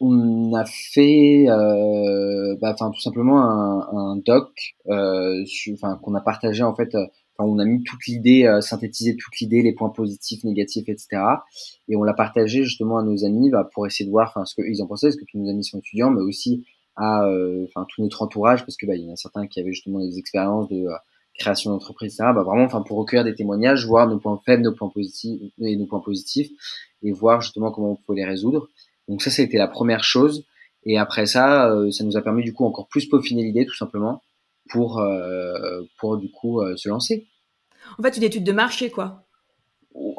On 0.00 0.54
a 0.54 0.64
fait, 0.64 1.46
euh, 1.48 2.56
bah, 2.60 2.74
tout 2.74 3.00
simplement 3.00 3.38
un, 3.40 4.16
doc, 4.16 4.74
euh, 4.88 5.44
qu'on 6.02 6.14
a 6.14 6.20
partagé 6.20 6.62
en 6.62 6.74
fait. 6.74 6.94
Euh, 6.94 7.06
on 7.38 7.58
a 7.58 7.66
mis 7.66 7.82
toute 7.82 8.06
l'idée, 8.06 8.44
euh, 8.46 8.62
synthétisé 8.62 9.14
toute 9.14 9.38
l'idée, 9.40 9.62
les 9.62 9.74
points 9.74 9.90
positifs, 9.90 10.42
négatifs, 10.44 10.88
etc. 10.88 11.22
Et 11.88 11.96
on 11.96 12.02
l'a 12.02 12.14
partagé 12.14 12.64
justement 12.64 12.98
à 12.98 13.02
nos 13.02 13.24
amis 13.24 13.50
bah, 13.50 13.68
pour 13.74 13.86
essayer 13.86 14.06
de 14.06 14.10
voir, 14.10 14.28
enfin 14.28 14.46
ce 14.46 14.54
qu'ils 14.54 14.82
en 14.82 14.86
pensaient, 14.86 15.08
parce 15.08 15.16
que 15.16 15.24
tous 15.30 15.38
nos 15.38 15.50
amis 15.50 15.64
sont 15.64 15.78
étudiants, 15.78 16.10
mais 16.10 16.22
aussi 16.22 16.64
à, 16.96 17.28
enfin 17.64 17.86
tout 17.88 18.02
notre 18.02 18.22
entourage, 18.22 18.64
parce 18.64 18.76
que 18.76 18.86
bah, 18.86 18.96
il 18.96 19.04
y 19.04 19.10
en 19.10 19.12
a 19.12 19.16
certains 19.16 19.46
qui 19.46 19.60
avaient 19.60 19.72
justement 19.72 20.00
des 20.00 20.18
expériences 20.18 20.68
de 20.70 20.86
création 21.38 21.70
d'entreprise, 21.70 22.14
etc. 22.14 22.30
Bah, 22.34 22.42
vraiment, 22.42 22.64
enfin 22.64 22.80
pour 22.80 22.96
recueillir 22.98 23.24
des 23.24 23.34
témoignages, 23.34 23.86
voir 23.86 24.08
nos 24.08 24.18
points 24.18 24.40
faibles, 24.46 24.62
nos 24.62 24.74
points 24.74 24.88
positifs 24.88 25.40
et 25.58 25.76
nos 25.76 25.86
points 25.86 26.00
positifs, 26.00 26.50
et 27.02 27.12
voir 27.12 27.42
justement 27.42 27.70
comment 27.70 27.92
on 27.92 27.96
pouvait 27.96 28.20
les 28.20 28.24
résoudre. 28.24 28.68
Donc 29.08 29.22
ça, 29.22 29.30
c'était 29.30 29.58
la 29.58 29.68
première 29.68 30.04
chose. 30.04 30.44
Et 30.84 30.98
après 30.98 31.26
ça, 31.26 31.70
euh, 31.70 31.90
ça 31.90 32.04
nous 32.04 32.16
a 32.16 32.22
permis 32.22 32.44
du 32.44 32.52
coup 32.52 32.64
encore 32.64 32.88
plus 32.88 33.06
peaufiner 33.06 33.42
l'idée, 33.42 33.66
tout 33.66 33.74
simplement, 33.74 34.22
pour 34.70 34.98
euh, 35.00 35.82
pour 35.98 36.16
du 36.16 36.30
coup 36.30 36.60
euh, 36.60 36.76
se 36.76 36.88
lancer. 36.88 37.26
En 37.98 38.02
fait, 38.02 38.16
une 38.16 38.22
étude 38.22 38.44
de 38.44 38.52
marché, 38.52 38.90
quoi. 38.90 39.24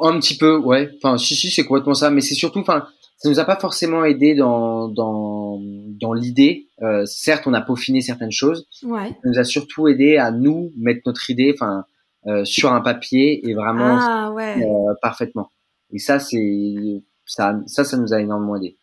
Un 0.00 0.18
petit 0.18 0.36
peu, 0.36 0.58
ouais. 0.58 0.90
Enfin, 0.96 1.18
si, 1.18 1.34
si, 1.34 1.50
c'est 1.50 1.64
complètement 1.64 1.94
ça. 1.94 2.10
Mais 2.10 2.20
c'est 2.20 2.34
surtout, 2.34 2.60
enfin, 2.60 2.86
ça 3.16 3.28
nous 3.28 3.38
a 3.38 3.44
pas 3.44 3.56
forcément 3.56 4.04
aidé 4.04 4.34
dans 4.34 4.88
dans 4.88 5.60
dans 5.60 6.12
l'idée. 6.12 6.68
Euh, 6.82 7.04
certes, 7.06 7.46
on 7.46 7.54
a 7.54 7.60
peaufiné 7.60 8.00
certaines 8.00 8.32
choses. 8.32 8.68
Ouais. 8.82 9.08
Ça 9.08 9.28
nous 9.28 9.38
a 9.38 9.44
surtout 9.44 9.88
aidé 9.88 10.16
à 10.16 10.30
nous 10.30 10.72
mettre 10.76 11.02
notre 11.06 11.30
idée, 11.30 11.52
enfin, 11.54 11.84
euh, 12.26 12.44
sur 12.44 12.72
un 12.72 12.80
papier 12.80 13.48
et 13.48 13.54
vraiment 13.54 13.98
ah, 14.00 14.32
ouais. 14.32 14.60
parfaitement. 15.00 15.50
Et 15.92 15.98
ça, 15.98 16.18
c'est 16.18 17.02
ça, 17.24 17.60
ça, 17.66 17.84
ça 17.84 17.96
nous 17.96 18.12
a 18.12 18.20
énormément 18.20 18.56
aidé. 18.56 18.77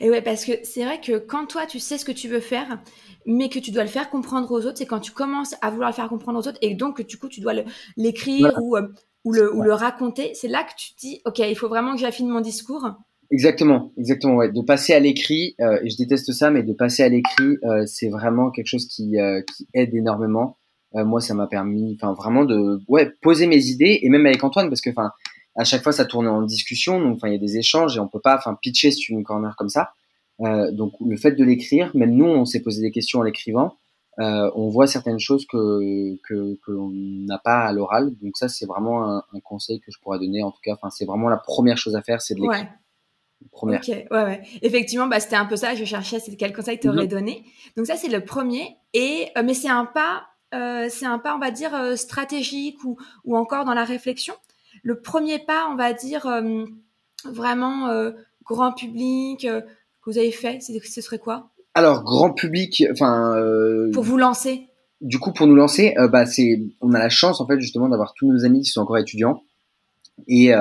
Et 0.00 0.10
ouais, 0.10 0.22
parce 0.22 0.44
que 0.44 0.52
c'est 0.62 0.84
vrai 0.84 1.00
que 1.00 1.18
quand 1.18 1.46
toi, 1.46 1.66
tu 1.66 1.78
sais 1.78 1.98
ce 1.98 2.04
que 2.04 2.12
tu 2.12 2.28
veux 2.28 2.40
faire, 2.40 2.78
mais 3.26 3.48
que 3.48 3.58
tu 3.58 3.70
dois 3.70 3.82
le 3.82 3.88
faire 3.88 4.10
comprendre 4.10 4.50
aux 4.50 4.66
autres, 4.66 4.78
c'est 4.78 4.86
quand 4.86 5.00
tu 5.00 5.12
commences 5.12 5.54
à 5.62 5.70
vouloir 5.70 5.90
le 5.90 5.94
faire 5.94 6.08
comprendre 6.08 6.38
aux 6.38 6.48
autres 6.48 6.58
et 6.62 6.74
donc 6.74 6.98
que 6.98 7.02
du 7.02 7.16
coup, 7.16 7.28
tu 7.28 7.40
dois 7.40 7.54
l'écrire 7.96 8.52
ou, 8.60 8.76
euh, 8.76 8.88
ou, 9.24 9.32
le, 9.32 9.54
ou 9.54 9.62
le 9.62 9.72
raconter, 9.72 10.32
c'est 10.34 10.48
là 10.48 10.64
que 10.64 10.72
tu 10.76 10.94
te 10.94 11.00
dis, 11.00 11.20
OK, 11.24 11.38
il 11.38 11.56
faut 11.56 11.68
vraiment 11.68 11.94
que 11.94 12.00
j'affine 12.00 12.28
mon 12.28 12.40
discours. 12.40 12.88
Exactement, 13.30 13.92
exactement, 13.96 14.36
ouais. 14.36 14.52
De 14.52 14.60
passer 14.60 14.92
à 14.92 15.00
l'écrit, 15.00 15.54
euh, 15.60 15.78
et 15.82 15.90
je 15.90 15.96
déteste 15.96 16.32
ça, 16.32 16.50
mais 16.50 16.62
de 16.62 16.72
passer 16.72 17.02
à 17.02 17.08
l'écrit, 17.08 17.56
euh, 17.64 17.84
c'est 17.86 18.10
vraiment 18.10 18.50
quelque 18.50 18.66
chose 18.66 18.86
qui, 18.86 19.16
qui 19.56 19.68
aide 19.72 19.94
énormément. 19.94 20.58
moi, 20.92 21.20
ça 21.20 21.34
m'a 21.34 21.46
permis, 21.46 21.98
enfin, 22.00 22.12
vraiment 22.12 22.44
de, 22.44 22.78
ouais, 22.86 23.10
poser 23.22 23.46
mes 23.46 23.66
idées, 23.66 24.00
et 24.02 24.08
même 24.08 24.26
avec 24.26 24.44
Antoine, 24.44 24.68
parce 24.68 24.80
que, 24.80 24.90
enfin, 24.90 25.10
à 25.56 25.64
chaque 25.64 25.82
fois 25.82 25.92
ça 25.92 26.04
tourne 26.04 26.26
en 26.26 26.42
discussion, 26.42 27.00
donc 27.00 27.16
enfin 27.16 27.28
il 27.28 27.32
y 27.32 27.36
a 27.36 27.40
des 27.40 27.58
échanges 27.58 27.96
et 27.96 28.00
on 28.00 28.08
peut 28.08 28.20
pas 28.20 28.36
enfin 28.36 28.56
pitcher 28.60 28.90
sur 28.90 29.16
une 29.16 29.24
corner 29.24 29.54
comme 29.56 29.68
ça. 29.68 29.92
Euh, 30.40 30.72
donc 30.72 30.92
le 31.04 31.16
fait 31.16 31.32
de 31.32 31.44
l'écrire, 31.44 31.90
même 31.94 32.12
nous 32.12 32.26
on 32.26 32.44
s'est 32.44 32.60
posé 32.60 32.80
des 32.80 32.90
questions 32.90 33.20
en 33.20 33.22
l'écrivant, 33.22 33.76
euh, 34.18 34.50
on 34.54 34.68
voit 34.68 34.86
certaines 34.86 35.20
choses 35.20 35.46
que 35.46 36.16
que 36.28 36.58
qu'on 36.64 36.90
n'a 36.92 37.38
pas 37.38 37.60
à 37.60 37.72
l'oral. 37.72 38.12
Donc 38.22 38.36
ça 38.36 38.48
c'est 38.48 38.66
vraiment 38.66 39.04
un, 39.04 39.18
un, 39.32 39.40
conseil 39.40 39.80
que 39.80 39.90
je 39.90 39.98
pourrais 40.00 40.18
donner. 40.18 40.42
En 40.42 40.50
tout 40.50 40.60
cas, 40.62 40.74
enfin 40.74 40.90
c'est 40.90 41.04
vraiment 41.04 41.28
la 41.28 41.36
première 41.36 41.78
chose 41.78 41.96
à 41.96 42.02
faire, 42.02 42.20
c'est 42.20 42.34
de 42.34 42.40
l'écrire. 42.40 42.62
Ouais. 42.62 42.68
Première. 43.50 43.80
Ok, 43.80 43.88
ouais, 43.88 44.06
ouais. 44.10 44.42
Effectivement, 44.62 45.06
bah, 45.06 45.20
c'était 45.20 45.36
un 45.36 45.46
peu 45.46 45.56
ça. 45.56 45.74
Je 45.74 45.84
cherchais, 45.84 46.18
c'est 46.18 46.34
quel 46.36 46.54
conseil 46.54 46.78
tu 46.78 46.88
aurais 46.88 47.02
mhm. 47.02 47.08
donné. 47.08 47.44
Donc 47.76 47.86
ça, 47.86 47.96
c'est 47.96 48.08
le 48.08 48.24
premier. 48.24 48.76
Et 48.92 49.28
euh, 49.36 49.42
mais 49.44 49.54
c'est 49.54 49.68
un 49.68 49.84
pas, 49.84 50.24
euh, 50.54 50.86
c'est 50.88 51.06
un 51.06 51.18
pas, 51.18 51.34
on 51.36 51.38
va 51.38 51.50
dire 51.50 51.74
euh, 51.74 51.96
stratégique 51.96 52.82
ou 52.84 52.96
ou 53.24 53.36
encore 53.36 53.64
dans 53.64 53.74
la 53.74 53.84
réflexion 53.84 54.34
le 54.84 55.00
premier 55.00 55.38
pas, 55.38 55.66
on 55.72 55.76
va 55.76 55.92
dire, 55.92 56.26
euh, 56.26 56.64
vraiment 57.24 57.88
euh, 57.88 58.12
grand 58.44 58.72
public 58.72 59.46
euh, 59.46 59.62
que 59.62 60.10
vous 60.10 60.18
avez 60.18 60.30
fait, 60.30 60.60
ce 60.60 61.00
serait 61.00 61.18
quoi? 61.18 61.50
Alors, 61.72 62.04
grand 62.04 62.32
public, 62.32 62.84
enfin... 62.92 63.34
pour 63.92 64.04
vous 64.04 64.18
lancer 64.18 64.68
Du 65.00 65.18
coup, 65.18 65.32
pour 65.32 65.48
nous 65.48 65.56
lancer, 65.56 65.94
bah, 66.12 66.24
c'est, 66.24 66.62
on 66.80 66.92
a 66.92 66.98
la 67.00 67.08
chance, 67.08 67.40
en 67.40 67.46
fait, 67.48 67.58
justement, 67.58 67.88
d'avoir 67.88 68.12
tous 68.14 68.30
nos 68.30 68.44
amis 68.44 68.60
qui 68.60 68.70
sont 68.70 68.82
encore 68.82 68.98
étudiants. 68.98 69.42
Et, 70.28 70.52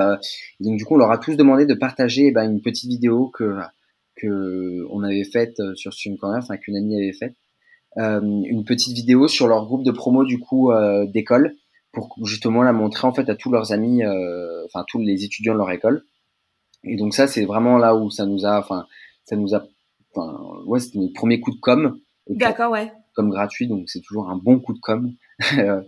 donc, 0.60 0.78
du 0.78 0.86
coup, 0.86 0.96
on 0.96 0.98
leur 0.98 1.12
a 1.12 1.20
tous 1.20 1.36
demandé 1.36 1.68
de 1.68 1.76
partager 1.76 2.32
bah, 2.32 2.46
une 2.46 2.62
petite 2.62 2.90
vidéo 2.90 3.28
que, 3.28 3.60
que 4.16 4.88
on 4.90 5.04
avait 5.04 5.26
faite 5.26 5.62
sur 5.76 5.94
Student 5.94 6.18
Corner, 6.18 6.40
enfin, 6.42 6.58
qu'une 6.58 6.78
amie 6.78 6.96
avait 6.96 7.14
faite. 7.14 7.36
une 7.98 8.64
petite 8.66 8.96
vidéo 8.96 9.28
sur 9.28 9.48
leur 9.48 9.66
groupe 9.66 9.84
de 9.84 9.92
promo, 9.92 10.24
du 10.24 10.40
coup, 10.40 10.72
d'école 11.10 11.54
pour 11.94 12.16
justement 12.26 12.64
la 12.64 12.74
montrer 12.74 13.08
en 13.08 13.14
fait 13.14 13.30
à 13.30 13.36
tous 13.36 13.52
leurs 13.52 13.72
amis, 13.72 14.04
euh, 14.04 14.66
enfin 14.66 14.84
tous 14.88 15.00
les 15.00 15.24
étudiants 15.24 15.54
de 15.54 15.60
leur 15.60 15.72
école. 15.72 16.04
Et 16.84 16.98
donc 16.98 17.14
ça, 17.14 17.28
c'est 17.28 17.46
vraiment 17.46 17.78
là 17.78 17.96
où 17.96 18.10
ça 18.10 18.26
nous 18.26 18.46
a, 18.46 18.60
enfin, 18.60 18.86
ça 19.24 19.36
nous 19.36 19.56
a, 19.56 19.64
enfin, 20.14 20.38
ouais, 20.66 20.80
c'était 20.80 21.00
notre 21.00 21.14
premier 21.14 21.40
coup 21.40 21.52
de 21.52 21.60
com. 21.60 21.98
D'accord, 22.28 22.72
ouais. 22.72 22.92
Comme 23.16 23.30
gratuit, 23.30 23.68
donc 23.68 23.90
c'est 23.90 24.02
toujours 24.02 24.30
un 24.30 24.38
bon 24.38 24.60
coup 24.60 24.74
de 24.74 24.80
com. 24.80 25.14
euh, 25.58 25.82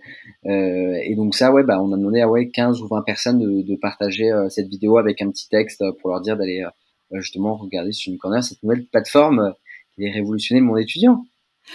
et 0.44 1.16
donc 1.16 1.36
ça, 1.36 1.52
ouais, 1.52 1.64
bah, 1.64 1.82
on 1.82 1.92
a 1.92 1.98
demandé 1.98 2.22
à 2.22 2.30
ouais 2.30 2.50
15 2.50 2.82
ou 2.82 2.88
20 2.88 3.02
personnes 3.02 3.40
de, 3.40 3.62
de 3.62 3.76
partager 3.76 4.32
euh, 4.32 4.48
cette 4.50 4.68
vidéo 4.68 4.98
avec 4.98 5.22
un 5.22 5.30
petit 5.32 5.50
texte 5.50 5.84
pour 6.00 6.12
leur 6.12 6.22
dire 6.22 6.38
d'aller 6.38 6.64
euh, 6.64 7.20
justement 7.20 7.56
regarder 7.56 7.92
sur 7.92 8.14
une 8.14 8.20
corner 8.20 8.44
cette 8.44 8.62
nouvelle 8.64 8.86
plateforme 8.86 9.54
qui 9.96 10.06
est 10.06 10.12
révolutionné 10.12 10.62
le 10.62 10.68
monde 10.68 10.80
étudiant. 10.80 11.26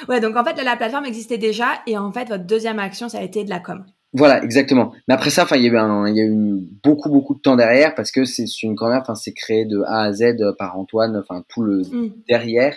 Ouais, 0.09 0.21
donc 0.21 0.37
en 0.37 0.45
fait 0.45 0.63
la 0.63 0.77
plateforme 0.77 1.05
existait 1.05 1.39
déjà 1.39 1.83
et 1.87 1.99
en 1.99 2.13
fait 2.13 2.29
votre 2.29 2.45
deuxième 2.45 2.79
action 2.79 3.09
ça 3.09 3.19
a 3.19 3.23
été 3.23 3.43
de 3.45 3.51
la 3.51 3.59
com. 3.59 3.85
Voilà, 4.13 4.43
exactement. 4.43 4.93
Mais 5.07 5.15
après 5.15 5.31
ça, 5.31 5.45
enfin, 5.45 5.57
il 5.57 5.63
y 5.63 5.69
a 5.69 5.73
eu 5.73 5.77
un, 5.77 6.09
il 6.09 6.17
y 6.17 6.21
a 6.21 6.25
eu 6.25 6.69
beaucoup 6.83 7.11
beaucoup 7.11 7.35
de 7.35 7.41
temps 7.41 7.55
derrière 7.55 7.95
parce 7.95 8.11
que 8.11 8.25
c'est 8.25 8.45
une 8.63 8.75
corner, 8.75 9.01
enfin, 9.01 9.15
c'est 9.15 9.33
créé 9.33 9.65
de 9.65 9.83
A 9.87 10.03
à 10.03 10.13
Z 10.13 10.55
par 10.59 10.77
Antoine, 10.77 11.17
enfin 11.17 11.45
tout 11.49 11.63
le 11.63 11.83
mm. 11.83 12.13
derrière. 12.29 12.77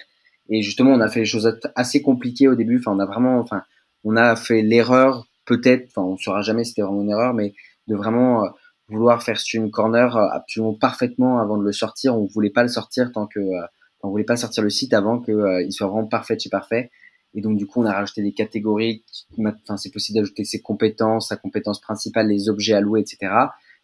Et 0.50 0.62
justement, 0.62 0.92
on 0.92 1.00
a 1.00 1.08
fait 1.10 1.22
les 1.22 1.26
choses 1.26 1.60
assez 1.76 2.02
compliquées 2.02 2.48
au 2.48 2.56
début. 2.56 2.78
Enfin, 2.78 2.92
on 2.92 3.00
a 3.00 3.06
vraiment, 3.06 3.40
enfin, 3.40 3.64
on 4.04 4.16
a 4.16 4.36
fait 4.36 4.62
l'erreur 4.62 5.26
peut-être, 5.46 5.88
enfin, 5.90 6.08
on 6.08 6.18
saura 6.18 6.42
jamais 6.42 6.64
si 6.64 6.72
c'était 6.72 6.84
vraiment 6.84 7.02
une 7.02 7.10
erreur, 7.10 7.34
mais 7.34 7.54
de 7.88 7.96
vraiment 7.96 8.46
euh, 8.46 8.50
vouloir 8.90 9.24
faire 9.24 9.40
une 9.54 9.72
corner 9.72 10.16
euh, 10.16 10.28
absolument 10.32 10.74
parfaitement 10.74 11.40
avant 11.40 11.58
de 11.58 11.64
le 11.64 11.72
sortir. 11.72 12.16
On 12.16 12.26
voulait 12.26 12.50
pas 12.50 12.64
le 12.64 12.70
sortir 12.70 13.12
tant 13.12 13.28
que, 13.28 13.40
euh, 13.40 13.66
on 14.02 14.10
voulait 14.10 14.24
pas 14.24 14.38
sortir 14.38 14.64
le 14.64 14.70
site 14.70 14.94
avant 14.94 15.20
que 15.20 15.64
il 15.64 15.72
soit 15.72 15.88
vraiment 15.88 16.06
parfait 16.06 16.38
chez 16.38 16.50
parfait. 16.50 16.92
Et 17.36 17.42
donc 17.42 17.58
du 17.58 17.66
coup, 17.66 17.82
on 17.82 17.86
a 17.86 17.94
rajouté 17.94 18.22
des 18.22 18.34
catégories. 18.34 19.04
Enfin, 19.40 19.78
c'est 19.78 19.92
possible 19.92 20.20
d'ajouter 20.20 20.46
ses 20.46 20.62
compétences, 20.62 21.30
sa 21.30 21.38
compétence 21.38 21.82
principale, 21.82 22.28
les 22.28 22.50
objets 22.50 22.74
alloués, 22.74 23.02
etc. 23.02 23.34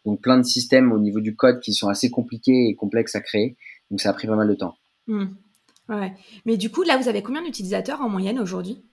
Donc 0.05 0.21
plein 0.21 0.37
de 0.37 0.43
systèmes 0.43 0.91
au 0.91 0.99
niveau 0.99 1.19
du 1.19 1.35
code 1.35 1.59
qui 1.59 1.73
sont 1.73 1.89
assez 1.89 2.09
compliqués 2.09 2.67
et 2.67 2.75
complexes 2.75 3.15
à 3.15 3.21
créer. 3.21 3.57
Donc 3.89 4.01
ça 4.01 4.09
a 4.09 4.13
pris 4.13 4.27
pas 4.27 4.35
mal 4.35 4.47
de 4.47 4.55
temps. 4.55 4.75
Hmm. 5.07 5.25
Ouais. 5.89 6.13
Mais 6.45 6.57
du 6.57 6.69
coup, 6.69 6.83
là, 6.83 6.97
vous 6.97 7.09
avez 7.09 7.23
combien 7.23 7.43
d'utilisateurs 7.43 8.01
en 8.01 8.09
moyenne 8.09 8.39
aujourd'hui? 8.39 8.83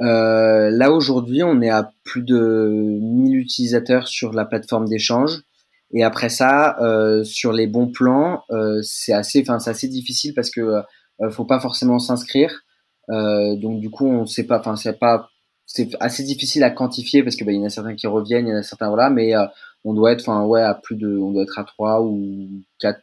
Euh, 0.00 0.70
Là, 0.70 0.92
aujourd'hui, 0.92 1.42
on 1.42 1.60
est 1.60 1.70
à 1.70 1.92
plus 2.04 2.22
de 2.22 2.98
1000 3.00 3.36
utilisateurs 3.36 4.08
sur 4.08 4.32
la 4.32 4.44
plateforme 4.44 4.88
d'échange. 4.88 5.42
Et 5.92 6.04
après 6.04 6.30
ça, 6.30 6.78
euh, 6.80 7.22
sur 7.22 7.52
les 7.52 7.66
bons 7.66 7.90
plans, 7.90 8.44
euh, 8.50 8.80
c'est 8.82 9.12
assez, 9.12 9.42
enfin, 9.42 9.58
c'est 9.58 9.70
assez 9.70 9.88
difficile 9.88 10.32
parce 10.34 10.50
que 10.50 10.60
euh, 10.60 11.30
faut 11.30 11.44
pas 11.44 11.60
forcément 11.60 11.98
s'inscrire. 11.98 12.62
Euh, 13.10 13.56
donc 13.56 13.80
du 13.80 13.90
coup, 13.90 14.06
on 14.06 14.26
sait 14.26 14.46
pas, 14.46 14.58
enfin, 14.60 14.76
c'est 14.76 14.98
pas, 14.98 15.28
c'est 15.66 15.90
assez 16.00 16.22
difficile 16.22 16.62
à 16.64 16.70
quantifier 16.70 17.22
parce 17.22 17.36
que 17.36 17.44
bah, 17.44 17.52
il 17.52 17.58
y 17.58 17.62
en 17.62 17.66
a 17.66 17.70
certains 17.70 17.94
qui 17.94 18.06
reviennent, 18.06 18.46
il 18.46 18.50
y 18.50 18.54
en 18.54 18.58
a 18.58 18.62
certains 18.62 18.88
voilà, 18.88 19.10
mais 19.10 19.32
on 19.84 19.94
doit 19.94 20.12
être, 20.12 20.28
enfin, 20.28 20.44
ouais, 20.44 20.62
à 20.62 20.74
plus 20.74 20.96
de, 20.96 21.16
on 21.16 21.32
doit 21.32 21.42
être 21.42 21.58
à 21.58 21.64
3 21.64 22.02
ou 22.02 22.48
4 22.80 23.00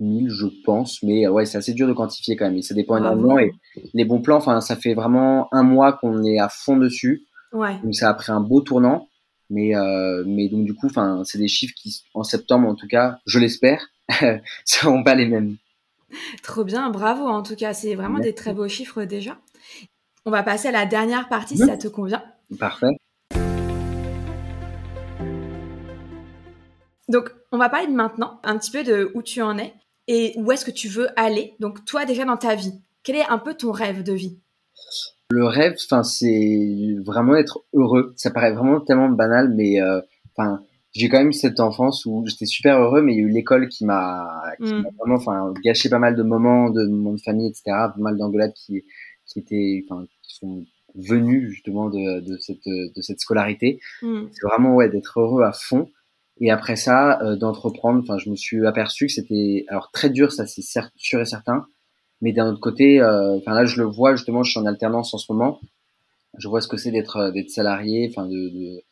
1000, 0.00 0.30
je 0.30 0.46
pense, 0.64 1.02
mais 1.02 1.28
ouais, 1.28 1.46
c'est 1.46 1.58
assez 1.58 1.72
dur 1.72 1.86
de 1.86 1.92
quantifier 1.92 2.36
quand 2.36 2.46
même. 2.46 2.56
Et 2.56 2.62
ça 2.62 2.74
dépend 2.74 2.96
énormément. 2.96 3.38
Et 3.38 3.52
les 3.92 4.04
bons 4.04 4.20
plans, 4.20 4.36
enfin, 4.36 4.60
ça 4.60 4.76
fait 4.76 4.94
vraiment 4.94 5.48
un 5.52 5.62
mois 5.62 5.92
qu'on 5.92 6.24
est 6.24 6.38
à 6.38 6.48
fond 6.48 6.76
dessus. 6.76 7.26
Ouais. 7.52 7.78
Donc 7.82 7.94
ça 7.94 8.10
a 8.10 8.14
pris 8.14 8.32
un 8.32 8.40
beau 8.40 8.60
tournant. 8.60 9.08
Mais, 9.50 9.76
euh, 9.76 10.24
mais 10.26 10.48
donc 10.48 10.64
du 10.64 10.74
coup, 10.74 10.86
enfin, 10.86 11.22
c'est 11.24 11.38
des 11.38 11.48
chiffres 11.48 11.74
qui, 11.76 12.02
en 12.14 12.24
septembre 12.24 12.68
en 12.68 12.74
tout 12.74 12.88
cas, 12.88 13.18
je 13.26 13.38
l'espère, 13.38 13.86
seront 14.64 15.02
pas 15.04 15.14
les 15.14 15.26
mêmes. 15.26 15.56
Trop 16.42 16.64
bien, 16.64 16.90
bravo 16.90 17.26
en 17.26 17.42
tout 17.42 17.56
cas, 17.56 17.74
c'est 17.74 17.94
vraiment 17.94 18.18
des 18.18 18.34
très 18.34 18.52
beaux 18.52 18.68
chiffres 18.68 19.04
déjà. 19.04 19.38
On 20.24 20.30
va 20.30 20.42
passer 20.42 20.68
à 20.68 20.72
la 20.72 20.86
dernière 20.86 21.28
partie 21.28 21.56
si 21.56 21.66
ça 21.66 21.76
te 21.76 21.88
convient. 21.88 22.22
Parfait. 22.58 22.96
Donc, 27.08 27.30
on 27.52 27.58
va 27.58 27.68
parler 27.68 27.86
de 27.86 27.92
maintenant, 27.92 28.40
un 28.42 28.56
petit 28.58 28.70
peu 28.70 28.82
de 28.82 29.10
où 29.14 29.22
tu 29.22 29.42
en 29.42 29.58
es 29.58 29.74
et 30.08 30.32
où 30.36 30.50
est-ce 30.50 30.64
que 30.64 30.70
tu 30.70 30.88
veux 30.88 31.08
aller. 31.18 31.54
Donc, 31.60 31.84
toi, 31.84 32.06
déjà 32.06 32.24
dans 32.24 32.36
ta 32.36 32.54
vie, 32.54 32.72
quel 33.02 33.16
est 33.16 33.26
un 33.28 33.38
peu 33.38 33.54
ton 33.54 33.72
rêve 33.72 34.02
de 34.02 34.12
vie? 34.12 34.38
Le 35.30 35.46
rêve, 35.46 35.76
enfin, 35.84 36.02
c'est 36.02 36.96
vraiment 37.04 37.36
être 37.36 37.64
heureux. 37.74 38.14
Ça 38.16 38.30
paraît 38.30 38.52
vraiment 38.52 38.80
tellement 38.80 39.10
banal, 39.10 39.52
mais 39.54 39.80
euh, 39.80 40.00
j'ai 40.94 41.08
quand 41.08 41.18
même 41.18 41.32
cette 41.32 41.58
enfance 41.58 42.06
où 42.06 42.24
j'étais 42.26 42.46
super 42.46 42.78
heureux, 42.78 43.02
mais 43.02 43.14
il 43.14 43.16
y 43.16 43.20
a 43.20 43.24
eu 43.24 43.28
l'école 43.28 43.68
qui 43.68 43.84
m'a 43.84 44.28
mm. 44.60 44.84
vraiment, 44.98 45.16
enfin, 45.16 45.52
gâché 45.64 45.88
pas 45.88 45.98
mal 45.98 46.14
de 46.14 46.22
moments 46.22 46.70
de 46.70 46.86
mon 46.86 47.18
famille, 47.18 47.48
etc. 47.48 47.62
Pas 47.66 47.94
mal 47.98 48.16
d'engueulades 48.16 48.52
qui, 48.54 48.84
qui 49.26 49.40
étaient, 49.40 49.84
enfin, 49.88 50.06
qui 50.22 50.36
sont 50.36 50.64
venues 50.94 51.50
justement 51.50 51.90
de, 51.90 52.20
de 52.20 52.38
cette 52.38 52.66
de 52.66 53.02
cette 53.02 53.20
scolarité. 53.20 53.80
Mm. 54.02 54.26
C'est 54.30 54.46
vraiment 54.46 54.74
ouais 54.76 54.88
d'être 54.88 55.18
heureux 55.18 55.42
à 55.42 55.52
fond. 55.52 55.90
Et 56.40 56.50
après 56.50 56.76
ça, 56.76 57.20
euh, 57.22 57.36
d'entreprendre, 57.36 58.00
enfin, 58.02 58.18
je 58.18 58.30
me 58.30 58.36
suis 58.36 58.64
aperçu 58.66 59.06
que 59.06 59.12
c'était 59.12 59.64
alors 59.68 59.90
très 59.92 60.10
dur, 60.10 60.32
ça 60.32 60.46
c'est 60.46 60.62
sûr 60.96 61.20
et 61.20 61.24
certain. 61.24 61.66
Mais 62.20 62.32
d'un 62.32 62.48
autre 62.48 62.60
côté, 62.60 63.00
euh, 63.00 63.36
enfin 63.38 63.52
là, 63.52 63.64
je 63.64 63.80
le 63.80 63.86
vois 63.86 64.14
justement, 64.14 64.44
je 64.44 64.52
suis 64.52 64.60
en 64.60 64.66
alternance 64.66 65.12
en 65.12 65.18
ce 65.18 65.32
moment. 65.32 65.60
Je 66.38 66.48
vois 66.48 66.60
ce 66.60 66.68
que 66.68 66.76
c'est 66.76 66.92
d'être 66.92 67.32
d'être 67.32 67.50
salarié, 67.50 68.08
enfin 68.10 68.26
de, 68.26 68.48
de, 68.48 68.82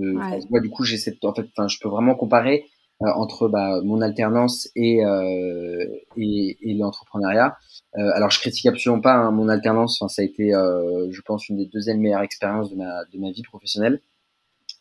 ouais. 0.00 0.60
du 0.60 0.70
coup, 0.70 0.84
j'ai 0.84 0.96
cette, 0.96 1.24
en 1.24 1.34
fait, 1.34 1.46
enfin, 1.56 1.68
je 1.68 1.78
peux 1.80 1.88
vraiment 1.88 2.14
comparer 2.14 2.64
entre 3.02 3.48
bah, 3.48 3.80
mon 3.82 4.02
alternance 4.02 4.68
et 4.76 5.02
euh, 5.04 5.86
et, 6.18 6.58
et 6.60 6.74
l'entrepreneuriat. 6.74 7.56
Euh, 7.96 8.10
alors, 8.14 8.30
je 8.30 8.38
critique 8.40 8.66
absolument 8.66 9.00
pas 9.00 9.14
hein, 9.14 9.30
mon 9.30 9.48
alternance. 9.48 10.00
Enfin, 10.00 10.08
ça 10.08 10.20
a 10.20 10.24
été, 10.24 10.50
je 10.50 11.20
pense, 11.22 11.48
une 11.48 11.56
des 11.56 11.66
deuxièmes 11.66 12.00
meilleures 12.00 12.22
expériences 12.22 12.70
de 12.70 12.76
ma 12.76 13.04
de 13.12 13.18
ma 13.18 13.30
vie 13.30 13.42
professionnelle. 13.42 14.00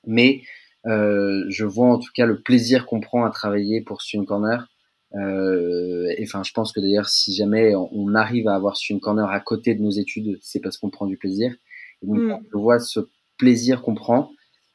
Mais 0.05 0.41
euh, 0.87 1.45
je 1.49 1.65
vois 1.65 1.87
en 1.87 1.99
tout 1.99 2.11
cas 2.15 2.25
le 2.25 2.41
plaisir 2.41 2.85
qu'on 2.85 2.99
prend 2.99 3.25
à 3.25 3.29
travailler 3.29 3.81
pour 3.81 4.01
Student 4.01 4.25
Corner. 4.25 4.67
Euh, 5.15 6.13
et 6.17 6.23
enfin, 6.23 6.43
je 6.43 6.51
pense 6.53 6.71
que 6.71 6.79
d'ailleurs, 6.79 7.09
si 7.09 7.33
jamais 7.33 7.73
on 7.75 8.13
arrive 8.15 8.47
à 8.47 8.55
avoir 8.55 8.77
Student 8.77 8.99
Corner 8.99 9.29
à 9.29 9.39
côté 9.39 9.75
de 9.75 9.81
nos 9.81 9.89
études, 9.89 10.37
c'est 10.41 10.59
parce 10.59 10.77
qu'on 10.77 10.89
prend 10.89 11.05
du 11.05 11.17
plaisir. 11.17 11.53
Et 12.01 12.07
donc, 12.07 12.19
mm. 12.19 12.39
je 12.51 12.57
vois 12.57 12.79
ce 12.79 13.01
plaisir 13.37 13.81
qu'on 13.81 13.95
prend. 13.95 14.31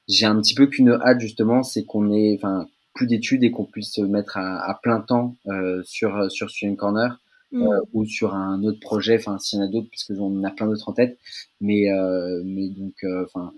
J'ai 0.09 0.27
un 0.27 0.41
petit 0.41 0.55
peu 0.55 0.67
qu'une 0.67 0.91
hâte 0.91 1.21
justement, 1.21 1.63
c'est 1.63 1.85
qu'on 1.85 2.13
ait, 2.13 2.35
enfin, 2.37 2.67
plus 2.95 3.07
d'études 3.07 3.43
et 3.45 3.51
qu'on 3.51 3.65
puisse 3.65 3.93
se 3.93 4.03
mettre 4.03 4.37
à, 4.37 4.59
à 4.69 4.75
plein 4.75 5.01
temps 5.01 5.37
euh, 5.49 5.83
sur 5.85 6.31
sur 6.31 6.51
Student 6.51 6.77
Corner. 6.77 7.19
Mm. 7.53 7.63
Euh, 7.63 7.81
ou 7.93 8.05
sur 8.05 8.35
un 8.35 8.65
autre 8.65 8.81
projet, 8.81 9.17
enfin 9.17 9.39
s'il 9.39 9.61
y 9.61 9.63
en 9.63 9.67
a 9.67 9.69
d'autres, 9.69 9.89
parce 9.89 10.03
que 10.03 10.15
j'en 10.17 10.43
a 10.43 10.51
plein 10.51 10.67
d'autres 10.67 10.89
en 10.89 10.93
tête, 10.93 11.17
mais 11.61 11.89
euh, 11.93 12.43
mais 12.45 12.69
donc 12.69 12.95
euh, 13.05 13.25
enfin 13.27 13.53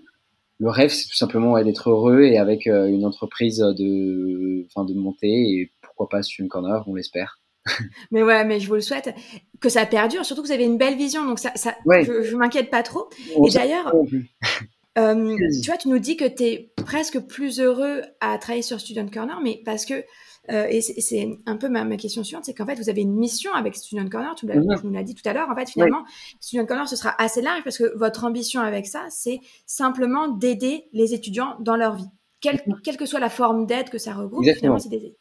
le 0.59 0.69
rêve, 0.69 0.91
c'est 0.91 1.07
tout 1.07 1.15
simplement 1.15 1.61
d'être 1.63 1.89
heureux 1.89 2.21
et 2.23 2.37
avec 2.37 2.67
euh, 2.67 2.87
une 2.87 3.05
entreprise 3.05 3.57
de, 3.57 4.65
enfin, 4.65 4.85
de 4.85 4.93
monter 4.93 5.27
et 5.27 5.71
pourquoi 5.81 6.09
pas 6.09 6.21
une 6.39 6.47
corner, 6.47 6.83
on 6.87 6.95
l'espère. 6.95 7.39
mais 8.11 8.23
ouais, 8.23 8.45
mais 8.45 8.59
je 8.59 8.67
vous 8.67 8.75
le 8.75 8.81
souhaite 8.81 9.13
que 9.59 9.69
ça 9.69 9.85
perdure. 9.85 10.25
Surtout 10.25 10.41
que 10.41 10.47
vous 10.47 10.53
avez 10.53 10.63
une 10.65 10.77
belle 10.77 10.95
vision, 10.95 11.25
donc 11.25 11.37
ça, 11.37 11.51
ça 11.55 11.75
je, 11.85 12.23
je 12.23 12.35
m'inquiète 12.35 12.69
pas 12.69 12.81
trop. 12.81 13.09
et 13.45 13.49
d'ailleurs, 13.51 13.93
euh, 14.97 15.37
tu 15.61 15.69
vois, 15.69 15.77
tu 15.77 15.89
nous 15.89 15.99
dis 15.99 16.17
que 16.17 16.25
tu 16.25 16.43
es 16.43 16.71
presque 16.75 17.19
plus 17.19 17.59
heureux 17.59 18.01
à 18.19 18.37
travailler 18.37 18.61
sur 18.61 18.79
Student 18.79 19.07
Corner, 19.07 19.39
mais 19.43 19.61
parce 19.65 19.85
que 19.85 20.03
euh, 20.49 20.65
et 20.69 20.81
c'est 20.81 21.39
un 21.45 21.57
peu 21.57 21.67
ma, 21.67 21.83
ma 21.83 21.97
question 21.97 22.23
suivante, 22.23 22.45
c'est 22.45 22.53
qu'en 22.53 22.65
fait, 22.65 22.75
vous 22.75 22.89
avez 22.89 23.01
une 23.01 23.13
mission 23.13 23.53
avec 23.53 23.75
Student 23.75 24.07
Corner, 24.07 24.33
tu 24.35 24.45
nous 24.45 24.93
l'as 24.93 25.03
dit 25.03 25.13
tout 25.13 25.27
à 25.27 25.33
l'heure. 25.33 25.49
En 25.49 25.55
fait, 25.55 25.69
finalement, 25.69 26.05
Student 26.39 26.65
Corner, 26.65 26.87
ce 26.87 26.95
sera 26.95 27.13
assez 27.21 27.41
large 27.41 27.63
parce 27.63 27.77
que 27.77 27.97
votre 27.97 28.23
ambition 28.23 28.61
avec 28.61 28.87
ça, 28.87 29.05
c'est 29.09 29.41
simplement 29.65 30.29
d'aider 30.29 30.85
les 30.93 31.13
étudiants 31.13 31.57
dans 31.59 31.75
leur 31.75 31.95
vie. 31.95 32.07
Quelle, 32.39 32.61
mhm. 32.65 32.79
quelle 32.81 32.97
que 32.97 33.05
soit 33.05 33.19
la 33.19 33.29
forme 33.29 33.65
d'aide 33.65 33.89
que 33.89 33.97
ça 33.97 34.13
regroupe, 34.13 34.45
finalement, 34.45 34.79
c'est 34.79 34.89
d'aider. 34.89 35.17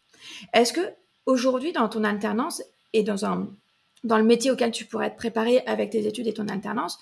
Est-ce 0.52 0.72
que 0.72 0.92
aujourd'hui, 1.24 1.72
dans 1.72 1.88
ton 1.88 2.04
alternance 2.04 2.62
et 2.92 3.02
dans, 3.02 3.24
un, 3.24 3.48
dans 4.04 4.18
le 4.18 4.24
métier 4.24 4.50
auquel 4.52 4.70
tu 4.70 4.84
pourrais 4.84 5.08
être 5.08 5.16
préparé 5.16 5.60
avec 5.66 5.90
tes 5.90 6.06
études 6.06 6.28
et 6.28 6.34
ton 6.34 6.46
alternance, 6.46 6.98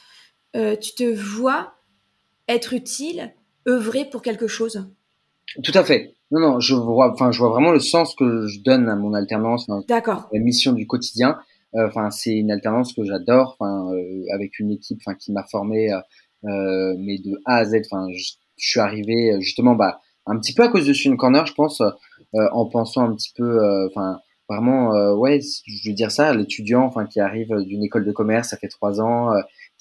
euh, 0.56 0.76
tu 0.76 0.94
te 0.94 1.04
vois 1.04 1.74
être 2.48 2.72
utile, 2.72 3.32
œuvrer 3.68 4.04
pour 4.04 4.22
quelque 4.22 4.46
chose 4.46 4.86
Tout 5.62 5.72
à 5.74 5.84
fait. 5.84 6.14
Non, 6.30 6.40
non, 6.40 6.60
je 6.60 6.74
vois, 6.74 7.12
enfin, 7.12 7.30
je 7.30 7.38
vois 7.38 7.50
vraiment 7.50 7.70
le 7.70 7.78
sens 7.78 8.14
que 8.14 8.46
je 8.46 8.60
donne 8.60 8.88
à 8.88 8.96
mon 8.96 9.14
alternance. 9.14 9.68
D'accord. 9.88 10.28
La 10.32 10.40
mission 10.40 10.72
du 10.72 10.86
quotidien. 10.86 11.38
Euh, 11.76 11.86
enfin, 11.88 12.10
c'est 12.10 12.34
une 12.34 12.50
alternance 12.50 12.92
que 12.92 13.04
j'adore. 13.04 13.56
Enfin, 13.58 13.92
euh, 13.92 14.24
avec 14.32 14.58
une 14.58 14.70
équipe, 14.70 14.98
enfin, 15.04 15.14
qui 15.14 15.32
m'a 15.32 15.44
formé, 15.44 15.92
euh, 15.92 16.94
mais 16.98 17.18
de 17.18 17.40
A 17.44 17.58
à 17.58 17.64
Z. 17.64 17.82
Enfin, 17.90 18.06
je, 18.12 18.32
suis 18.56 18.80
arrivé 18.80 19.36
justement, 19.40 19.74
bah, 19.74 20.00
un 20.26 20.38
petit 20.38 20.54
peu 20.54 20.62
à 20.62 20.68
cause 20.68 20.86
de 20.86 20.92
Student 20.92 21.16
Corner, 21.16 21.44
je 21.44 21.54
pense, 21.54 21.82
en 22.32 22.66
pensant 22.66 23.02
un 23.02 23.14
petit 23.14 23.32
peu, 23.36 23.58
enfin, 23.88 24.20
vraiment, 24.48 24.92
ouais, 25.14 25.40
je 25.66 25.90
veux 25.90 25.94
dire 25.94 26.12
ça, 26.12 26.32
l'étudiant, 26.32 26.84
enfin, 26.84 27.04
qui 27.04 27.18
arrive 27.18 27.52
d'une 27.66 27.82
école 27.82 28.04
de 28.04 28.12
commerce, 28.12 28.50
ça 28.50 28.56
fait 28.56 28.68
trois 28.68 29.00
ans, 29.00 29.32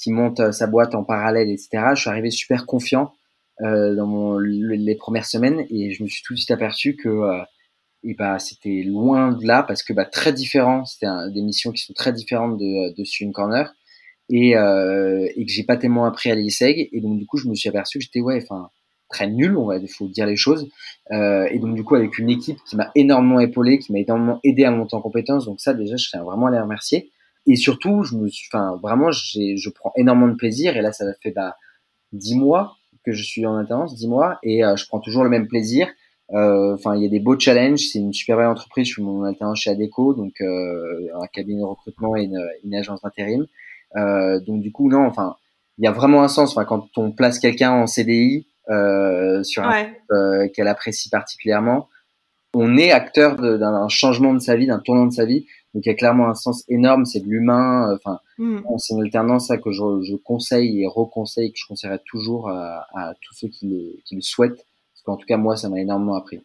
qui 0.04 0.12
monte 0.12 0.52
sa 0.52 0.68
boîte 0.68 0.96
en 0.96 1.04
parallèle, 1.04 1.50
etc. 1.50 1.70
Je 1.96 2.02
suis 2.02 2.10
arrivé 2.10 2.30
super 2.30 2.66
confiant 2.66 3.14
euh, 3.62 3.96
dans 3.96 4.06
mon, 4.06 4.38
les 4.38 4.96
premières 4.96 5.26
semaines 5.26 5.66
et 5.70 5.92
je 5.92 6.04
me 6.04 6.08
suis 6.10 6.22
tout 6.24 6.34
de 6.34 6.40
suite 6.40 6.52
aperçu 6.52 6.96
que 6.96 7.08
euh, 7.08 7.42
et 8.04 8.16
bah 8.16 8.38
c'était 8.38 8.84
loin 8.84 9.32
de 9.32 9.46
là 9.46 9.64
parce 9.64 9.84
que 9.84 9.94
bah 9.94 10.04
très 10.04 10.34
différent 10.34 10.84
c'était 10.84 11.08
des 11.32 11.42
missions 11.42 11.72
qui 11.72 11.84
sont 11.84 11.94
très 11.94 12.12
différentes 12.12 12.58
de 12.58 12.94
de 12.94 13.04
Student 13.06 13.32
Corner 13.32 13.74
et 14.30 14.58
euh, 14.58 15.28
que 15.38 15.48
j'ai 15.48 15.64
pas 15.64 15.78
tellement 15.78 16.06
appris 16.06 16.32
à 16.32 16.36
l'ISEG 16.36 16.90
et 16.92 17.00
donc 17.00 17.18
du 17.20 17.26
coup 17.26 17.38
je 17.38 17.48
me 17.48 17.56
suis 17.56 17.70
aperçu 17.70 18.00
que 18.00 18.04
j'étais 18.04 18.20
ouais 18.22 18.40
enfin 18.42 18.70
très 19.10 19.28
nul 19.28 19.56
on 19.56 19.68
va 19.68 19.78
faut 19.88 20.08
dire 20.08 20.26
les 20.26 20.36
choses 20.36 20.68
euh, 21.12 21.46
et 21.52 21.60
donc 21.60 21.76
du 21.76 21.84
coup 21.84 21.96
avec 21.96 22.18
une 22.18 22.32
équipe 22.32 22.58
qui 22.68 22.76
m'a 22.76 22.92
énormément 22.96 23.40
épaulé 23.40 23.78
qui 23.80 23.94
m'a 23.94 24.00
énormément 24.00 24.40
aidé 24.44 24.66
à 24.66 24.72
monter 24.72 24.96
en 24.96 25.02
compétences 25.02 25.46
donc 25.46 25.62
ça 25.62 25.74
déjà 25.74 25.96
je 25.96 26.10
tiens 26.10 26.24
vraiment 26.24 26.48
à 26.48 26.52
les 26.52 26.60
remercier 26.60 27.12
et 27.46 27.56
surtout 27.56 28.04
je 28.04 28.16
me 28.16 28.28
suis 28.30 28.48
enfin 28.52 28.80
vraiment 28.82 29.12
j'ai 29.12 29.58
je 29.58 29.70
prends 29.70 29.92
énormément 29.96 30.30
de 30.30 30.38
plaisir 30.38 30.78
et 30.78 30.82
là 30.82 30.92
ça 30.92 31.06
fait 31.22 31.32
bah 31.32 31.56
dix 32.14 32.36
mois 32.36 32.78
que 33.04 33.12
je 33.12 33.24
suis 33.24 33.46
en 33.46 33.58
alternance, 33.58 33.96
dis-moi, 33.96 34.40
et 34.44 34.64
euh, 34.64 34.76
je 34.76 34.88
prends 34.88 35.00
toujours 35.00 35.24
le 35.24 35.30
même 35.30 35.48
plaisir. 35.48 35.88
Euh, 36.32 36.74
enfin, 36.74 36.96
il 36.96 37.04
y 37.04 37.06
a 37.06 37.10
des 37.10 37.20
beaux 37.20 37.38
challenges. 37.38 37.82
C'est 37.92 38.00
une 38.00 38.14
super 38.14 38.38
belle 38.38 38.48
entreprise. 38.48 38.88
Je 38.88 38.94
suis 38.94 39.04
mon 39.04 39.24
alternance 39.24 39.60
chez 39.60 39.70
Adeco, 39.70 40.14
donc 40.14 40.34
euh, 40.42 41.10
un 41.22 41.28
cabinet 41.28 41.60
de 41.60 41.66
recrutement 41.66 42.16
et 42.16 42.24
une, 42.24 42.42
une 42.64 42.76
agence 42.76 43.02
d'intérim. 43.02 43.46
donc 43.96 44.62
du 44.62 44.72
coup, 44.72 44.90
non, 44.90 45.06
enfin, 45.06 45.36
il 45.78 45.84
y 45.84 45.88
a 45.88 45.92
vraiment 45.92 46.24
un 46.24 46.28
sens. 46.28 46.52
Enfin, 46.52 46.66
quand 46.66 46.88
on 46.98 47.12
place 47.12 47.40
quelqu'un 47.40 47.72
en 47.72 47.88
CDI 47.88 48.48
sur 48.68 49.64
un 49.64 49.92
ouais. 50.10 50.52
qu'elle 50.56 50.68
apprécie 50.68 51.10
particulièrement, 51.10 51.90
on 52.56 52.78
est 52.78 52.92
acteur 52.92 53.36
d'un 53.36 53.90
changement 53.90 54.34
de 54.34 54.40
sa 54.40 54.56
vie, 54.56 54.68
d'un 54.68 54.80
tournant 54.80 55.08
de 55.08 55.14
sa 55.14 55.26
vie. 55.26 55.46
Donc 55.74 55.86
il 55.86 55.90
y 55.90 55.92
a 55.92 55.96
clairement 55.96 56.28
un 56.28 56.36
sens 56.36 56.64
énorme, 56.70 57.06
c'est 57.06 57.20
de 57.20 57.28
l'humain. 57.28 57.90
Euh, 57.90 57.96
enfin, 57.96 58.20
mm. 58.38 58.62
c'est 58.78 58.94
une 58.94 59.02
alternance 59.02 59.48
ça 59.48 59.58
que 59.58 59.72
je, 59.72 60.02
je, 60.04 60.16
conseille 60.16 60.82
et 60.82 60.88
reconseille, 60.88 61.52
que 61.52 61.58
je 61.58 61.68
conseillerais 61.68 62.02
toujours 62.06 62.50
à, 62.50 62.86
à 62.94 63.14
tous 63.22 63.34
ceux 63.34 63.48
qui 63.48 63.68
le, 63.68 64.00
qui 64.06 64.16
le 64.16 64.22
souhaitent. 64.22 64.68
Parce 64.94 65.04
qu'en 65.04 65.18
tout 65.18 65.26
cas 65.26 65.38
moi, 65.38 65.56
ça 65.56 65.70
m'a 65.70 65.80
énormément 65.80 66.16
appris. 66.16 66.42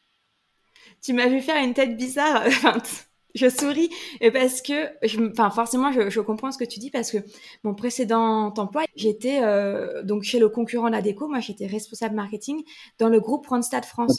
Tu 1.02 1.12
m'as 1.12 1.28
vu 1.28 1.40
faire 1.40 1.62
une 1.62 1.74
tête 1.74 1.96
bizarre. 1.96 2.44
je 3.34 3.48
souris 3.48 3.90
parce 4.32 4.62
que, 4.62 5.30
enfin 5.30 5.50
forcément, 5.50 5.92
je, 5.92 6.20
comprends 6.20 6.50
ce 6.50 6.58
que 6.58 6.64
tu 6.64 6.78
dis 6.78 6.90
parce 6.90 7.10
que 7.10 7.18
mon 7.64 7.74
précédent 7.74 8.52
emploi, 8.56 8.84
j'étais 8.96 9.42
euh, 9.42 10.02
donc 10.02 10.22
chez 10.22 10.38
le 10.38 10.48
concurrent 10.48 10.88
Ladeco, 10.88 11.28
moi 11.28 11.40
j'étais 11.40 11.66
responsable 11.66 12.14
marketing 12.14 12.62
dans 12.98 13.08
le 13.08 13.20
groupe 13.20 13.46
Randstad 13.46 13.84
France. 13.84 14.16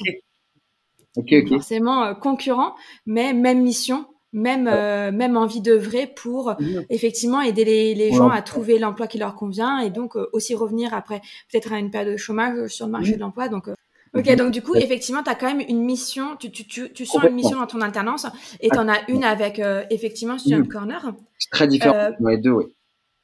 Forcément 1.47 2.03
euh, 2.03 2.14
concurrent, 2.14 2.76
mais 3.05 3.34
même 3.34 3.62
mission, 3.62 4.05
même 4.32 4.67
euh, 4.67 5.11
même 5.11 5.38
envie 5.38 5.61
d'œuvrer 5.61 6.07
pour 6.07 6.55
effectivement 6.89 7.41
aider 7.41 7.65
les, 7.65 8.11
gens 8.11 8.30
à 8.30 8.41
trouver 8.41 8.80
l'emploi 8.80 9.07
qui 9.07 9.17
leur 9.17 9.36
convient 9.36 9.80
et 9.80 9.89
donc 9.89 10.15
aussi 10.34 10.55
revenir 10.55 10.93
après 10.93 11.21
peut-être 11.51 11.73
à 11.73 11.80
une 11.80 11.89
période 11.89 12.13
de 12.13 12.17
chômage 12.17 12.67
sur 12.67 12.86
le 12.86 12.91
marché 12.91 13.13
de 13.13 13.19
l'emploi. 13.19 13.49
Donc 13.49 13.69
Ok, 14.15 14.27
mhm. 14.27 14.36
donc 14.36 14.51
du 14.51 14.61
coup, 14.61 14.75
effectivement, 14.75 15.21
tu 15.21 15.30
as 15.30 15.36
quand 15.36 15.47
même 15.47 15.65
une 15.67 15.84
mission, 15.84 16.36
tu, 16.36 16.51
tu, 16.51 16.65
tu, 16.65 16.91
tu 16.91 17.05
sens 17.05 17.23
une 17.23 17.36
mission 17.36 17.59
dans 17.59 17.67
ton 17.67 17.82
alternance 17.82 18.25
et 18.59 18.69
tu 18.69 18.77
en 18.77 18.88
as 18.88 19.07
une 19.09 19.23
avec, 19.23 19.59
euh, 19.59 19.84
effectivement, 19.91 20.38
Student 20.38 20.67
Corner. 20.67 21.13
C'est 21.38 21.51
très 21.51 21.67
différent 21.67 21.95
euh, 21.95 22.11
dans 22.19 22.30
les 22.30 22.38
deux, 22.38 22.51
oui. 22.51 22.65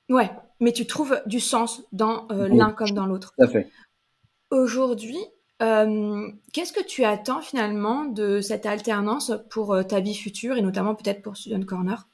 Ouais, 0.09 0.29
mais 0.59 0.71
tu 0.71 0.85
trouves 0.85 1.19
du 1.25 1.39
sens 1.39 1.83
dans 1.91 2.27
euh, 2.31 2.47
l'un 2.47 2.71
comme 2.71 2.91
dans 2.91 3.07
l'autre. 3.07 3.33
Tout 3.37 3.45
à 3.45 3.47
fait. 3.47 3.67
Aujourd'hui, 4.51 5.17
qu'est-ce 5.59 6.73
que 6.73 6.85
tu 6.85 7.03
attends 7.03 7.41
finalement 7.41 8.05
de 8.05 8.41
cette 8.41 8.65
alternance 8.65 9.31
pour 9.49 9.77
ta 9.87 9.99
vie 9.99 10.15
future 10.15 10.57
et 10.57 10.61
notamment 10.61 10.95
peut-être 10.95 11.21
pour 11.21 11.37
Student 11.37 11.65
Corner? 11.65 12.07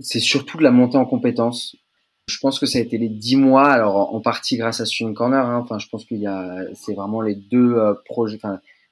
C'est 0.00 0.20
surtout 0.20 0.58
de 0.58 0.62
la 0.62 0.70
montée 0.70 0.96
en 0.96 1.06
compétences. 1.06 1.76
Je 2.28 2.38
pense 2.38 2.58
que 2.58 2.66
ça 2.66 2.78
a 2.78 2.82
été 2.82 2.98
les 2.98 3.08
dix 3.08 3.36
mois, 3.36 3.68
alors 3.68 4.14
en 4.14 4.20
partie 4.20 4.56
grâce 4.58 4.80
à 4.80 4.86
Student 4.86 5.14
Corner. 5.14 5.44
Hein, 5.44 5.60
enfin, 5.62 5.78
je 5.78 5.88
pense 5.88 6.04
qu'il 6.04 6.18
y 6.18 6.26
a, 6.26 6.66
c'est 6.74 6.94
vraiment 6.94 7.20
les 7.20 7.34
deux 7.34 7.76
projets, 8.04 8.38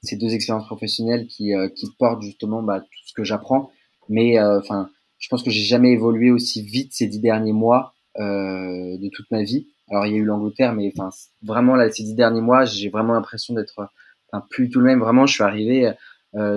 ces 0.01 0.17
deux 0.17 0.33
expériences 0.33 0.65
professionnelles 0.65 1.27
qui, 1.27 1.53
portent 1.99 2.23
justement 2.23 2.63
bah, 2.63 2.81
tout 2.81 3.07
ce 3.07 3.13
que 3.13 3.23
j'apprends. 3.23 3.69
Mais 4.09 4.41
enfin, 4.41 4.89
je 5.19 5.29
pense 5.29 5.43
que 5.43 5.51
j'ai 5.51 5.63
jamais 5.63 5.91
évolué 5.91 6.31
aussi 6.31 6.61
vite 6.63 6.93
ces 6.93 7.07
dix 7.07 7.19
derniers 7.19 7.53
mois 7.53 7.93
de 8.17 9.09
toute 9.09 9.29
ma 9.31 9.43
vie. 9.43 9.67
Alors 9.89 10.05
il 10.05 10.13
y 10.13 10.15
a 10.15 10.17
eu 10.17 10.25
l'Angleterre, 10.25 10.73
mais 10.73 10.91
enfin, 10.97 11.09
vraiment 11.43 11.75
là, 11.75 11.89
ces 11.91 12.03
dix 12.03 12.15
derniers 12.15 12.41
mois, 12.41 12.65
j'ai 12.65 12.89
vraiment 12.89 13.13
l'impression 13.13 13.53
d'être, 13.53 13.89
enfin, 14.31 14.45
plus 14.49 14.69
tout 14.69 14.79
le 14.79 14.85
même. 14.85 14.99
Vraiment, 14.99 15.25
je 15.25 15.33
suis 15.33 15.43
arrivé 15.43 15.91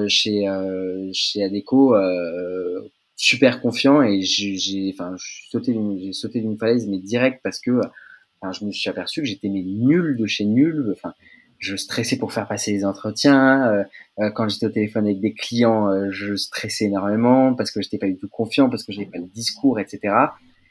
chez 0.09 0.47
chez 1.13 1.45
Adeco 1.45 1.95
super 3.21 3.61
confiant 3.61 4.03
et 4.03 4.23
j'ai 4.23 4.95
enfin 4.95 5.15
sauté 5.51 5.73
d'une 5.75 6.59
falaise 6.59 6.89
mais 6.89 6.99
direct 6.99 7.41
parce 7.45 7.61
que 7.61 7.81
enfin, 8.41 8.53
je 8.53 8.65
me 8.65 8.73
suis 8.73 8.89
aperçu 8.89 9.21
que 9.21 9.27
j'étais 9.27 9.49
nul 9.49 10.17
de 10.17 10.27
chez 10.27 10.47
nul 10.47 10.89
enfin 10.93 11.13
je 11.59 11.77
stressais 11.77 12.17
pour 12.17 12.33
faire 12.33 12.49
passer 12.49 12.73
les 12.73 12.87
entretiens 12.87 13.71
euh, 13.71 13.85
euh, 14.21 14.31
quand 14.31 14.49
j'étais 14.49 14.65
au 14.65 14.71
téléphone 14.71 15.05
avec 15.05 15.21
des 15.21 15.35
clients 15.35 15.91
euh, 15.91 16.11
je 16.11 16.35
stressais 16.35 16.87
énormément 16.87 17.55
parce 17.55 17.71
que 17.71 17.83
j'étais 17.83 17.99
pas 17.99 18.07
du 18.07 18.17
tout 18.17 18.29
confiant 18.31 18.71
parce 18.71 18.85
que 18.85 18.93
j'avais 18.93 19.11
pas 19.11 19.19
le 19.19 19.29
discours 19.29 19.79
etc 19.79 20.15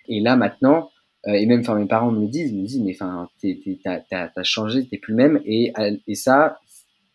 et 0.08 0.20
là 0.20 0.36
maintenant 0.36 0.90
et 1.28 1.46
même 1.46 1.60
enfin 1.60 1.76
mes 1.76 1.86
parents 1.86 2.12
me 2.12 2.22
le 2.22 2.28
disent 2.28 2.54
me 2.54 2.66
disent 2.66 2.82
mais 2.82 2.96
enfin 2.96 3.30
t'as 3.84 4.44
changé 4.44 4.88
t'es 4.88 4.98
plus 4.98 5.12
le 5.12 5.18
même 5.18 5.42
et 5.46 5.74
et 6.08 6.16
ça 6.16 6.60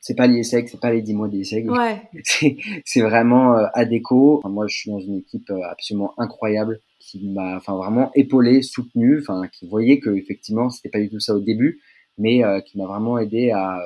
c'est 0.04 0.14
pas 0.14 0.26
l'ISEG, 0.26 0.68
c'est 0.68 0.80
pas 0.80 0.92
les 0.92 1.00
10 1.00 1.14
mois 1.14 1.28
d'ISEG. 1.28 1.70
Ouais. 1.70 2.02
C'est 2.84 3.00
vraiment 3.00 3.56
euh, 3.56 3.64
adéco. 3.72 4.42
moi, 4.44 4.66
je 4.68 4.76
suis 4.76 4.90
dans 4.90 5.00
une 5.00 5.20
équipe 5.20 5.48
euh, 5.48 5.62
absolument 5.70 6.12
incroyable 6.18 6.80
qui 7.00 7.26
m'a 7.26 7.56
enfin 7.56 7.74
vraiment 7.74 8.10
épaulé, 8.14 8.60
soutenu, 8.60 9.18
enfin 9.20 9.48
qui 9.48 9.66
voyait 9.66 10.00
que 10.00 10.10
effectivement, 10.10 10.68
c'était 10.68 10.90
pas 10.90 11.00
du 11.00 11.08
tout 11.08 11.20
ça 11.20 11.34
au 11.34 11.40
début, 11.40 11.80
mais 12.18 12.44
euh, 12.44 12.60
qui 12.60 12.76
m'a 12.76 12.84
vraiment 12.84 13.16
aidé 13.16 13.50
à, 13.52 13.80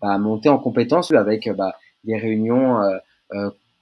à, 0.00 0.16
monter 0.18 0.48
en 0.48 0.58
compétence 0.58 1.10
avec 1.10 1.50
bah, 1.50 1.74
des 2.04 2.18
réunions 2.18 2.78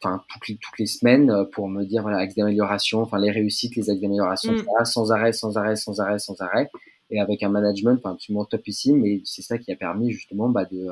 enfin 0.03 0.23
toutes 0.29 0.49
les, 0.49 0.57
toutes 0.57 0.79
les 0.79 0.87
semaines 0.87 1.47
pour 1.53 1.69
me 1.69 1.85
dire 1.85 2.03
voilà 2.03 2.19
axes 2.19 2.35
d'amélioration, 2.35 3.03
enfin 3.03 3.19
les 3.19 3.31
réussites, 3.31 3.77
les 3.77 3.91
axes 3.91 4.01
d'amélioration, 4.01 4.53
mm. 4.53 4.85
sans 4.85 5.13
arrêt, 5.13 5.33
sans 5.33 5.57
arrêt, 5.57 5.77
sans 5.77 6.01
arrêt, 6.01 6.19
sans 6.19 6.41
arrêt, 6.41 6.71
et 7.11 7.21
avec 7.21 7.43
un 7.43 7.49
management 7.49 7.99
enfin, 7.99 8.13
absolument 8.13 8.45
topissime. 8.45 9.01
Mais 9.01 9.21
c'est 9.25 9.43
ça 9.43 9.59
qui 9.59 9.71
a 9.73 9.77
permis 9.77 10.11
justement 10.11 10.49
bah, 10.49 10.65
de 10.65 10.89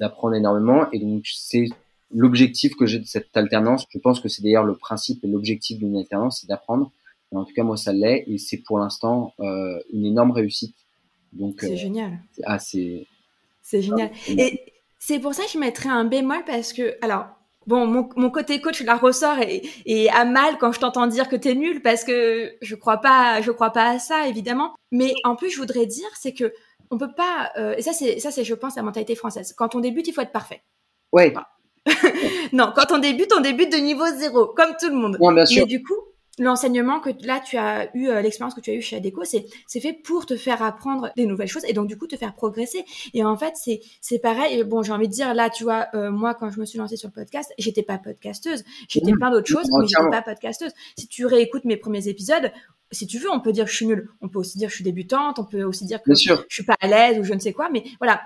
d'apprendre 0.00 0.34
énormément. 0.34 0.90
Et 0.92 0.98
donc, 0.98 1.24
c'est 1.26 1.66
l'objectif 2.12 2.74
que 2.76 2.86
j'ai 2.86 2.98
de 2.98 3.06
cette 3.06 3.36
alternance. 3.36 3.86
Je 3.90 3.98
pense 3.98 4.20
que 4.20 4.28
c'est 4.28 4.42
d'ailleurs 4.42 4.64
le 4.64 4.74
principe 4.74 5.24
et 5.24 5.28
l'objectif 5.28 5.78
d'une 5.78 5.96
alternance, 5.96 6.40
c'est 6.40 6.46
d'apprendre. 6.46 6.90
En 7.32 7.44
tout 7.44 7.52
cas, 7.52 7.64
moi, 7.64 7.76
ça 7.76 7.92
l'est. 7.92 8.24
Et 8.28 8.38
c'est 8.38 8.58
pour 8.58 8.78
l'instant 8.78 9.34
euh, 9.40 9.78
une 9.92 10.06
énorme 10.06 10.30
réussite. 10.30 10.76
Donc, 11.32 11.56
c'est 11.60 11.72
euh, 11.72 11.76
génial. 11.76 12.18
Ah, 12.44 12.58
c'est. 12.58 13.06
C'est 13.60 13.82
génial. 13.82 14.10
Et 14.28 14.60
c'est 14.98 15.18
pour 15.18 15.34
ça 15.34 15.44
que 15.44 15.50
je 15.50 15.58
mettrais 15.58 15.88
un 15.88 16.04
bémol 16.04 16.44
parce 16.46 16.72
que, 16.72 16.96
alors, 17.02 17.26
bon, 17.66 17.86
mon, 17.86 18.08
mon 18.16 18.30
côté 18.30 18.60
coach 18.60 18.82
la 18.82 18.96
ressort 18.96 19.38
et, 19.38 19.62
et 19.86 20.10
à 20.10 20.24
mal 20.24 20.58
quand 20.58 20.72
je 20.72 20.80
t'entends 20.80 21.06
dire 21.06 21.28
que 21.28 21.36
t'es 21.36 21.54
nul 21.54 21.82
parce 21.82 22.04
que 22.04 22.52
je 22.60 22.74
crois 22.74 22.98
pas, 22.98 23.40
je 23.40 23.50
crois 23.50 23.70
pas 23.70 23.90
à 23.90 23.98
ça 23.98 24.28
évidemment. 24.28 24.74
Mais 24.92 25.14
en 25.24 25.36
plus, 25.36 25.50
je 25.50 25.58
voudrais 25.58 25.86
dire, 25.86 26.08
c'est 26.14 26.32
que 26.32 26.52
on 26.90 26.98
peut 26.98 27.12
pas. 27.16 27.50
Euh, 27.56 27.74
et 27.76 27.82
ça, 27.82 27.92
c'est 27.92 28.20
ça, 28.20 28.30
c'est 28.30 28.44
je 28.44 28.54
pense 28.54 28.76
la 28.76 28.82
mentalité 28.82 29.14
française. 29.14 29.54
Quand 29.56 29.74
on 29.74 29.80
débute, 29.80 30.06
il 30.06 30.12
faut 30.12 30.20
être 30.20 30.32
parfait. 30.32 30.62
Ouais. 31.12 31.34
non, 32.52 32.72
quand 32.74 32.92
on 32.92 32.98
débute, 32.98 33.32
on 33.36 33.40
débute 33.40 33.72
de 33.72 33.78
niveau 33.78 34.06
zéro, 34.16 34.46
comme 34.46 34.74
tout 34.80 34.88
le 34.88 34.96
monde. 34.96 35.18
bien 35.18 35.46
sûr. 35.46 35.62
Mais 35.62 35.66
du 35.66 35.82
coup, 35.82 35.94
l'enseignement 36.38 37.00
que 37.00 37.10
là 37.24 37.40
tu 37.44 37.56
as 37.56 37.94
eu 37.96 38.08
euh, 38.08 38.20
l'expérience 38.20 38.54
que 38.54 38.60
tu 38.60 38.70
as 38.70 38.74
eu 38.74 38.80
chez 38.80 38.96
Adeco 38.96 39.24
c'est 39.24 39.46
c'est 39.66 39.80
fait 39.80 39.92
pour 39.92 40.26
te 40.26 40.36
faire 40.36 40.62
apprendre 40.62 41.10
des 41.16 41.26
nouvelles 41.26 41.48
choses 41.48 41.64
et 41.66 41.72
donc 41.72 41.86
du 41.86 41.96
coup 41.96 42.06
te 42.06 42.16
faire 42.16 42.34
progresser 42.34 42.84
et 43.12 43.24
en 43.24 43.36
fait 43.36 43.54
c'est 43.56 43.80
c'est 44.00 44.18
pareil 44.18 44.58
et 44.58 44.64
bon 44.64 44.82
j'ai 44.82 44.92
envie 44.92 45.08
de 45.08 45.12
dire 45.12 45.34
là 45.34 45.50
tu 45.50 45.64
vois 45.64 45.86
euh, 45.94 46.10
moi 46.10 46.34
quand 46.34 46.50
je 46.50 46.60
me 46.60 46.64
suis 46.64 46.78
lancée 46.78 46.96
sur 46.96 47.08
le 47.08 47.14
podcast 47.14 47.52
j'étais 47.58 47.82
pas 47.82 47.98
podcasteuse 47.98 48.64
j'étais 48.88 49.12
mmh. 49.12 49.18
plein 49.18 49.30
d'autres 49.30 49.48
choses 49.48 49.68
mais 49.78 49.86
j'étais 49.86 50.10
pas 50.10 50.22
podcasteuse 50.22 50.72
si 50.98 51.06
tu 51.08 51.26
réécoutes 51.26 51.64
mes 51.64 51.76
premiers 51.76 52.08
épisodes 52.08 52.50
si 52.92 53.06
tu 53.06 53.18
veux, 53.18 53.30
on 53.30 53.40
peut 53.40 53.52
dire 53.52 53.64
que 53.64 53.70
je 53.70 53.76
suis 53.76 53.86
nulle. 53.86 54.08
On 54.20 54.28
peut 54.28 54.38
aussi 54.38 54.56
dire 54.56 54.68
que 54.68 54.70
je 54.70 54.76
suis 54.76 54.84
débutante. 54.84 55.38
On 55.38 55.44
peut 55.44 55.64
aussi 55.64 55.84
dire 55.84 56.00
que 56.02 56.14
je 56.14 56.36
suis 56.48 56.64
pas 56.64 56.76
à 56.80 56.86
l'aise 56.86 57.18
ou 57.18 57.24
je 57.24 57.34
ne 57.34 57.40
sais 57.40 57.52
quoi. 57.52 57.68
Mais 57.70 57.82
voilà. 57.98 58.22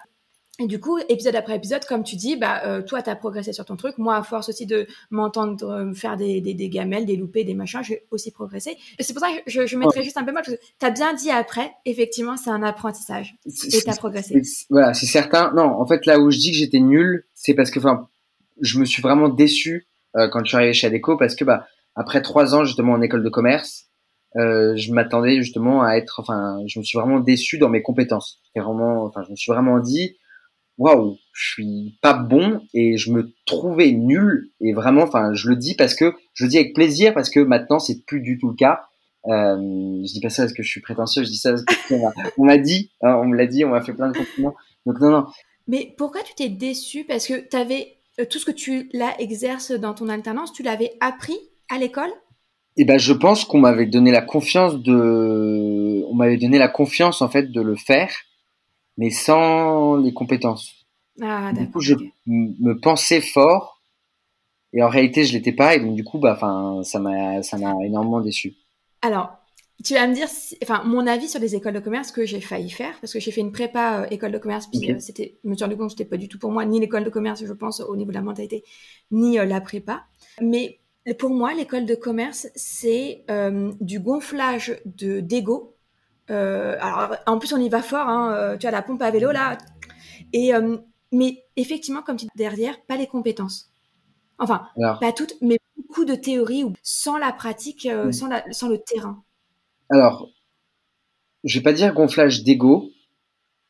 Et 0.60 0.66
du 0.66 0.80
coup, 0.80 0.98
épisode 1.08 1.36
après 1.36 1.54
épisode, 1.54 1.84
comme 1.84 2.02
tu 2.02 2.16
dis, 2.16 2.34
bah, 2.34 2.62
euh, 2.66 2.82
toi, 2.82 3.00
tu 3.00 3.08
as 3.10 3.14
progressé 3.14 3.52
sur 3.52 3.64
ton 3.64 3.76
truc. 3.76 3.96
Moi, 3.96 4.16
à 4.16 4.24
force 4.24 4.48
aussi 4.48 4.66
de 4.66 4.88
m'entendre 5.10 5.64
euh, 5.64 5.92
faire 5.92 6.16
des, 6.16 6.40
des, 6.40 6.52
des, 6.52 6.68
gamelles, 6.68 7.06
des 7.06 7.16
loupés, 7.16 7.44
des 7.44 7.54
machins, 7.54 7.80
j'ai 7.84 8.06
aussi 8.10 8.32
progressé. 8.32 8.76
C'est 8.98 9.12
pour 9.12 9.22
ça 9.22 9.28
que 9.30 9.42
je, 9.46 9.66
je 9.66 9.76
mettrais 9.76 10.02
juste 10.02 10.16
un 10.16 10.24
peu 10.24 10.32
mal. 10.32 10.42
Tu 10.44 10.56
as 10.86 10.90
bien 10.90 11.14
dit 11.14 11.30
après, 11.30 11.70
effectivement, 11.84 12.36
c'est 12.36 12.50
un 12.50 12.64
apprentissage. 12.64 13.36
Et 13.46 13.80
tu 13.80 13.88
as 13.88 13.96
progressé. 13.96 14.42
Voilà, 14.68 14.94
c'est 14.94 15.06
certain. 15.06 15.52
Non, 15.54 15.62
en 15.62 15.86
fait, 15.86 16.06
là 16.06 16.18
où 16.18 16.30
je 16.32 16.38
dis 16.38 16.50
que 16.50 16.56
j'étais 16.56 16.80
nul, 16.80 17.24
c'est 17.34 17.54
parce 17.54 17.70
que, 17.70 17.78
enfin, 17.78 18.08
je 18.60 18.80
me 18.80 18.84
suis 18.84 19.00
vraiment 19.00 19.28
déçu 19.28 19.86
euh, 20.16 20.28
quand 20.28 20.40
je 20.40 20.48
suis 20.48 20.56
arrivé 20.56 20.72
chez 20.72 20.88
Adeco 20.88 21.16
parce 21.16 21.36
que, 21.36 21.44
bah, 21.44 21.66
après 21.94 22.20
trois 22.20 22.56
ans, 22.56 22.64
justement, 22.64 22.94
en 22.94 23.00
école 23.00 23.22
de 23.22 23.28
commerce, 23.28 23.84
euh, 24.36 24.74
je 24.76 24.92
m'attendais 24.92 25.36
justement 25.36 25.82
à 25.82 25.94
être, 25.94 26.18
enfin, 26.18 26.58
je 26.66 26.80
me 26.80 26.84
suis 26.84 26.98
vraiment 26.98 27.20
déçu 27.20 27.58
dans 27.58 27.68
mes 27.68 27.82
compétences. 27.82 28.40
vraiment, 28.56 29.04
enfin, 29.04 29.22
je 29.24 29.30
me 29.30 29.36
suis 29.36 29.52
vraiment 29.52 29.78
dit, 29.78 30.16
waouh, 30.78 31.18
je 31.32 31.52
suis 31.52 31.98
pas 32.00 32.14
bon 32.14 32.60
et 32.72 32.96
je 32.96 33.12
me 33.12 33.32
trouvais 33.44 33.92
nul. 33.92 34.50
Et 34.60 34.72
vraiment, 34.72 35.02
enfin, 35.02 35.34
je 35.34 35.48
le 35.48 35.56
dis 35.56 35.74
parce 35.74 35.94
que 35.94 36.14
je 36.34 36.44
le 36.44 36.50
dis 36.50 36.58
avec 36.58 36.74
plaisir 36.74 37.12
parce 37.12 37.30
que 37.30 37.40
maintenant 37.40 37.78
c'est 37.78 38.04
plus 38.06 38.20
du 38.20 38.38
tout 38.38 38.48
le 38.48 38.54
cas. 38.54 38.80
Euh, 39.26 39.56
je 39.56 40.12
dis 40.12 40.20
pas 40.20 40.30
ça 40.30 40.44
parce 40.44 40.54
que 40.54 40.62
je 40.62 40.70
suis 40.70 40.80
prétentieux, 40.80 41.24
je 41.24 41.28
dis 41.28 41.36
ça 41.36 41.52
parce 41.52 41.88
qu'on 41.88 42.44
m'a 42.44 42.58
dit, 42.58 42.92
hein, 43.02 43.16
on 43.22 43.26
me 43.26 43.36
l'a 43.36 43.46
dit, 43.46 43.64
on 43.64 43.70
m'a 43.70 43.82
fait 43.82 43.92
plein 43.92 44.10
de 44.10 44.16
compliments. 44.16 44.54
Donc 44.86 45.00
non, 45.00 45.10
non. 45.10 45.26
Mais 45.66 45.94
pourquoi 45.98 46.22
tu 46.22 46.34
t'es 46.34 46.48
déçu 46.48 47.04
Parce 47.04 47.26
que 47.26 47.46
tu 47.48 47.56
avais 47.56 47.98
euh, 48.20 48.24
tout 48.24 48.38
ce 48.38 48.46
que 48.46 48.52
tu 48.52 48.88
là 48.92 49.14
exerces 49.18 49.72
dans 49.72 49.92
ton 49.92 50.08
alternance, 50.08 50.52
tu 50.52 50.62
l'avais 50.62 50.92
appris 51.00 51.38
à 51.68 51.78
l'école? 51.78 52.10
Eh 52.80 52.84
ben, 52.84 52.98
je 52.98 53.12
pense 53.12 53.44
qu'on 53.44 53.58
m'avait 53.58 53.86
donné 53.86 54.12
la 54.12 54.22
confiance 54.22 54.80
de, 54.80 56.04
on 56.08 56.14
m'avait 56.14 56.36
donné 56.36 56.58
la 56.58 56.68
confiance 56.68 57.22
en 57.22 57.28
fait 57.28 57.50
de 57.50 57.60
le 57.60 57.74
faire, 57.74 58.10
mais 58.98 59.10
sans 59.10 59.96
les 59.96 60.12
compétences. 60.12 60.86
Ah, 61.22 61.52
du 61.52 61.70
coup, 61.70 61.80
je 61.80 61.94
me 62.26 62.78
pensais 62.78 63.22
fort 63.22 63.80
et 64.72 64.82
en 64.82 64.88
réalité, 64.88 65.24
je 65.24 65.32
l'étais 65.32 65.52
pas 65.52 65.74
et 65.74 65.80
donc 65.80 65.94
du 65.94 66.04
coup, 66.04 66.18
bah, 66.18 66.34
enfin, 66.34 66.82
ça 66.84 66.98
m'a, 66.98 67.42
ça 67.42 67.56
m'a 67.56 67.74
énormément 67.84 68.20
déçu. 68.20 68.54
Alors, 69.00 69.30
tu 69.84 69.94
vas 69.94 70.06
me 70.06 70.14
dire, 70.14 70.26
enfin, 70.62 70.82
mon 70.84 71.06
avis 71.06 71.28
sur 71.28 71.40
les 71.40 71.54
écoles 71.54 71.74
de 71.74 71.80
commerce 71.80 72.10
que 72.10 72.26
j'ai 72.26 72.40
failli 72.40 72.68
faire, 72.68 72.98
parce 73.00 73.12
que 73.12 73.20
j'ai 73.20 73.30
fait 73.30 73.40
une 73.40 73.52
prépa 73.52 74.02
euh, 74.02 74.06
école 74.10 74.32
de 74.32 74.38
commerce, 74.38 74.66
puis 74.66 74.90
euh, 74.90 74.98
c'était, 74.98 75.38
me 75.44 75.54
suis 75.54 75.64
rendu 75.64 75.76
compte 75.76 75.86
que 75.86 75.92
c'était 75.92 76.08
pas 76.08 76.16
du 76.16 76.28
tout 76.28 76.38
pour 76.38 76.50
moi, 76.50 76.64
ni 76.64 76.80
l'école 76.80 77.04
de 77.04 77.10
commerce, 77.10 77.44
je 77.44 77.52
pense, 77.52 77.80
au 77.80 77.96
niveau 77.96 78.10
de 78.10 78.16
la 78.16 78.22
mentalité, 78.22 78.64
ni 79.12 79.38
euh, 79.38 79.44
la 79.44 79.60
prépa. 79.60 80.04
Mais 80.40 80.80
pour 81.18 81.30
moi, 81.30 81.54
l'école 81.54 81.86
de 81.86 81.94
commerce, 81.94 82.48
c'est 82.54 83.24
du 83.80 83.98
gonflage 83.98 84.78
de 84.84 85.20
d'ego. 85.20 85.74
Euh, 86.30 86.76
alors, 86.80 87.16
en 87.26 87.38
plus, 87.38 87.52
on 87.52 87.58
y 87.58 87.68
va 87.68 87.82
fort. 87.82 88.08
Hein, 88.08 88.34
euh, 88.34 88.56
tu 88.56 88.66
as 88.66 88.70
la 88.70 88.82
pompe 88.82 89.02
à 89.02 89.10
vélo 89.10 89.30
là. 89.30 89.58
Et 90.32 90.52
mais 91.10 91.44
effectivement, 91.56 92.02
comme 92.02 92.16
tu 92.16 92.26
dis 92.26 92.30
derrière, 92.36 92.80
pas 92.86 92.96
les 92.96 93.06
compétences. 93.06 93.70
Enfin, 94.38 94.68
pas 95.00 95.12
toutes, 95.12 95.34
mais 95.40 95.58
beaucoup 95.76 96.04
de 96.04 96.14
théories 96.14 96.64
sans 96.82 97.16
la 97.16 97.32
pratique, 97.32 97.88
sans, 98.12 98.28
la, 98.28 98.44
sans 98.52 98.68
le 98.68 98.78
terrain. 98.78 99.22
Alors, 99.90 100.28
je 101.44 101.58
vais 101.58 101.62
pas 101.62 101.72
dire 101.72 101.94
gonflage 101.94 102.44
d'ego 102.44 102.90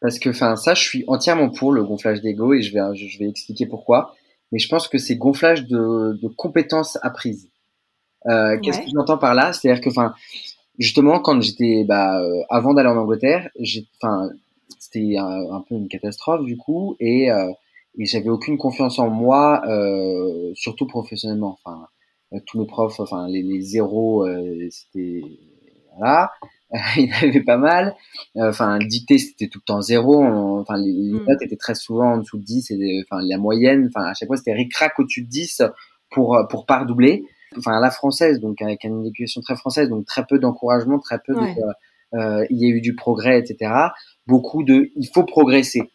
parce 0.01 0.19
que, 0.19 0.31
enfin, 0.31 0.57
ça, 0.57 0.75
je 0.75 0.83
suis 0.83 1.05
entièrement 1.07 1.51
pour 1.51 1.73
le 1.73 1.85
gonflage 1.85 2.21
d'ego 2.23 2.55
et 2.55 2.63
je 2.63 2.73
vais, 2.73 2.97
je 2.97 3.19
vais 3.19 3.29
expliquer 3.29 3.67
pourquoi. 3.67 4.15
mais 4.53 4.59
je 4.59 4.69
pense 4.69 4.89
que 4.89 4.99
c'est 4.99 5.17
gonflage 5.17 5.67
de, 5.67 6.19
de 6.21 6.29
compétences 6.29 6.99
apprises. 7.03 7.51
Euh, 8.27 8.59
Qu'est-ce 8.61 8.81
que 8.81 8.87
j'entends 8.95 9.19
par 9.19 9.35
là? 9.35 9.53
C'est-à-dire 9.53 9.81
que, 9.83 9.91
enfin, 9.91 10.15
justement, 10.79 11.21
quand 11.21 11.41
j'étais, 11.41 11.85
bah, 11.85 12.21
euh, 12.21 12.43
avant 12.49 12.75
d'aller 12.75 12.89
en 12.89 12.97
Angleterre, 12.97 13.51
enfin, 14.01 14.31
c'était 14.79 15.17
un, 15.19 15.53
un, 15.53 15.61
peu 15.69 15.75
une 15.75 15.89
catastrophe 15.89 16.45
du 16.45 16.57
coup, 16.57 16.97
et, 17.01 17.31
euh, 17.31 17.51
et 17.99 18.07
j'avais 18.07 18.29
aucune 18.29 18.59
confiance 18.59 18.99
en 18.99 19.11
moi, 19.11 19.63
euh, 19.67 20.53
surtout 20.55 20.87
professionnellement. 20.87 21.59
Enfin, 21.65 21.87
euh, 22.33 22.39
tous 22.47 22.61
mes 22.61 22.67
profs, 22.67 23.01
enfin, 23.01 23.29
les, 23.29 23.43
les 23.43 23.61
zéros, 23.61 24.27
euh, 24.27 24.69
c'était 24.71 25.23
voilà. 25.97 26.31
il 26.97 27.07
y 27.09 27.13
avait 27.13 27.43
pas 27.43 27.57
mal. 27.57 27.97
Enfin, 28.37 28.79
dictée, 28.79 29.19
c'était 29.19 29.49
tout 29.49 29.59
le 29.59 29.65
temps 29.65 29.81
zéro. 29.81 30.23
Enfin, 30.23 30.77
les, 30.77 30.93
les 30.93 31.19
mm. 31.19 31.25
notes 31.27 31.43
étaient 31.43 31.57
très 31.57 31.75
souvent 31.75 32.13
en 32.13 32.19
dessous 32.19 32.39
de 32.39 32.45
10. 32.45 32.71
Et, 32.71 33.03
enfin, 33.11 33.23
la 33.27 33.39
moyenne, 33.39 33.89
enfin, 33.89 34.07
à 34.07 34.15
chaque 34.15 34.29
fois, 34.29 34.37
c'était 34.37 34.53
ric-rac 34.53 34.99
au-dessus 34.99 35.23
de 35.23 35.29
10 35.29 35.63
pour, 36.11 36.39
pour 36.51 36.67
pas 36.67 36.81
redoubler 36.81 37.25
enfin 37.57 37.77
à 37.77 37.81
la 37.81 37.91
française, 37.91 38.41
donc 38.41 38.61
avec 38.63 38.85
une 38.85 39.07
éducation 39.07 39.41
très 39.41 39.57
française, 39.57 39.89
donc 39.89 40.07
très 40.07 40.25
peu 40.27 40.39
d'encouragement, 40.39 40.99
très 40.99 41.19
peu 41.19 41.35
de, 41.35 41.41
euh, 42.15 42.47
il 42.51 42.59
y 42.59 42.67
a 42.67 42.69
eu 42.69 42.81
du 42.81 42.95
progrès, 42.95 43.39
etc. 43.39 43.73
Beaucoup 44.27 44.63
de, 44.63 44.91
il 44.97 45.09
faut 45.13 45.25
progresser. 45.25 45.91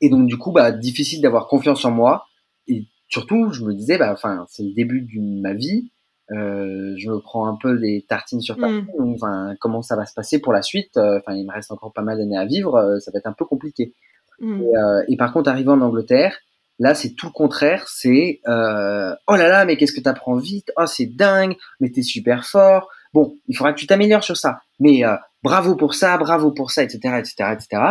Et 0.00 0.08
donc 0.08 0.26
du 0.26 0.38
coup, 0.38 0.52
bah 0.52 0.72
difficile 0.72 1.20
d'avoir 1.20 1.48
confiance 1.48 1.84
en 1.84 1.90
moi. 1.90 2.26
Et 2.68 2.84
surtout, 3.08 3.52
je 3.52 3.64
me 3.64 3.74
disais, 3.74 3.98
bah 3.98 4.12
enfin 4.12 4.44
c'est 4.48 4.62
le 4.62 4.72
début 4.72 5.02
de 5.02 5.40
ma 5.40 5.54
vie. 5.54 5.90
Euh, 6.32 6.94
je 6.96 7.10
me 7.10 7.18
prends 7.18 7.48
un 7.48 7.56
peu 7.56 7.76
des 7.78 8.04
tartines 8.08 8.40
sur 8.40 8.56
tartines. 8.56 8.86
Mm. 8.98 9.14
Enfin, 9.14 9.54
comment 9.60 9.82
ça 9.82 9.96
va 9.96 10.06
se 10.06 10.14
passer 10.14 10.40
pour 10.40 10.52
la 10.52 10.62
suite? 10.62 10.96
Euh, 10.96 11.18
Enfin, 11.18 11.34
il 11.34 11.46
me 11.46 11.52
reste 11.52 11.72
encore 11.72 11.92
pas 11.92 12.02
mal 12.02 12.18
d'années 12.18 12.38
à 12.38 12.46
vivre. 12.46 12.76
Euh, 12.76 12.98
ça 13.00 13.10
va 13.10 13.18
être 13.18 13.26
un 13.26 13.32
peu 13.32 13.44
compliqué. 13.44 13.94
Mm. 14.38 14.62
Et, 14.62 14.76
euh, 14.76 15.02
et, 15.08 15.16
par 15.16 15.32
contre, 15.32 15.50
arrivé 15.50 15.70
en 15.70 15.80
Angleterre, 15.80 16.36
Là, 16.80 16.94
c'est 16.94 17.10
tout 17.10 17.26
le 17.26 17.32
contraire. 17.32 17.86
C'est 17.88 18.40
euh, 18.48 19.14
oh 19.28 19.36
là 19.36 19.48
là, 19.48 19.66
mais 19.66 19.76
qu'est-ce 19.76 19.92
que 19.92 20.00
t'apprends 20.00 20.36
vite 20.36 20.72
Oh, 20.78 20.86
c'est 20.86 21.04
dingue, 21.04 21.54
mais 21.78 21.90
t'es 21.90 22.02
super 22.02 22.46
fort. 22.46 22.88
Bon, 23.12 23.36
il 23.48 23.56
faudra 23.56 23.74
que 23.74 23.78
tu 23.78 23.86
t'améliores 23.86 24.24
sur 24.24 24.38
ça. 24.38 24.60
Mais 24.80 25.04
euh, 25.04 25.14
bravo 25.42 25.76
pour 25.76 25.94
ça, 25.94 26.16
bravo 26.16 26.52
pour 26.52 26.70
ça, 26.70 26.82
etc., 26.82 27.18
etc., 27.18 27.52
etc. 27.52 27.82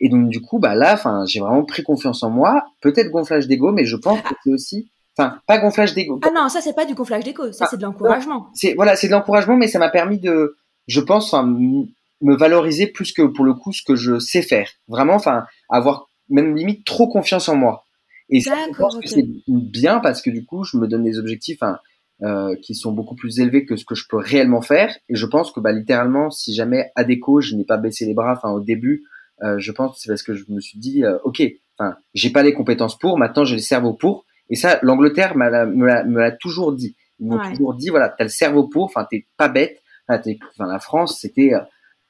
Et 0.00 0.08
donc 0.08 0.28
du 0.28 0.40
coup, 0.40 0.58
bah 0.58 0.74
là, 0.74 0.94
enfin, 0.94 1.24
j'ai 1.24 1.38
vraiment 1.38 1.64
pris 1.64 1.84
confiance 1.84 2.24
en 2.24 2.30
moi. 2.30 2.64
Peut-être 2.80 3.12
gonflage 3.12 3.46
d'ego, 3.46 3.70
mais 3.70 3.84
je 3.84 3.94
pense 3.94 4.20
que 4.20 4.34
c'est 4.42 4.52
aussi, 4.52 4.90
enfin, 5.16 5.38
pas 5.46 5.58
gonflage 5.58 5.94
d'ego. 5.94 6.18
Ah 6.24 6.30
non, 6.34 6.48
ça 6.48 6.60
c'est 6.60 6.74
pas 6.74 6.84
du 6.84 6.94
gonflage 6.94 7.22
d'ego, 7.22 7.52
ça 7.52 7.68
c'est 7.70 7.76
de 7.76 7.82
l'encouragement. 7.82 8.48
C'est 8.54 8.74
voilà, 8.74 8.96
c'est 8.96 9.06
de 9.06 9.12
l'encouragement, 9.12 9.56
mais 9.56 9.68
ça 9.68 9.78
m'a 9.78 9.90
permis 9.90 10.18
de, 10.18 10.56
je 10.88 11.00
pense, 11.00 11.32
enfin, 11.32 11.46
me 11.46 12.36
valoriser 12.36 12.88
plus 12.88 13.12
que 13.12 13.22
pour 13.22 13.44
le 13.44 13.54
coup 13.54 13.72
ce 13.72 13.84
que 13.84 13.94
je 13.94 14.18
sais 14.18 14.42
faire. 14.42 14.68
Vraiment, 14.88 15.14
enfin, 15.14 15.44
avoir 15.68 16.08
même 16.28 16.56
limite 16.56 16.84
trop 16.84 17.06
confiance 17.06 17.48
en 17.48 17.54
moi. 17.54 17.84
Et 18.28 18.40
ça, 18.40 18.56
je 18.72 18.76
pense 18.76 18.98
que 18.98 19.06
c'est 19.06 19.26
bien 19.48 20.00
parce 20.00 20.22
que 20.22 20.30
du 20.30 20.44
coup, 20.44 20.64
je 20.64 20.76
me 20.76 20.86
donne 20.86 21.04
des 21.04 21.18
objectifs 21.18 21.62
hein, 21.62 21.78
euh, 22.22 22.54
qui 22.62 22.74
sont 22.74 22.92
beaucoup 22.92 23.14
plus 23.14 23.40
élevés 23.40 23.64
que 23.64 23.76
ce 23.76 23.84
que 23.84 23.94
je 23.94 24.04
peux 24.08 24.16
réellement 24.16 24.62
faire. 24.62 24.96
Et 25.08 25.16
je 25.16 25.26
pense 25.26 25.50
que 25.52 25.60
bah, 25.60 25.72
littéralement, 25.72 26.30
si 26.30 26.54
jamais 26.54 26.90
à 26.94 27.04
déco, 27.04 27.40
je 27.40 27.56
n'ai 27.56 27.64
pas 27.64 27.76
baissé 27.76 28.06
les 28.06 28.14
bras, 28.14 28.34
enfin 28.36 28.50
au 28.50 28.60
début, 28.60 29.04
euh, 29.42 29.58
je 29.58 29.72
pense 29.72 29.96
que 29.96 30.00
c'est 30.00 30.08
parce 30.08 30.22
que 30.22 30.34
je 30.34 30.44
me 30.48 30.60
suis 30.60 30.78
dit, 30.78 31.04
euh, 31.04 31.18
ok, 31.24 31.42
enfin, 31.78 31.96
j'ai 32.14 32.30
pas 32.30 32.42
les 32.42 32.54
compétences 32.54 32.98
pour, 32.98 33.18
maintenant 33.18 33.44
j'ai 33.44 33.56
le 33.56 33.62
cerveau 33.62 33.92
pour. 33.92 34.24
Et 34.50 34.56
ça, 34.56 34.78
l'Angleterre 34.82 35.36
me 35.36 36.18
l'a 36.18 36.30
toujours 36.32 36.72
dit. 36.72 36.94
Ils 37.18 37.26
m'ont 37.26 37.40
toujours 37.50 37.74
dit, 37.74 37.88
voilà, 37.88 38.08
t'as 38.08 38.24
le 38.24 38.30
cerveau 38.30 38.68
pour, 38.68 38.84
enfin, 38.84 39.06
t'es 39.10 39.26
pas 39.36 39.48
bête. 39.48 39.82
Enfin, 40.08 40.66
la 40.66 40.78
France, 40.78 41.18
c'était, 41.20 41.54
euh, 41.54 41.60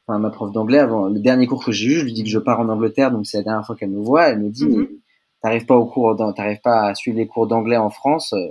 enfin, 0.07 0.19
ma 0.19 0.31
prof 0.31 0.53
d'anglais 0.53 0.79
avant 0.79 1.09
le 1.09 1.21
dernier 1.21 1.47
cours 1.47 1.65
que 1.65 1.73
j'ai 1.73 1.87
eu, 1.87 1.95
je 2.01 2.05
lui 2.05 2.13
dis 2.13 2.25
que 2.25 2.31
je 2.31 2.39
pars 2.39 2.61
en 2.61 2.69
Angleterre, 2.69 3.13
donc 3.13 3.27
c'est 3.27 3.39
la 3.39 3.45
dernière 3.45 3.65
fois 3.65 3.77
qu'elle 3.77 3.91
me 3.91 4.03
voit, 4.03 4.29
elle 4.29 4.41
me 4.41 4.51
dit, 4.51 4.67
mm-hmm 4.67 5.01
t'arrives 5.43 5.66
pas 5.66 5.76
au 5.76 5.86
cours, 5.86 6.16
t'arrives 6.36 6.61
pas 6.61 6.88
à 6.88 6.95
suivre 6.95 7.18
les 7.18 7.26
cours 7.26 7.47
d'anglais 7.47 7.76
en 7.76 7.90
France, 7.90 8.32
euh, 8.32 8.49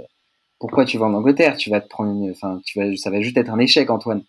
pourquoi 0.60 0.86
tu 0.86 0.98
vas 0.98 1.08
en 1.08 1.14
Angleterre? 1.14 1.58
Tu 1.58 1.70
vas 1.70 1.82
te 1.82 1.88
prendre 1.88 2.12
une, 2.12 2.32
enfin, 2.32 2.62
tu 2.66 2.80
vas, 2.80 2.96
ça 2.96 3.10
va 3.10 3.22
juste 3.22 3.38
être 3.38 3.50
un 3.50 3.58
échec, 3.58 3.90
Antoine. 3.90 4.24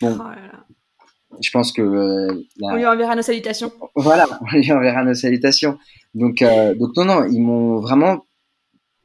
Bon, 0.00 0.16
oh 0.18 1.36
je 1.42 1.50
pense 1.50 1.72
que 1.72 1.82
euh, 1.82 2.46
on 2.62 2.76
lui 2.76 2.86
enverra 2.86 3.14
nos 3.14 3.22
salutations. 3.22 3.70
Voilà, 3.94 4.26
on 4.40 4.56
lui 4.56 4.72
enverra 4.72 5.04
nos 5.04 5.14
salutations. 5.14 5.78
Donc, 6.14 6.40
euh, 6.40 6.74
donc 6.74 6.96
non, 6.96 7.04
non, 7.04 7.24
ils 7.26 7.40
m'ont 7.40 7.78
vraiment 7.80 8.24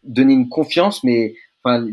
donné 0.03 0.33
une 0.33 0.47
confiance, 0.47 1.03
mais 1.03 1.33
enfin, 1.63 1.87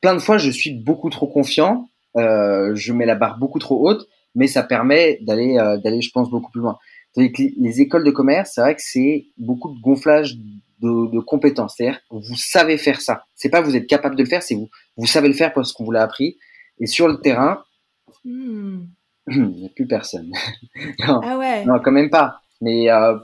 plein 0.00 0.14
de 0.14 0.20
fois, 0.20 0.38
je 0.38 0.50
suis 0.50 0.74
beaucoup 0.74 1.10
trop 1.10 1.26
confiant. 1.26 1.88
je 2.14 2.92
mets 2.92 3.06
la 3.06 3.16
barre 3.16 3.38
beaucoup 3.38 3.58
trop 3.58 3.88
haute, 3.88 4.06
mais 4.34 4.46
ça 4.46 4.62
permet 4.62 5.18
d'aller, 5.22 5.54
d'aller, 5.82 6.02
je 6.02 6.10
pense, 6.10 6.30
beaucoup 6.30 6.52
plus 6.52 6.60
loin 6.60 6.78
les 7.16 7.80
écoles 7.80 8.04
de 8.04 8.10
commerce, 8.10 8.52
c'est 8.54 8.60
vrai 8.60 8.74
que 8.74 8.82
c'est 8.82 9.26
beaucoup 9.36 9.74
de 9.74 9.80
gonflage 9.80 10.36
de, 10.80 11.10
de 11.10 11.20
compétences. 11.20 11.74
C'est-à-dire 11.76 12.00
vous 12.10 12.36
savez 12.36 12.78
faire 12.78 13.00
ça. 13.00 13.24
C'est 13.34 13.50
pas 13.50 13.60
vous 13.60 13.76
êtes 13.76 13.86
capable 13.86 14.16
de 14.16 14.22
le 14.22 14.28
faire, 14.28 14.42
c'est 14.42 14.54
vous 14.54 14.68
vous 14.96 15.06
savez 15.06 15.28
le 15.28 15.34
faire 15.34 15.52
parce 15.52 15.72
qu'on 15.72 15.84
vous 15.84 15.92
l'a 15.92 16.02
appris. 16.02 16.38
Et 16.78 16.86
sur 16.86 17.08
le 17.08 17.20
terrain, 17.20 17.62
hmm. 18.24 18.84
il 19.30 19.48
n'y 19.48 19.66
a 19.66 19.70
plus 19.70 19.86
personne. 19.86 20.30
non, 21.06 21.20
ah 21.22 21.38
ouais. 21.38 21.64
non, 21.64 21.80
quand 21.82 21.92
même 21.92 22.10
pas. 22.10 22.40
Mais 22.60 22.90
euh, 22.90 23.16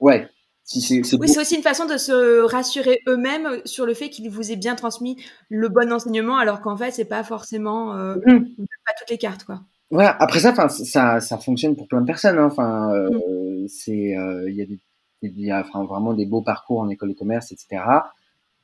ouais. 0.00 0.28
Si 0.64 0.82
c'est, 0.82 1.16
oui, 1.16 1.28
c'est 1.30 1.40
aussi 1.40 1.56
une 1.56 1.62
façon 1.62 1.86
de 1.86 1.96
se 1.96 2.42
rassurer 2.42 3.00
eux-mêmes 3.08 3.62
sur 3.64 3.86
le 3.86 3.94
fait 3.94 4.10
qu'ils 4.10 4.28
vous 4.28 4.52
aient 4.52 4.56
bien 4.56 4.74
transmis 4.74 5.16
le 5.48 5.70
bon 5.70 5.90
enseignement, 5.90 6.36
alors 6.36 6.60
qu'en 6.60 6.76
fait, 6.76 6.90
c'est 6.90 7.06
pas 7.06 7.24
forcément 7.24 7.96
euh, 7.96 8.16
mmh. 8.16 8.44
pas 8.84 8.92
toutes 8.98 9.08
les 9.08 9.16
cartes, 9.16 9.44
quoi. 9.44 9.62
Voilà. 9.90 10.16
Après 10.20 10.40
ça, 10.40 10.50
enfin, 10.50 10.68
ça, 10.68 11.20
ça 11.20 11.38
fonctionne 11.38 11.76
pour 11.76 11.88
plein 11.88 12.00
de 12.00 12.06
personnes. 12.06 12.38
Hein. 12.38 12.46
Enfin, 12.46 12.92
euh, 12.92 13.64
mm. 13.64 13.68
c'est, 13.68 14.16
euh, 14.16 14.50
il 14.50 14.56
y 14.56 14.62
a 14.62 14.66
des, 14.66 14.78
il 15.22 15.40
y 15.40 15.50
a 15.50 15.60
enfin, 15.60 15.84
vraiment 15.84 16.14
des 16.14 16.26
beaux 16.26 16.42
parcours 16.42 16.80
en 16.80 16.88
école 16.88 17.10
de 17.10 17.14
commerce, 17.14 17.52
etc. 17.52 17.82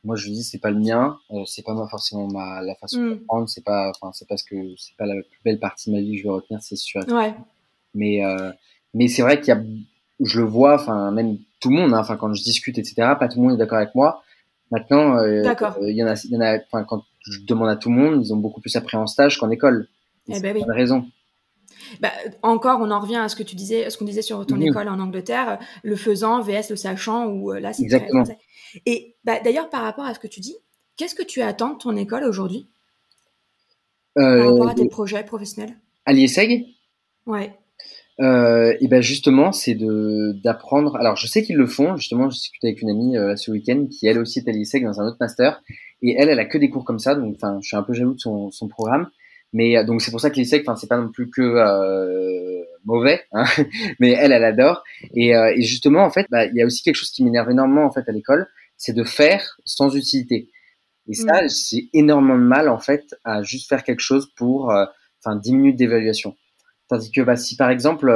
Moi, 0.04 0.16
je 0.16 0.28
dis, 0.28 0.44
c'est 0.44 0.58
pas 0.58 0.70
le 0.70 0.78
mien. 0.78 1.18
Euh, 1.30 1.44
c'est 1.46 1.64
pas 1.64 1.72
moi 1.72 1.88
forcément 1.88 2.28
ma 2.28 2.60
la 2.60 2.74
façon 2.74 3.00
de 3.00 3.14
mm. 3.14 3.24
prendre. 3.26 3.48
C'est 3.48 3.64
pas, 3.64 3.90
enfin, 3.90 4.12
c'est 4.12 4.28
parce 4.28 4.42
que 4.42 4.54
c'est 4.76 4.96
pas 4.96 5.06
la 5.06 5.14
plus 5.14 5.40
belle 5.44 5.58
partie 5.58 5.90
de 5.90 5.96
ma 5.96 6.02
vie 6.02 6.12
que 6.12 6.18
je 6.18 6.24
vais 6.24 6.34
retenir, 6.34 6.62
c'est 6.62 6.76
sûr. 6.76 7.02
Ouais. 7.08 7.34
Mais, 7.94 8.24
euh, 8.24 8.50
mais 8.92 9.08
c'est 9.08 9.22
vrai 9.22 9.40
qu'il 9.40 9.48
y 9.48 9.56
a, 9.56 9.62
je 10.20 10.40
le 10.40 10.46
vois, 10.46 10.74
enfin, 10.74 11.10
même 11.10 11.38
tout 11.60 11.70
le 11.70 11.76
monde. 11.76 11.94
Hein, 11.94 12.00
enfin, 12.00 12.16
quand 12.16 12.32
je 12.34 12.42
discute, 12.42 12.78
etc. 12.78 12.94
Pas 13.18 13.28
tout 13.28 13.40
le 13.40 13.46
monde 13.46 13.54
est 13.54 13.58
d'accord 13.58 13.78
avec 13.78 13.94
moi. 13.94 14.22
Maintenant, 14.70 15.16
euh, 15.16 15.42
il 15.82 15.96
y 15.96 16.02
en 16.02 16.06
a, 16.06 16.22
il 16.24 16.30
y 16.30 16.36
en 16.36 16.40
a. 16.40 16.58
Enfin, 16.70 16.84
quand 16.84 17.02
je 17.22 17.40
demande 17.46 17.70
à 17.70 17.76
tout 17.76 17.88
le 17.88 17.96
monde, 17.96 18.24
ils 18.24 18.32
ont 18.34 18.36
beaucoup 18.36 18.60
plus 18.60 18.76
appris 18.76 18.96
en 18.96 19.06
stage 19.06 19.38
qu'en 19.38 19.50
école. 19.50 19.88
Eh 20.28 20.40
ben 20.40 20.56
oui. 20.56 20.62
raison. 20.68 21.06
Bah, 22.00 22.12
encore, 22.42 22.80
on 22.80 22.90
en 22.90 23.00
revient 23.00 23.16
à 23.16 23.28
ce 23.28 23.36
que 23.36 23.42
tu 23.42 23.56
disais, 23.56 23.90
ce 23.90 23.98
qu'on 23.98 24.04
disait 24.04 24.22
sur 24.22 24.46
ton 24.46 24.60
école 24.60 24.88
en 24.88 24.98
Angleterre, 24.98 25.58
le 25.82 25.96
faisant 25.96 26.40
vs 26.40 26.70
le 26.70 26.76
sachant, 26.76 27.26
ou 27.26 27.52
euh, 27.52 27.60
là, 27.60 27.72
c'est 27.72 27.82
Exactement. 27.82 28.24
Et 28.86 29.16
bah, 29.24 29.40
d'ailleurs, 29.44 29.70
par 29.70 29.82
rapport 29.82 30.04
à 30.04 30.14
ce 30.14 30.18
que 30.18 30.26
tu 30.26 30.40
dis, 30.40 30.56
qu'est-ce 30.96 31.14
que 31.14 31.22
tu 31.22 31.42
attends 31.42 31.74
de 31.74 31.78
ton 31.78 31.96
école 31.96 32.24
aujourd'hui? 32.24 32.68
Euh, 34.18 34.38
Par 34.38 34.52
rapport 34.52 34.68
à 34.68 34.74
tes 34.74 34.88
projets 34.88 35.24
professionnels? 35.24 35.76
À 36.06 36.12
l'IESEG 36.12 36.66
Ouais. 37.26 37.52
Euh, 38.20 38.76
et 38.80 38.86
ben 38.86 39.00
justement, 39.00 39.50
c'est 39.50 39.74
de 39.74 40.36
d'apprendre. 40.44 40.96
Alors, 40.96 41.16
je 41.16 41.26
sais 41.26 41.42
qu'ils 41.42 41.56
le 41.56 41.66
font. 41.66 41.96
Justement, 41.96 42.30
je 42.30 42.36
discutais 42.36 42.68
avec 42.68 42.82
une 42.82 42.90
amie 42.90 43.16
euh, 43.16 43.34
ce 43.34 43.50
week-end 43.50 43.86
qui 43.90 44.06
elle 44.06 44.18
aussi 44.18 44.38
est 44.38 44.48
à 44.48 44.52
l'IESEG 44.52 44.84
dans 44.84 45.00
un 45.00 45.08
autre 45.08 45.16
master, 45.18 45.62
et 46.02 46.14
elle, 46.16 46.28
elle 46.28 46.38
a 46.38 46.44
que 46.44 46.58
des 46.58 46.70
cours 46.70 46.84
comme 46.84 47.00
ça. 47.00 47.16
Donc, 47.16 47.34
enfin, 47.36 47.58
je 47.60 47.66
suis 47.66 47.76
un 47.76 47.82
peu 47.82 47.92
jaloux 47.92 48.14
de 48.14 48.20
son, 48.20 48.50
son 48.50 48.68
programme. 48.68 49.08
Mais 49.54 49.78
euh, 49.78 49.84
donc 49.84 50.02
c'est 50.02 50.10
pour 50.10 50.20
ça 50.20 50.30
que 50.30 50.34
l'ISEC, 50.34 50.62
enfin 50.66 50.76
c'est 50.76 50.88
pas 50.88 50.98
non 50.98 51.08
plus 51.08 51.30
que 51.30 51.40
euh, 51.40 52.64
mauvais, 52.84 53.22
hein 53.32 53.44
mais 54.00 54.10
elle, 54.10 54.32
elle 54.32 54.44
adore. 54.44 54.82
Et, 55.14 55.34
euh, 55.34 55.54
et 55.56 55.62
justement, 55.62 56.04
en 56.04 56.10
fait, 56.10 56.26
bah, 56.28 56.44
il 56.44 56.56
y 56.56 56.60
a 56.60 56.66
aussi 56.66 56.82
quelque 56.82 56.96
chose 56.96 57.10
qui 57.10 57.24
m'énerve 57.24 57.50
énormément 57.50 57.84
en 57.84 57.92
fait 57.92 58.06
à 58.08 58.12
l'école, 58.12 58.48
c'est 58.76 58.92
de 58.92 59.04
faire 59.04 59.56
sans 59.64 59.94
utilité. 59.94 60.50
Et 61.08 61.14
ça, 61.14 61.44
mm. 61.44 61.48
c'est 61.48 61.84
énormément 61.92 62.36
de 62.36 62.42
mal 62.42 62.68
en 62.68 62.80
fait 62.80 63.14
à 63.24 63.42
juste 63.42 63.68
faire 63.68 63.84
quelque 63.84 64.00
chose 64.00 64.28
pour, 64.36 64.72
euh, 64.72 64.86
enfin, 65.24 65.36
10 65.36 65.54
minutes 65.54 65.76
d'évaluation. 65.76 66.34
Tandis 66.88 67.12
que 67.12 67.20
bah, 67.20 67.36
si 67.36 67.56
par 67.56 67.70
exemple 67.70 68.08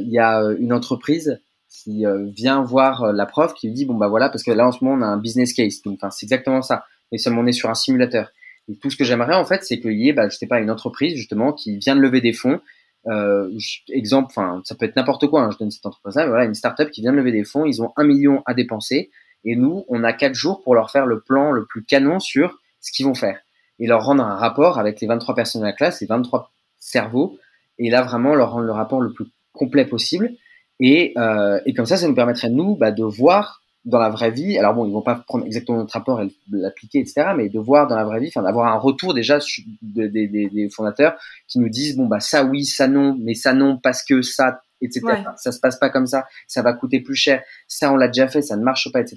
il 0.00 0.08
y 0.08 0.20
a 0.20 0.40
une 0.60 0.72
entreprise 0.72 1.40
qui 1.68 2.04
vient 2.32 2.62
voir 2.62 3.12
la 3.12 3.26
prof, 3.26 3.54
qui 3.54 3.66
lui 3.66 3.74
dit 3.74 3.86
bon 3.86 3.94
bah 3.94 4.06
voilà 4.06 4.28
parce 4.28 4.44
que 4.44 4.52
là 4.52 4.68
en 4.68 4.70
ce 4.70 4.84
moment 4.84 4.96
on 4.96 5.02
a 5.02 5.10
un 5.10 5.16
business 5.16 5.52
case, 5.52 5.82
donc 5.82 5.98
enfin 6.00 6.10
c'est 6.10 6.24
exactement 6.24 6.62
ça. 6.62 6.84
Mais 7.10 7.18
seulement 7.18 7.40
on 7.40 7.46
est 7.46 7.52
sur 7.52 7.68
un 7.68 7.74
simulateur. 7.74 8.30
Et 8.68 8.76
tout 8.76 8.90
ce 8.90 8.96
que 8.96 9.04
j'aimerais 9.04 9.34
en 9.34 9.44
fait, 9.44 9.64
c'est 9.64 9.80
qu'il 9.80 9.98
y 9.98 10.08
ait, 10.08 10.12
bah, 10.12 10.28
je 10.28 10.36
sais 10.36 10.46
pas, 10.46 10.60
une 10.60 10.70
entreprise 10.70 11.16
justement 11.16 11.52
qui 11.52 11.78
vient 11.78 11.96
de 11.96 12.00
lever 12.00 12.20
des 12.20 12.32
fonds. 12.32 12.60
Euh, 13.06 13.50
exemple, 13.88 14.26
enfin, 14.30 14.60
ça 14.64 14.74
peut 14.74 14.84
être 14.84 14.96
n'importe 14.96 15.26
quoi. 15.28 15.42
Hein, 15.42 15.50
je 15.52 15.58
donne 15.58 15.70
cette 15.70 15.86
entreprise-là, 15.86 16.24
mais 16.24 16.30
voilà, 16.30 16.44
une 16.44 16.54
startup 16.54 16.90
qui 16.90 17.00
vient 17.00 17.12
de 17.12 17.16
lever 17.16 17.32
des 17.32 17.44
fonds, 17.44 17.64
ils 17.64 17.82
ont 17.82 17.92
un 17.96 18.04
million 18.04 18.42
à 18.44 18.54
dépenser, 18.54 19.10
et 19.44 19.56
nous, 19.56 19.84
on 19.88 20.04
a 20.04 20.12
quatre 20.12 20.34
jours 20.34 20.62
pour 20.62 20.74
leur 20.74 20.90
faire 20.90 21.06
le 21.06 21.20
plan 21.20 21.52
le 21.52 21.64
plus 21.64 21.82
canon 21.82 22.20
sur 22.20 22.58
ce 22.80 22.92
qu'ils 22.92 23.06
vont 23.06 23.14
faire, 23.14 23.40
et 23.78 23.86
leur 23.86 24.04
rendre 24.04 24.22
un 24.22 24.34
rapport 24.34 24.78
avec 24.78 25.00
les 25.00 25.06
23 25.06 25.34
personnes 25.34 25.62
de 25.62 25.66
la 25.66 25.72
classe, 25.72 26.00
les 26.00 26.06
23 26.06 26.50
cerveaux, 26.78 27.38
et 27.78 27.90
là 27.90 28.02
vraiment 28.02 28.34
leur 28.34 28.52
rendre 28.52 28.66
le 28.66 28.72
rapport 28.72 29.00
le 29.00 29.12
plus 29.12 29.26
complet 29.52 29.86
possible. 29.86 30.32
Et, 30.80 31.12
euh, 31.16 31.60
et 31.66 31.74
comme 31.74 31.86
ça, 31.86 31.96
ça 31.96 32.06
nous 32.06 32.14
permettrait 32.14 32.50
nous 32.50 32.76
bah, 32.76 32.92
de 32.92 33.04
voir 33.04 33.62
dans 33.84 33.98
la 33.98 34.10
vraie 34.10 34.30
vie, 34.30 34.58
alors 34.58 34.74
bon, 34.74 34.86
ils 34.86 34.92
vont 34.92 35.02
pas 35.02 35.14
prendre 35.14 35.46
exactement 35.46 35.78
notre 35.78 35.92
rapport 35.94 36.20
et 36.20 36.28
l'appliquer, 36.50 36.98
etc., 36.98 37.28
mais 37.36 37.48
de 37.48 37.58
voir 37.58 37.86
dans 37.86 37.96
la 37.96 38.04
vraie 38.04 38.20
vie, 38.20 38.28
enfin 38.28 38.42
d'avoir 38.42 38.72
un 38.72 38.78
retour 38.78 39.14
déjà 39.14 39.38
des, 39.82 40.08
des, 40.08 40.26
des, 40.26 40.68
fondateurs 40.68 41.14
qui 41.46 41.58
nous 41.58 41.68
disent 41.68 41.96
bon 41.96 42.06
bah 42.06 42.20
ça 42.20 42.44
oui, 42.44 42.64
ça 42.64 42.88
non, 42.88 43.16
mais 43.18 43.34
ça 43.34 43.54
non 43.54 43.78
parce 43.78 44.02
que 44.02 44.20
ça, 44.20 44.60
etc. 44.82 45.00
Ça 45.36 45.52
se 45.52 45.60
passe 45.60 45.78
pas 45.78 45.90
comme 45.90 46.06
ça, 46.06 46.26
ça 46.46 46.62
va 46.62 46.72
coûter 46.74 47.00
plus 47.00 47.14
cher, 47.14 47.42
ça 47.66 47.92
on 47.92 47.96
l'a 47.96 48.08
déjà 48.08 48.28
fait, 48.28 48.42
ça 48.42 48.56
ne 48.56 48.62
marche 48.62 48.92
pas, 48.92 49.00
etc. 49.00 49.16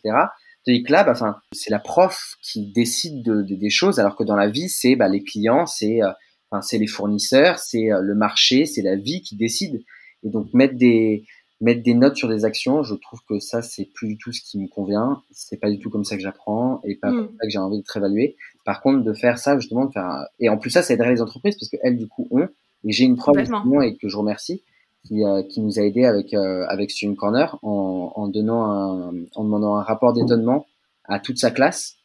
Tandis 0.65 0.83
que 0.83 0.91
là, 0.91 1.03
bah, 1.03 1.13
enfin, 1.13 1.37
c'est 1.53 1.71
la 1.71 1.79
prof 1.79 2.35
qui 2.41 2.71
décide 2.71 3.23
de, 3.23 3.41
des 3.41 3.69
choses, 3.69 3.99
alors 3.99 4.15
que 4.15 4.23
dans 4.23 4.35
la 4.35 4.47
vie, 4.47 4.69
c'est 4.69 4.95
bah, 4.95 5.07
les 5.07 5.23
clients, 5.23 5.65
c'est 5.65 6.03
euh, 6.03 6.11
enfin, 6.49 6.61
c'est 6.61 6.77
les 6.77 6.87
fournisseurs, 6.87 7.57
c'est 7.57 7.91
euh, 7.91 8.01
le 8.01 8.13
marché, 8.13 8.65
c'est 8.65 8.83
la 8.83 8.95
vie 8.95 9.21
qui 9.21 9.35
décide. 9.35 9.83
Et 10.23 10.29
donc 10.29 10.53
mettre 10.53 10.75
des 10.75 11.25
mettre 11.61 11.83
des 11.83 11.93
notes 11.93 12.17
sur 12.17 12.27
des 12.27 12.43
actions, 12.43 12.83
je 12.83 12.95
trouve 12.95 13.19
que 13.29 13.39
ça 13.39 13.61
c'est 13.61 13.85
plus 13.85 14.07
du 14.07 14.17
tout 14.17 14.33
ce 14.33 14.41
qui 14.41 14.59
me 14.59 14.67
convient. 14.67 15.21
C'est 15.31 15.59
pas 15.59 15.69
du 15.69 15.79
tout 15.79 15.89
comme 15.89 16.03
ça 16.03 16.17
que 16.17 16.21
j'apprends 16.21 16.81
et 16.83 16.95
pas 16.95 17.09
comme 17.09 17.25
mm. 17.25 17.37
ça 17.39 17.45
que 17.45 17.49
j'ai 17.49 17.59
envie 17.59 17.77
d'être 17.77 17.97
évalué. 17.97 18.35
Par 18.65 18.81
contre, 18.81 19.03
de 19.03 19.13
faire 19.13 19.37
ça 19.37 19.57
justement, 19.57 19.85
de 19.85 19.91
faire 19.91 20.25
et 20.39 20.49
en 20.49 20.57
plus 20.57 20.71
ça, 20.71 20.81
ça 20.81 20.93
aiderait 20.93 21.13
les 21.13 21.21
entreprises 21.21 21.55
parce 21.55 21.69
que 21.69 21.77
elles 21.83 21.97
du 21.97 22.07
coup 22.07 22.27
ont 22.31 22.47
et 22.83 22.91
j'ai 22.91 23.05
une 23.05 23.15
prof 23.15 23.37
et 23.37 23.95
que 23.95 24.09
je 24.09 24.17
remercie 24.17 24.63
qui, 25.05 25.23
euh, 25.23 25.43
qui 25.43 25.61
nous 25.61 25.79
a 25.79 25.83
aidé 25.83 26.05
avec 26.05 26.33
euh, 26.33 26.65
avec 26.67 26.91
Student 26.91 27.15
Corner 27.15 27.57
en, 27.61 28.11
en 28.15 28.27
donnant 28.27 28.63
un, 28.65 29.13
en 29.35 29.43
demandant 29.43 29.75
un 29.75 29.83
rapport 29.83 30.13
d'étonnement 30.13 30.65
à 31.05 31.19
toute 31.19 31.37
sa 31.37 31.51
classe 31.51 31.95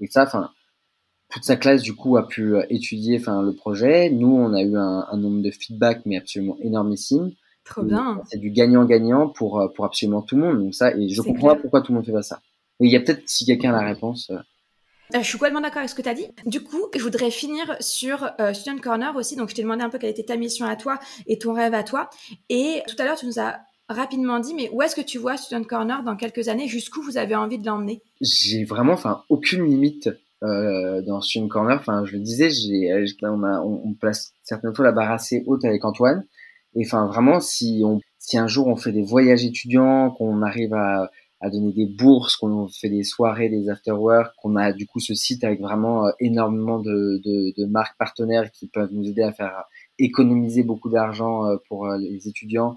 et 0.00 0.06
ça 0.06 0.24
enfin 0.24 0.50
toute 1.30 1.44
sa 1.44 1.56
classe 1.56 1.82
du 1.82 1.94
coup 1.94 2.16
a 2.16 2.26
pu 2.26 2.54
euh, 2.54 2.64
étudier 2.70 3.18
enfin 3.18 3.42
le 3.42 3.52
projet 3.52 4.10
nous 4.10 4.34
on 4.34 4.52
a 4.54 4.62
eu 4.62 4.76
un, 4.76 5.06
un 5.10 5.16
nombre 5.16 5.42
de 5.42 5.50
feedback 5.50 6.02
mais 6.06 6.16
absolument 6.16 6.56
énormissime 6.60 7.32
trop 7.66 7.82
bien 7.82 8.22
c'est 8.30 8.38
du 8.38 8.50
gagnant 8.50 8.84
gagnant 8.84 9.28
pour 9.28 9.70
pour 9.74 9.84
absolument 9.84 10.22
tout 10.22 10.36
le 10.36 10.42
monde 10.42 10.58
donc 10.58 10.74
ça 10.74 10.96
et 10.96 11.08
je 11.08 11.20
comprends 11.20 11.48
pas 11.48 11.56
pourquoi 11.56 11.82
tout 11.82 11.92
le 11.92 11.96
monde 11.96 12.06
fait 12.06 12.12
pas 12.12 12.22
ça 12.22 12.40
il 12.80 12.90
y 12.90 12.96
a 12.96 13.00
peut-être 13.00 13.22
si 13.26 13.44
quelqu'un 13.44 13.74
a 13.74 13.82
la 13.82 13.88
réponse 13.88 14.30
euh, 15.14 15.18
je 15.20 15.26
suis 15.26 15.38
complètement 15.38 15.60
d'accord 15.60 15.78
avec 15.78 15.90
ce 15.90 15.94
que 15.94 16.02
tu 16.02 16.08
as 16.08 16.14
dit. 16.14 16.26
Du 16.46 16.60
coup, 16.62 16.86
je 16.94 17.02
voudrais 17.02 17.30
finir 17.30 17.76
sur 17.80 18.28
euh, 18.40 18.52
Student 18.52 18.78
Corner 18.78 19.14
aussi. 19.14 19.36
Donc, 19.36 19.50
je 19.50 19.54
t'ai 19.54 19.62
demandé 19.62 19.82
un 19.82 19.90
peu 19.90 19.98
quelle 19.98 20.10
était 20.10 20.24
ta 20.24 20.36
mission 20.36 20.66
à 20.66 20.76
toi 20.76 20.98
et 21.26 21.38
ton 21.38 21.52
rêve 21.52 21.74
à 21.74 21.84
toi. 21.84 22.10
Et 22.48 22.82
tout 22.88 22.96
à 22.98 23.04
l'heure, 23.04 23.16
tu 23.16 23.26
nous 23.26 23.38
as 23.38 23.60
rapidement 23.88 24.40
dit, 24.40 24.54
mais 24.54 24.68
où 24.72 24.82
est-ce 24.82 24.96
que 24.96 25.00
tu 25.00 25.18
vois 25.18 25.36
Student 25.36 25.64
Corner 25.64 26.02
dans 26.02 26.16
quelques 26.16 26.48
années? 26.48 26.66
Jusqu'où 26.66 27.02
vous 27.02 27.18
avez 27.18 27.36
envie 27.36 27.58
de 27.58 27.66
l'emmener? 27.66 28.02
J'ai 28.20 28.64
vraiment, 28.64 28.94
enfin, 28.94 29.22
aucune 29.28 29.64
limite 29.64 30.10
euh, 30.42 31.02
dans 31.02 31.20
Student 31.20 31.48
Corner. 31.48 31.76
Enfin, 31.78 32.04
je 32.04 32.12
le 32.14 32.20
disais, 32.20 32.50
j'ai, 32.50 32.92
on, 33.22 33.42
on, 33.62 33.94
place 33.94 34.32
certaines 34.42 34.74
fois 34.74 34.84
la 34.84 34.92
barre 34.92 35.12
assez 35.12 35.44
haute 35.46 35.64
avec 35.64 35.84
Antoine. 35.84 36.24
Et 36.76 36.84
enfin, 36.84 37.06
vraiment, 37.06 37.40
si 37.40 37.82
on, 37.84 38.00
si 38.18 38.38
un 38.38 38.46
jour 38.46 38.66
on 38.68 38.76
fait 38.76 38.92
des 38.92 39.02
voyages 39.02 39.44
étudiants, 39.44 40.10
qu'on 40.10 40.42
arrive 40.42 40.74
à 40.74 41.10
donner 41.50 41.72
des 41.72 41.86
bourses, 41.86 42.36
qu'on 42.36 42.68
fait 42.68 42.88
des 42.88 43.04
soirées, 43.04 43.48
des 43.48 43.68
afterwork, 43.68 44.34
qu'on 44.36 44.56
a 44.56 44.72
du 44.72 44.86
coup 44.86 45.00
ce 45.00 45.14
site 45.14 45.44
avec 45.44 45.60
vraiment 45.60 46.06
euh, 46.06 46.10
énormément 46.20 46.78
de, 46.78 47.20
de, 47.24 47.54
de, 47.56 47.66
marques 47.66 47.96
partenaires 47.98 48.50
qui 48.50 48.68
peuvent 48.68 48.92
nous 48.92 49.08
aider 49.08 49.22
à 49.22 49.32
faire 49.32 49.64
économiser 49.98 50.62
beaucoup 50.62 50.90
d'argent 50.90 51.46
euh, 51.46 51.56
pour 51.68 51.86
euh, 51.86 51.98
les 51.98 52.28
étudiants. 52.28 52.76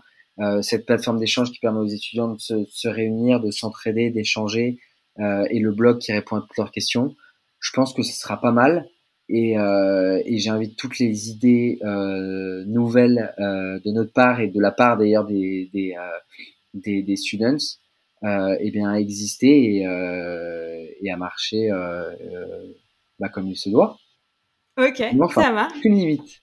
cette 0.62 0.86
plateforme 0.86 1.20
d'échange 1.20 1.52
qui 1.52 1.60
permet 1.60 1.80
aux 1.80 1.93
étudiants 2.00 2.30
de 2.30 2.39
se, 2.39 2.66
se 2.70 2.88
réunir, 2.88 3.41
de 3.41 3.52
s'entraider, 3.52 4.10
d'échanger, 4.10 4.80
et 5.18 5.60
le 5.60 5.72
blog 5.74 6.00
qui 6.00 6.14
répond 6.14 6.38
à 6.38 6.41
toutes 6.41 6.58
leurs 6.58 6.72
questions. 6.72 7.14
Je 7.60 7.72
pense 7.74 7.93
que 7.93 8.04
ce 8.04 8.14
sera 8.14 8.39
pas 8.39 8.54
mal. 8.54 8.86
Et, 9.32 9.53
et 9.53 10.38
j'invite 10.39 10.75
toutes 10.75 10.97
les 10.97 11.30
idées 11.30 11.80
nouvelles 12.65 13.34
de 13.38 13.91
notre 13.91 14.11
part 14.11 14.39
et 14.41 14.47
de 14.47 14.59
la 14.59 14.71
part 14.71 14.97
d'ailleurs 14.97 15.25
des, 15.25 15.69
des, 15.71 15.95
des, 16.73 17.03
des 17.03 17.15
students 17.15 17.57
euh, 18.23 18.57
eh 18.59 18.71
bien, 18.71 18.89
à 18.89 18.99
exister 18.99 19.77
et, 19.77 19.88
euh, 19.88 20.86
et 21.01 21.11
à 21.11 21.17
marcher 21.17 21.71
euh, 21.71 22.11
euh, 22.11 22.73
bah, 23.19 23.30
comme 23.30 23.47
il 23.47 23.55
se 23.55 23.69
doit. 23.69 23.97
Ok, 24.77 25.01
enfin, 25.21 25.41
ça 25.41 25.51
marche. 25.51 25.77
Une 25.84 25.95
limite. 25.95 26.41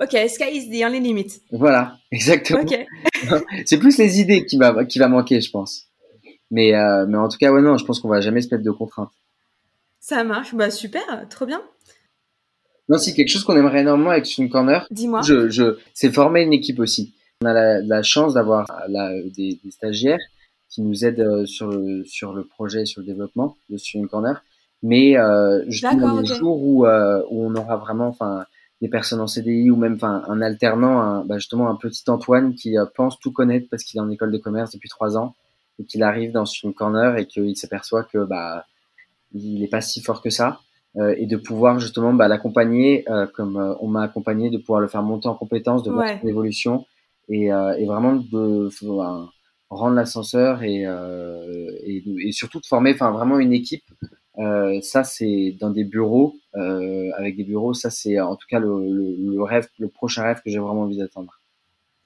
Ok, 0.00 0.16
sky 0.28 0.50
is 0.50 0.70
the 0.70 0.84
only 0.84 1.00
limit. 1.00 1.42
Voilà, 1.52 1.98
exactement. 2.10 2.62
Ok. 2.62 2.86
c'est 3.66 3.78
plus 3.78 3.98
les 3.98 4.20
idées 4.20 4.46
qui 4.46 4.56
va, 4.56 4.84
qui 4.84 4.98
va 4.98 5.08
manquer, 5.08 5.40
je 5.40 5.50
pense. 5.50 5.88
Mais, 6.50 6.74
euh, 6.74 7.06
mais 7.06 7.18
en 7.18 7.28
tout 7.28 7.38
cas, 7.38 7.52
ouais, 7.52 7.60
non, 7.60 7.76
je 7.76 7.84
pense 7.84 8.00
qu'on 8.00 8.08
va 8.08 8.20
jamais 8.20 8.40
se 8.40 8.52
mettre 8.52 8.64
de 8.64 8.70
contraintes. 8.70 9.12
Ça 10.00 10.24
marche, 10.24 10.54
bah 10.54 10.70
super, 10.70 11.28
trop 11.28 11.44
bien. 11.44 11.62
Non, 12.90 12.98
si 12.98 13.14
quelque 13.14 13.28
chose 13.28 13.44
qu'on 13.44 13.56
aimerait 13.56 13.80
énormément 13.80 14.10
avec 14.10 14.26
Student 14.26 14.48
Corner. 14.48 14.86
Dis-moi. 14.90 15.22
Je, 15.22 15.48
je, 15.48 15.78
c'est 15.94 16.12
former 16.12 16.42
une 16.42 16.52
équipe 16.52 16.80
aussi. 16.80 17.14
On 17.42 17.46
a 17.46 17.54
la, 17.54 17.80
la 17.80 18.02
chance 18.02 18.34
d'avoir 18.34 18.66
des, 18.88 19.58
des, 19.64 19.70
stagiaires 19.70 20.20
qui 20.68 20.82
nous 20.82 21.04
aident 21.06 21.20
euh, 21.20 21.46
sur 21.46 21.68
le, 21.68 22.04
sur 22.04 22.34
le 22.34 22.44
projet, 22.44 22.84
sur 22.84 23.00
le 23.00 23.06
développement 23.06 23.56
de 23.70 23.78
Student 23.78 24.06
Corner. 24.08 24.42
Mais 24.82 25.16
euh, 25.18 25.62
justement, 25.68 26.20
les 26.20 26.26
jours 26.26 26.62
où, 26.62 26.86
euh, 26.86 27.22
où 27.30 27.44
on 27.44 27.54
aura 27.54 27.76
vraiment, 27.76 28.08
enfin, 28.08 28.44
des 28.80 28.88
personnes 28.88 29.20
en 29.20 29.26
CDI 29.26 29.70
ou 29.70 29.76
même, 29.76 29.94
enfin, 29.94 30.22
un 30.28 30.40
alternant, 30.40 31.00
un, 31.00 31.24
bah, 31.24 31.38
justement, 31.38 31.68
un 31.68 31.76
petit 31.76 32.02
Antoine 32.08 32.54
qui 32.54 32.78
euh, 32.78 32.86
pense 32.94 33.18
tout 33.18 33.32
connaître 33.32 33.68
parce 33.70 33.84
qu'il 33.84 33.98
est 33.98 34.02
en 34.02 34.10
école 34.10 34.32
de 34.32 34.38
commerce 34.38 34.72
depuis 34.72 34.88
trois 34.88 35.18
ans 35.18 35.34
et 35.78 35.84
qu'il 35.84 36.02
arrive 36.02 36.32
dans 36.32 36.46
Student 36.46 36.72
Corner 36.72 37.16
et 37.18 37.26
qu'il 37.26 37.56
s'aperçoit 37.56 38.04
que, 38.04 38.24
bah, 38.24 38.66
il 39.34 39.62
est 39.62 39.68
pas 39.68 39.80
si 39.80 40.00
fort 40.00 40.22
que 40.22 40.30
ça. 40.30 40.60
Euh, 40.96 41.14
et 41.16 41.26
de 41.26 41.36
pouvoir 41.36 41.78
justement 41.78 42.12
bah, 42.12 42.26
l'accompagner 42.26 43.08
euh, 43.08 43.24
comme 43.24 43.56
euh, 43.56 43.74
on 43.78 43.86
m'a 43.86 44.02
accompagné, 44.02 44.50
de 44.50 44.58
pouvoir 44.58 44.80
le 44.80 44.88
faire 44.88 45.04
monter 45.04 45.28
en 45.28 45.36
compétences, 45.36 45.84
de 45.84 45.90
voir 45.92 46.18
son 46.20 46.26
évolution 46.26 46.84
et, 47.28 47.44
et 47.44 47.86
vraiment 47.86 48.16
de, 48.16 48.68
rendre 49.70 49.94
l'ascenseur 49.94 50.64
et, 50.64 50.82
et, 50.82 52.04
et, 52.26 52.32
surtout 52.32 52.58
de 52.58 52.66
former 52.66 52.92
enfin 52.92 53.12
vraiment 53.12 53.38
une 53.38 53.52
équipe. 53.52 53.84
Ça 54.36 55.04
c'est 55.04 55.56
dans 55.60 55.70
des 55.70 55.84
bureaux 55.84 56.34
avec 56.54 57.36
des 57.36 57.44
bureaux. 57.44 57.72
Ça 57.72 57.88
c'est 57.88 58.18
en 58.18 58.34
tout 58.34 58.48
cas 58.48 58.58
le, 58.58 58.84
le, 58.90 59.14
le, 59.32 59.42
rêve 59.44 59.68
le 59.78 59.86
prochain 59.86 60.24
rêve 60.24 60.40
que 60.44 60.50
j'ai 60.50 60.58
vraiment 60.58 60.82
envie 60.82 60.98
d'atteindre. 60.98 61.40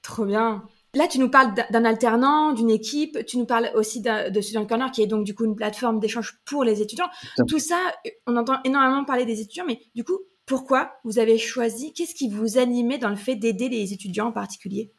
Trop 0.03 0.25
bien 0.25 0.61
Là, 0.95 1.07
tu 1.07 1.19
nous 1.19 1.29
parles 1.29 1.53
d'un 1.71 1.83
alternant, 1.83 2.53
d'une 2.53 2.69
équipe, 2.69 3.25
tu 3.25 3.37
nous 3.37 3.45
parles 3.45 3.69
aussi 3.75 4.01
de 4.01 4.41
Student 4.41 4.65
Corner, 4.65 4.91
qui 4.91 5.01
est 5.01 5.07
donc 5.07 5.25
du 5.25 5.35
coup 5.35 5.45
une 5.45 5.55
plateforme 5.55 5.99
d'échange 5.99 6.39
pour 6.45 6.63
les 6.63 6.81
étudiants. 6.81 7.09
Tout 7.47 7.59
ça, 7.59 7.77
on 8.25 8.37
entend 8.37 8.59
énormément 8.63 9.03
parler 9.03 9.25
des 9.25 9.41
étudiants, 9.41 9.65
mais 9.67 9.79
du 9.93 10.03
coup, 10.03 10.19
pourquoi 10.45 10.93
vous 11.03 11.19
avez 11.19 11.37
choisi, 11.37 11.93
qu'est-ce 11.93 12.15
qui 12.15 12.29
vous 12.29 12.57
animait 12.57 12.97
dans 12.97 13.09
le 13.09 13.15
fait 13.15 13.35
d'aider 13.35 13.67
les 13.67 13.93
étudiants 13.93 14.27
en 14.27 14.31
particulier? 14.31 14.91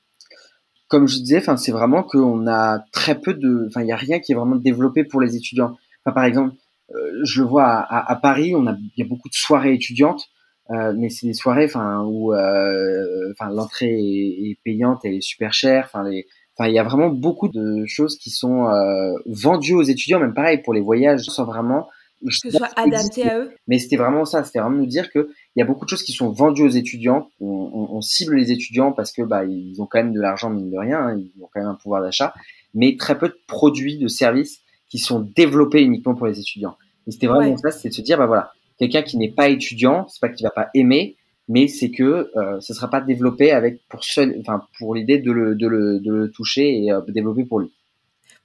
Comme 0.89 1.09
je 1.09 1.19
disais, 1.19 1.43
c'est 1.57 1.73
vraiment 1.73 2.03
qu'on 2.03 2.47
a 2.47 2.81
très 2.93 3.21
peu 3.21 3.35
de, 3.35 3.67
enfin, 3.69 3.83
il 3.83 3.89
y 3.89 3.93
a 3.93 3.97
rien 3.97 4.21
qui 4.21 4.33
est 4.33 4.35
vraiment 4.35 4.57
développé 4.57 5.05
pour 5.05 5.21
les 5.21 5.35
étudiants. 5.35 5.77
Par 6.05 6.25
exemple, 6.25 6.55
euh, 6.95 7.21
je 7.25 7.43
le 7.43 7.49
vois 7.49 7.65
à, 7.65 8.13
à, 8.13 8.17
Paris, 8.17 8.55
il 8.55 8.91
y 8.97 9.03
a 9.03 9.07
beaucoup 9.07 9.29
de 9.29 9.35
soirées 9.35 9.75
étudiantes, 9.75 10.29
euh, 10.71 10.93
mais 10.97 11.09
c'est 11.11 11.27
des 11.27 11.35
soirées, 11.35 11.67
enfin, 11.67 12.05
où, 12.05 12.35
euh, 12.35 13.33
enfin, 13.33 13.51
l'entrée 13.51 13.93
est, 13.93 14.51
est, 14.51 14.59
payante, 14.65 15.01
elle 15.05 15.15
est 15.15 15.21
super 15.21 15.53
chère, 15.53 15.85
enfin, 15.87 16.09
les, 16.09 16.27
enfin, 16.57 16.69
il 16.69 16.75
y 16.75 16.79
a 16.79 16.83
vraiment 16.83 17.09
beaucoup 17.09 17.49
de 17.49 17.85
choses 17.87 18.19
qui 18.19 18.31
sont 18.31 18.67
euh, 18.69 19.13
vendues 19.27 19.75
aux 19.75 19.83
étudiants, 19.83 20.19
même 20.19 20.35
pareil 20.35 20.59
pour 20.59 20.75
les 20.75 20.81
voyages, 20.81 21.23
sans 21.23 21.45
vraiment 21.45 21.89
que 22.25 22.33
ce 22.33 22.51
soit 22.51 22.71
adapté 22.77 23.29
à 23.29 23.39
eux. 23.39 23.53
Mais 23.69 23.79
c'était 23.79 23.97
vraiment 23.97 24.25
ça, 24.25 24.43
c'était 24.43 24.59
vraiment 24.59 24.77
nous 24.77 24.87
dire 24.87 25.13
que 25.13 25.29
il 25.55 25.61
y 25.61 25.63
a 25.63 25.67
beaucoup 25.67 25.85
de 25.85 25.91
choses 25.91 26.03
qui 26.03 26.13
sont 26.13 26.31
vendues 26.31 26.63
aux 26.63 26.69
étudiants. 26.69 27.29
On, 27.41 27.47
on, 27.47 27.97
on 27.97 28.01
cible 28.01 28.37
les 28.37 28.51
étudiants 28.51 28.93
parce 28.93 29.13
que 29.13 29.23
bah 29.23 29.45
ils 29.45 29.81
ont 29.81 29.87
quand 29.87 29.99
même 29.99 30.15
de 30.15 30.21
l'argent 30.21 30.51
mine 30.51 30.71
de 30.71 30.79
rien, 30.79 30.99
hein, 30.99 31.19
ils 31.19 31.43
ont 31.43 31.49
quand 31.53 31.61
même 31.61 31.69
un 31.69 31.75
pouvoir 31.75 32.03
d'achat, 32.03 32.35
mais 32.75 32.97
très 32.97 33.19
peu 33.19 33.29
de 33.29 33.37
produits, 33.47 33.99
de 33.99 34.09
services 34.09 34.61
qui 34.89 34.99
sont 34.99 35.21
développés 35.21 35.83
uniquement 35.83 36.15
pour 36.15 36.27
les 36.27 36.41
étudiants. 36.41 36.77
Et 37.07 37.13
c'était 37.13 37.27
vraiment 37.27 37.57
ça, 37.59 37.71
c'était 37.71 37.91
de 37.91 37.95
se 37.95 38.03
dire 38.03 38.19
bah 38.19 38.27
voilà, 38.27 38.53
quelqu'un 38.79 39.03
qui 39.03 39.17
n'est 39.17 39.31
pas 39.31 39.49
étudiant, 39.49 40.07
c'est 40.09 40.21
pas 40.21 40.29
qu'il 40.29 40.45
va 40.45 40.51
pas 40.51 40.69
aimer, 40.75 41.17
mais 41.49 41.69
c'est 41.69 41.91
que 41.91 42.31
euh, 42.37 42.61
ce 42.61 42.75
sera 42.75 42.89
pas 42.89 43.01
développé 43.01 43.53
avec 43.53 43.87
pour 43.89 44.05
seul, 44.05 44.37
enfin 44.41 44.63
pour 44.79 44.95
l'idée 44.95 45.19
de 45.19 45.33
le, 45.33 45.55
de 45.55 45.67
le, 45.67 46.01
de 46.01 46.13
le 46.13 46.31
toucher 46.31 46.85
et 46.85 46.93
euh, 46.93 47.01
développer 47.09 47.45
pour 47.45 47.61
lui 47.61 47.71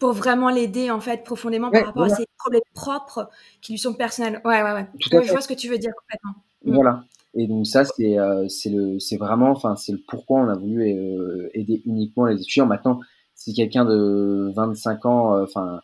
pour 0.02 0.14
vraiment 0.14 0.50
l'aider 0.50 0.90
en 0.90 1.00
fait 1.00 1.24
profondément 1.24 1.70
par 1.70 1.86
rapport 1.86 2.06
à 2.06 2.10
ses 2.10 2.26
problèmes 2.40 2.62
propres 2.74 3.30
qui 3.62 3.74
lui 3.74 3.80
sont 3.80 3.94
personnels. 3.94 4.42
Ouais, 4.44 4.64
ouais, 4.64 4.74
ouais. 4.74 4.88
je 5.00 5.32
vois 5.32 5.42
ce 5.42 5.48
que 5.48 5.54
tu 5.54 5.70
veux 5.70 5.78
dire 5.78 5.92
complètement. 5.96 6.42
Mm. 6.66 6.74
Voilà. 6.74 7.04
Et 7.36 7.48
donc 7.48 7.68
ça, 7.68 7.86
c'est 7.86 8.20
euh, 8.20 8.48
c'est 8.50 8.70
le 8.70 9.00
c'est 9.00 9.18
vraiment, 9.18 9.52
enfin 9.52 9.76
c'est 9.76 9.92
le 9.92 10.00
pourquoi 10.08 10.42
on 10.42 10.50
a 10.50 10.56
voulu 10.56 10.82
euh, 10.82 11.50
aider 11.54 11.82
uniquement 11.86 12.26
les 12.26 12.42
étudiants. 12.42 12.66
Maintenant, 12.66 13.00
si 13.36 13.54
quelqu'un 13.54 13.86
de 13.86 14.52
25 14.56 15.06
ans, 15.06 15.36
euh, 15.36 15.44
enfin 15.44 15.82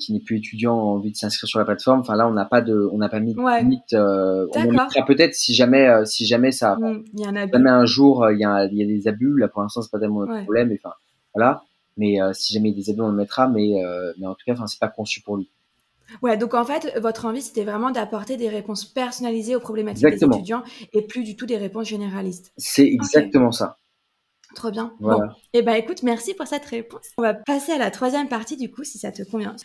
qui 0.00 0.12
n'est 0.12 0.20
plus 0.20 0.38
étudiant 0.38 0.76
a 0.76 0.82
envie 0.82 1.12
de 1.12 1.16
s'inscrire 1.16 1.48
sur 1.48 1.58
la 1.58 1.64
plateforme, 1.64 2.00
enfin 2.00 2.16
là 2.16 2.26
on 2.26 2.32
n'a 2.32 2.44
pas 2.44 2.62
de, 2.62 2.88
on 2.92 2.98
n'a 2.98 3.08
pas 3.08 3.20
mis 3.20 3.34
de 3.34 3.60
limite. 3.60 3.94
on 3.94 4.70
mettra 4.70 5.04
peut-être 5.06 5.34
si 5.34 5.54
jamais 5.54 5.88
si 6.04 6.26
jamais 6.26 6.50
ça, 6.50 6.76
mm, 6.76 7.04
il 7.14 7.20
y 7.20 7.24
a 7.24 7.28
un 7.28 7.36
abus. 7.36 7.52
jamais 7.52 7.70
un 7.70 7.84
jour 7.84 8.28
il 8.30 8.38
y 8.38 8.44
a 8.44 8.64
il 8.64 8.76
y 8.76 8.82
a 8.82 8.86
des 8.86 9.06
abus. 9.06 9.38
Là 9.38 9.48
pour 9.48 9.62
l'instant 9.62 9.82
c'est 9.82 9.90
pas 9.90 10.00
tellement 10.00 10.22
un 10.22 10.42
problème. 10.42 10.72
Enfin 10.72 10.94
voilà. 11.34 11.62
Mais 11.96 12.20
euh, 12.20 12.32
si 12.32 12.54
jamais 12.54 12.70
il 12.70 12.78
y 12.78 12.80
a 12.80 12.84
des 12.84 12.90
abus, 12.90 13.02
on 13.02 13.08
le 13.08 13.16
mettra. 13.16 13.48
Mais, 13.48 13.84
euh, 13.84 14.12
mais 14.18 14.26
en 14.26 14.34
tout 14.34 14.44
cas, 14.46 14.52
enfin, 14.52 14.66
c'est 14.66 14.80
pas 14.80 14.88
conçu 14.88 15.20
pour 15.20 15.36
lui. 15.36 15.50
Ouais, 16.22 16.36
donc 16.36 16.54
en 16.54 16.64
fait, 16.64 16.98
votre 16.98 17.26
envie, 17.26 17.42
c'était 17.42 17.62
vraiment 17.62 17.90
d'apporter 17.90 18.36
des 18.36 18.48
réponses 18.48 18.84
personnalisées 18.84 19.54
aux 19.54 19.60
problématiques 19.60 20.08
des 20.08 20.24
étudiants 20.24 20.64
et 20.92 21.02
plus 21.02 21.22
du 21.22 21.36
tout 21.36 21.46
des 21.46 21.56
réponses 21.56 21.86
généralistes. 21.86 22.52
C'est 22.56 22.86
exactement 22.86 23.52
ça. 23.52 23.76
Trop 24.54 24.70
bien. 24.70 24.92
Bon, 25.00 25.22
et 25.52 25.58
eh 25.58 25.62
ben 25.62 25.74
écoute, 25.74 26.02
merci 26.02 26.34
pour 26.34 26.46
cette 26.46 26.64
réponse. 26.64 27.06
On 27.18 27.22
va 27.22 27.34
passer 27.34 27.72
à 27.72 27.78
la 27.78 27.90
troisième 27.90 28.28
partie 28.28 28.56
du 28.56 28.70
coup, 28.70 28.84
si 28.84 28.98
ça 28.98 29.12
te 29.12 29.22
convient. 29.22 29.56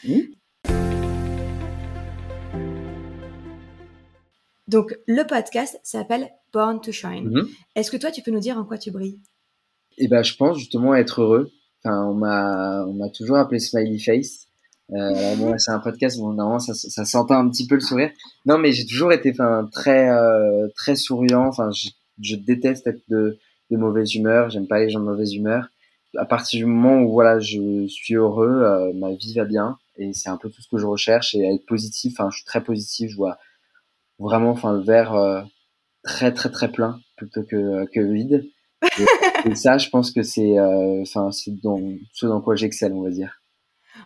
Donc 4.67 4.97
le 5.07 5.23
podcast 5.27 5.79
s'appelle 5.83 6.29
Born 6.53 6.81
to 6.81 6.91
Shine. 6.91 7.29
Mhm. 7.29 7.47
Est-ce 7.75 7.91
que 7.91 7.97
toi, 7.97 8.11
tu 8.11 8.21
peux 8.21 8.31
nous 8.31 8.39
dire 8.39 8.57
en 8.57 8.63
quoi 8.63 8.77
tu 8.77 8.91
brilles? 8.91 9.19
Eh 9.97 10.07
ben, 10.07 10.23
je 10.23 10.35
pense 10.35 10.57
justement 10.57 10.95
être 10.95 11.21
heureux 11.21 11.51
on 11.85 12.13
m'a, 12.13 12.85
on 12.87 12.93
m'a 12.93 13.09
toujours 13.09 13.37
appelé 13.37 13.59
Smiley 13.59 13.99
Face. 13.99 14.47
Euh, 14.91 15.35
bon, 15.37 15.57
c'est 15.57 15.71
un 15.71 15.79
podcast, 15.79 16.17
bon, 16.17 16.33
normalement 16.33 16.59
ça, 16.59 16.73
ça 16.73 17.05
s'entend 17.05 17.39
un 17.39 17.49
petit 17.49 17.67
peu 17.67 17.75
le 17.75 17.81
sourire. 17.81 18.11
Non, 18.45 18.57
mais 18.57 18.71
j'ai 18.71 18.85
toujours 18.85 19.11
été, 19.11 19.31
enfin, 19.31 19.67
très, 19.71 20.09
euh, 20.09 20.67
très 20.75 20.95
souriant. 20.95 21.47
Enfin, 21.47 21.69
je, 21.71 21.89
je, 22.21 22.35
déteste 22.35 22.87
être 22.87 23.01
de, 23.09 23.37
de 23.71 23.77
mauvaise 23.77 24.13
humeur. 24.15 24.49
J'aime 24.49 24.67
pas 24.67 24.79
les 24.79 24.89
gens 24.89 24.99
de 24.99 25.05
mauvaise 25.05 25.33
humeur. 25.33 25.69
À 26.17 26.25
partir 26.25 26.59
du 26.59 26.65
moment 26.65 27.01
où 27.01 27.11
voilà, 27.11 27.39
je 27.39 27.87
suis 27.87 28.15
heureux, 28.15 28.63
euh, 28.63 28.93
ma 28.93 29.13
vie 29.13 29.33
va 29.33 29.43
bien, 29.43 29.77
et 29.97 30.13
c'est 30.13 30.29
un 30.29 30.37
peu 30.37 30.49
tout 30.49 30.61
ce 30.61 30.69
que 30.69 30.77
je 30.77 30.85
recherche. 30.85 31.35
Et 31.35 31.43
être 31.43 31.65
positif, 31.65 32.13
enfin, 32.17 32.29
je 32.29 32.37
suis 32.37 32.45
très 32.45 32.63
positif. 32.63 33.11
Je 33.11 33.17
vois 33.17 33.37
vraiment, 34.19 34.51
enfin, 34.51 34.73
le 34.73 34.81
verre 34.81 35.13
euh, 35.13 35.41
très, 36.03 36.33
très, 36.33 36.49
très 36.49 36.71
plein 36.71 36.99
plutôt 37.17 37.43
que 37.43 37.85
que 37.91 37.99
vide. 37.99 38.49
Et, 39.45 39.55
ça, 39.55 39.77
je 39.77 39.89
pense 39.89 40.11
que 40.11 40.23
c'est, 40.23 40.59
euh, 40.59 41.01
enfin, 41.01 41.31
c'est 41.31 41.51
dans 41.61 41.79
ce 42.13 42.25
dans 42.25 42.41
quoi 42.41 42.55
j'excelle, 42.55 42.93
on 42.93 43.03
va 43.03 43.09
dire. 43.09 43.41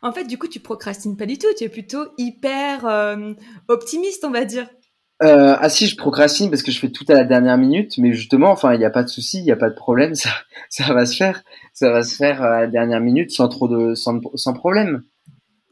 En 0.01 0.11
fait, 0.11 0.25
du 0.25 0.37
coup, 0.37 0.47
tu 0.47 0.59
procrastines 0.59 1.17
pas 1.17 1.25
du 1.25 1.37
tout. 1.37 1.47
Tu 1.57 1.63
es 1.63 1.69
plutôt 1.69 2.05
hyper 2.17 2.85
euh, 2.85 3.33
optimiste, 3.67 4.23
on 4.23 4.31
va 4.31 4.45
dire. 4.45 4.69
Euh, 5.21 5.55
ah 5.59 5.69
si, 5.69 5.87
je 5.87 5.97
procrastine 5.97 6.49
parce 6.49 6.63
que 6.63 6.71
je 6.71 6.79
fais 6.79 6.89
tout 6.89 7.03
à 7.09 7.13
la 7.13 7.25
dernière 7.25 7.57
minute, 7.57 7.97
mais 7.97 8.13
justement, 8.13 8.51
enfin, 8.51 8.73
il 8.73 8.79
n'y 8.79 8.85
a 8.85 8.89
pas 8.89 9.03
de 9.03 9.09
souci, 9.09 9.39
il 9.39 9.43
n'y 9.43 9.51
a 9.51 9.57
pas 9.57 9.69
de 9.69 9.75
problème, 9.75 10.15
ça, 10.15 10.29
ça 10.69 10.93
va 10.93 11.05
se 11.05 11.15
faire, 11.15 11.43
ça 11.73 11.91
va 11.91 12.03
se 12.03 12.15
faire 12.15 12.41
à 12.41 12.61
la 12.61 12.67
dernière 12.67 13.01
minute 13.01 13.31
sans 13.31 13.49
trop 13.49 13.67
de, 13.67 13.95
sans, 13.95 14.19
sans 14.35 14.53
problème. 14.53 15.03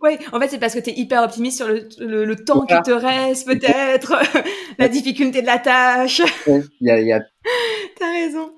Oui, 0.01 0.11
en 0.31 0.39
fait, 0.39 0.49
c'est 0.49 0.59
parce 0.59 0.75
que 0.75 0.79
tu 0.79 0.91
es 0.91 0.93
hyper 0.93 1.23
optimiste 1.23 1.57
sur 1.57 1.67
le, 1.67 2.25
le, 2.25 2.35
temps 2.35 2.65
qui 2.65 2.75
te 2.83 2.91
reste, 2.91 3.47
peut-être, 3.47 4.13
la 4.77 4.89
difficulté 4.89 5.41
de 5.41 5.47
la 5.47 5.57
tâche. 5.57 6.21
Il 6.45 6.61
y 6.81 6.91
a, 6.91 7.01
y 7.01 7.11
a... 7.11 7.21
T'as 7.99 8.11
raison. 8.11 8.51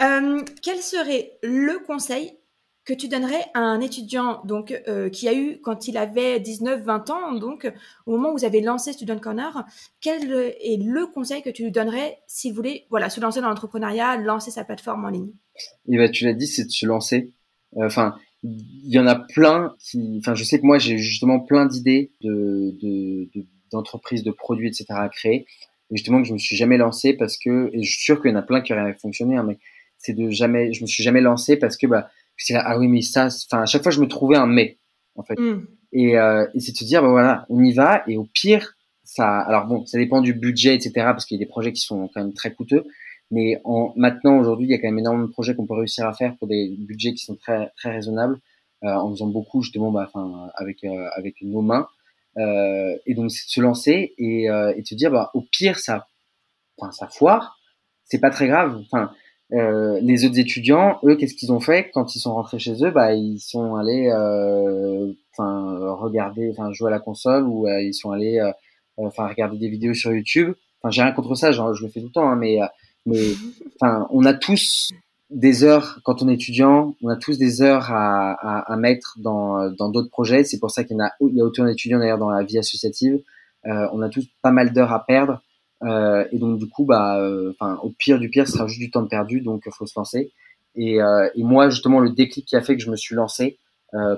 Euh, 0.00 0.40
quel 0.62 0.76
serait 0.76 1.32
le 1.42 1.84
conseil 1.84 2.38
que 2.84 2.92
tu 2.92 3.08
donnerais 3.08 3.44
à 3.54 3.60
un 3.60 3.80
étudiant 3.80 4.42
donc 4.44 4.78
euh, 4.88 5.08
qui 5.08 5.28
a 5.28 5.34
eu 5.34 5.58
quand 5.62 5.88
il 5.88 5.96
avait 5.96 6.38
19-20 6.38 7.12
ans 7.12 7.32
donc 7.32 7.70
au 8.06 8.12
moment 8.12 8.30
où 8.30 8.38
vous 8.38 8.44
avez 8.44 8.60
lancé 8.60 8.92
Student 8.92 9.18
Corner 9.18 9.64
quel 10.00 10.30
est 10.32 10.76
le 10.82 11.06
conseil 11.06 11.42
que 11.42 11.50
tu 11.50 11.64
lui 11.64 11.70
donnerais 11.70 12.18
s'il 12.26 12.52
voulait 12.52 12.86
voilà 12.90 13.08
se 13.08 13.20
lancer 13.20 13.40
dans 13.40 13.48
l'entrepreneuriat 13.48 14.16
lancer 14.18 14.50
sa 14.50 14.64
plateforme 14.64 15.04
en 15.04 15.08
ligne? 15.08 15.32
Et 15.88 15.94
eh 15.94 15.96
ben 15.96 16.10
tu 16.10 16.24
l'as 16.24 16.34
dit 16.34 16.46
c'est 16.46 16.64
de 16.64 16.70
se 16.70 16.86
lancer. 16.86 17.32
Euh, 17.76 17.86
enfin 17.86 18.16
il 18.42 18.92
y 18.92 18.98
en 18.98 19.06
a 19.06 19.14
plein 19.14 19.74
qui 19.78 20.18
enfin 20.18 20.34
je 20.34 20.44
sais 20.44 20.60
que 20.60 20.66
moi 20.66 20.78
j'ai 20.78 20.98
justement 20.98 21.40
plein 21.40 21.66
d'idées 21.66 22.12
de 22.20 22.76
d'entreprises 23.72 24.22
de, 24.22 24.30
de, 24.30 24.34
produits 24.34 24.68
etc 24.68 24.86
à 24.90 25.08
créer. 25.08 25.46
Et 25.90 25.96
justement 25.96 26.20
que 26.20 26.28
je 26.28 26.34
me 26.34 26.38
suis 26.38 26.56
jamais 26.56 26.76
lancé 26.76 27.14
parce 27.14 27.38
que 27.38 27.70
et 27.72 27.82
je 27.82 27.90
suis 27.90 28.02
sûr 28.02 28.20
qu'il 28.20 28.30
y 28.30 28.34
en 28.34 28.38
a 28.38 28.42
plein 28.42 28.60
qui 28.60 28.74
auraient 28.74 28.94
fonctionné 29.00 29.36
hein, 29.36 29.44
mais 29.44 29.58
c'est 29.96 30.12
de 30.12 30.28
jamais 30.28 30.74
je 30.74 30.82
me 30.82 30.86
suis 30.86 31.02
jamais 31.02 31.22
lancé 31.22 31.56
parce 31.56 31.78
que 31.78 31.86
bah 31.86 32.10
je 32.36 32.54
ah 32.56 32.78
oui 32.78 32.88
mais 32.88 33.02
ça 33.02 33.26
enfin 33.26 33.62
à 33.62 33.66
chaque 33.66 33.82
fois 33.82 33.92
je 33.92 34.00
me 34.00 34.08
trouvais 34.08 34.36
un 34.36 34.46
mais 34.46 34.78
en 35.16 35.22
fait 35.22 35.38
mm. 35.38 35.66
et, 35.92 36.18
euh, 36.18 36.46
et 36.54 36.60
c'est 36.60 36.72
de 36.72 36.76
se 36.76 36.84
dire 36.84 37.02
bah 37.02 37.08
voilà 37.08 37.46
on 37.48 37.62
y 37.62 37.72
va 37.72 38.02
et 38.06 38.16
au 38.16 38.24
pire 38.24 38.74
ça 39.04 39.40
alors 39.40 39.66
bon 39.66 39.84
ça 39.86 39.98
dépend 39.98 40.20
du 40.20 40.34
budget 40.34 40.74
etc 40.74 40.92
parce 40.94 41.26
qu'il 41.26 41.36
y 41.36 41.42
a 41.42 41.44
des 41.44 41.48
projets 41.48 41.72
qui 41.72 41.82
sont 41.82 42.08
quand 42.12 42.20
même 42.22 42.32
très 42.32 42.52
coûteux 42.52 42.84
mais 43.30 43.60
en 43.64 43.92
maintenant 43.96 44.38
aujourd'hui 44.38 44.66
il 44.66 44.70
y 44.70 44.74
a 44.74 44.78
quand 44.78 44.88
même 44.88 44.98
énormément 44.98 45.26
de 45.26 45.32
projets 45.32 45.54
qu'on 45.54 45.66
peut 45.66 45.74
réussir 45.74 46.06
à 46.06 46.12
faire 46.12 46.36
pour 46.36 46.48
des 46.48 46.74
budgets 46.78 47.12
qui 47.12 47.24
sont 47.24 47.36
très 47.36 47.70
très 47.76 47.92
raisonnables 47.92 48.38
euh, 48.84 48.88
en 48.88 49.10
faisant 49.10 49.28
beaucoup 49.28 49.62
justement 49.62 49.90
bah 49.90 50.10
enfin 50.12 50.50
avec 50.56 50.84
euh, 50.84 51.08
avec 51.16 51.36
nos 51.42 51.62
mains 51.62 51.88
euh, 52.38 52.96
et 53.06 53.14
donc 53.14 53.30
c'est 53.30 53.46
de 53.46 53.50
se 53.50 53.60
lancer 53.60 54.14
et, 54.18 54.50
euh, 54.50 54.74
et 54.76 54.82
de 54.82 54.86
se 54.86 54.94
dire 54.94 55.10
bah 55.10 55.30
au 55.34 55.42
pire 55.42 55.78
ça 55.78 56.08
enfin 56.76 56.90
ça 56.90 57.08
foire 57.08 57.58
c'est 58.04 58.18
pas 58.18 58.30
très 58.30 58.48
grave 58.48 58.76
enfin 58.86 59.12
euh, 59.52 60.00
les 60.00 60.24
autres 60.24 60.38
étudiants, 60.38 60.98
eux, 61.04 61.16
qu'est-ce 61.16 61.34
qu'ils 61.34 61.52
ont 61.52 61.60
fait 61.60 61.90
quand 61.92 62.16
ils 62.16 62.20
sont 62.20 62.34
rentrés 62.34 62.58
chez 62.58 62.82
eux? 62.84 62.90
Bah, 62.90 63.14
ils 63.14 63.38
sont 63.38 63.74
allés, 63.76 64.08
euh, 64.08 65.12
enfin, 65.32 65.94
regarder, 65.94 66.50
enfin, 66.50 66.72
jouer 66.72 66.88
à 66.88 66.90
la 66.90 67.00
console 67.00 67.44
ou 67.44 67.68
euh, 67.68 67.82
ils 67.82 67.94
sont 67.94 68.10
allés, 68.10 68.40
enfin, 68.96 69.28
regarder 69.28 69.58
des 69.58 69.68
vidéos 69.68 69.94
sur 69.94 70.12
YouTube. 70.12 70.54
Enfin, 70.82 70.90
j'ai 70.90 71.02
rien 71.02 71.12
contre 71.12 71.34
ça, 71.34 71.52
genre, 71.52 71.74
je 71.74 71.84
le 71.84 71.90
fais 71.90 72.00
tout 72.00 72.06
le 72.06 72.12
temps, 72.12 72.28
hein, 72.28 72.36
mais, 72.36 72.58
mais, 73.06 73.20
enfin, 73.80 74.06
on 74.10 74.24
a 74.24 74.34
tous 74.34 74.90
des 75.30 75.62
heures 75.64 76.00
quand 76.04 76.22
on 76.22 76.28
est 76.28 76.34
étudiant, 76.34 76.94
on 77.02 77.08
a 77.08 77.16
tous 77.16 77.38
des 77.38 77.62
heures 77.62 77.90
à, 77.92 78.32
à, 78.32 78.72
à 78.72 78.76
mettre 78.76 79.16
dans 79.18 79.70
dans 79.70 79.88
d'autres 79.88 80.10
projets. 80.10 80.44
C'est 80.44 80.58
pour 80.58 80.70
ça 80.70 80.84
qu'il 80.84 80.96
y, 80.96 81.00
a, 81.00 81.12
il 81.20 81.36
y 81.36 81.40
a 81.40 81.44
autant 81.44 81.64
d'étudiants 81.64 81.98
d'ailleurs 81.98 82.18
dans 82.18 82.30
la 82.30 82.44
vie 82.44 82.58
associative. 82.58 83.20
on 83.64 84.02
a 84.02 84.08
tous 84.08 84.26
pas 84.42 84.52
mal 84.52 84.72
d'heures 84.72 84.92
à 84.92 85.04
perdre. 85.04 85.40
Euh, 85.84 86.24
et 86.32 86.38
donc 86.38 86.58
du 86.58 86.68
coup, 86.68 86.84
bah, 86.84 87.18
euh, 87.20 87.52
au 87.82 87.90
pire 87.90 88.18
du 88.18 88.30
pire, 88.30 88.46
ce 88.46 88.54
sera 88.54 88.66
juste 88.66 88.80
du 88.80 88.90
temps 88.90 89.06
perdu, 89.06 89.40
donc 89.40 89.62
il 89.66 89.72
faut 89.72 89.86
se 89.86 89.94
lancer. 89.96 90.32
Et, 90.76 91.00
euh, 91.00 91.28
et, 91.34 91.42
moi, 91.42 91.68
justement, 91.68 92.00
le 92.00 92.10
déclic 92.10 92.46
qui 92.46 92.56
a 92.56 92.62
fait 92.62 92.76
que 92.76 92.82
je 92.82 92.90
me 92.90 92.96
suis 92.96 93.14
lancé, 93.14 93.58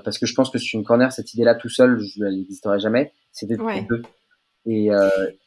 parce 0.03 0.17
que 0.17 0.25
je 0.25 0.33
pense 0.33 0.49
que 0.49 0.57
sur 0.57 0.79
une 0.79 0.83
corner, 0.83 1.11
cette 1.11 1.35
idée-là 1.35 1.53
tout 1.53 1.69
seul, 1.69 1.99
je, 1.99 2.23
elle 2.23 2.35
n'existerait 2.35 2.79
jamais. 2.79 3.13
C'était 3.31 3.59
ouais. 3.61 3.85
deux. 3.87 4.01
Et, 4.65 4.89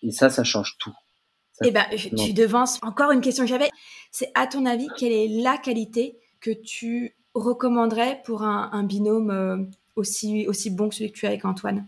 et 0.04 0.12
ça, 0.12 0.30
ça 0.30 0.44
change 0.44 0.76
tout. 0.78 0.94
Ça 1.54 1.64
eh 1.66 1.72
ben, 1.72 1.84
tu 2.16 2.32
devances 2.32 2.78
encore 2.82 3.10
une 3.10 3.22
question 3.22 3.42
que 3.42 3.50
j'avais. 3.50 3.70
C'est 4.12 4.30
à 4.36 4.46
ton 4.46 4.66
avis, 4.66 4.86
quelle 4.96 5.10
est 5.12 5.26
la 5.42 5.58
qualité 5.58 6.16
que 6.40 6.52
tu 6.52 7.16
recommanderais 7.34 8.22
pour 8.24 8.44
un, 8.44 8.70
un 8.72 8.84
binôme 8.84 9.68
aussi, 9.96 10.46
aussi 10.46 10.70
bon 10.70 10.88
que 10.88 10.94
celui 10.94 11.10
que 11.10 11.18
tu 11.18 11.26
as 11.26 11.30
avec 11.30 11.44
Antoine? 11.44 11.84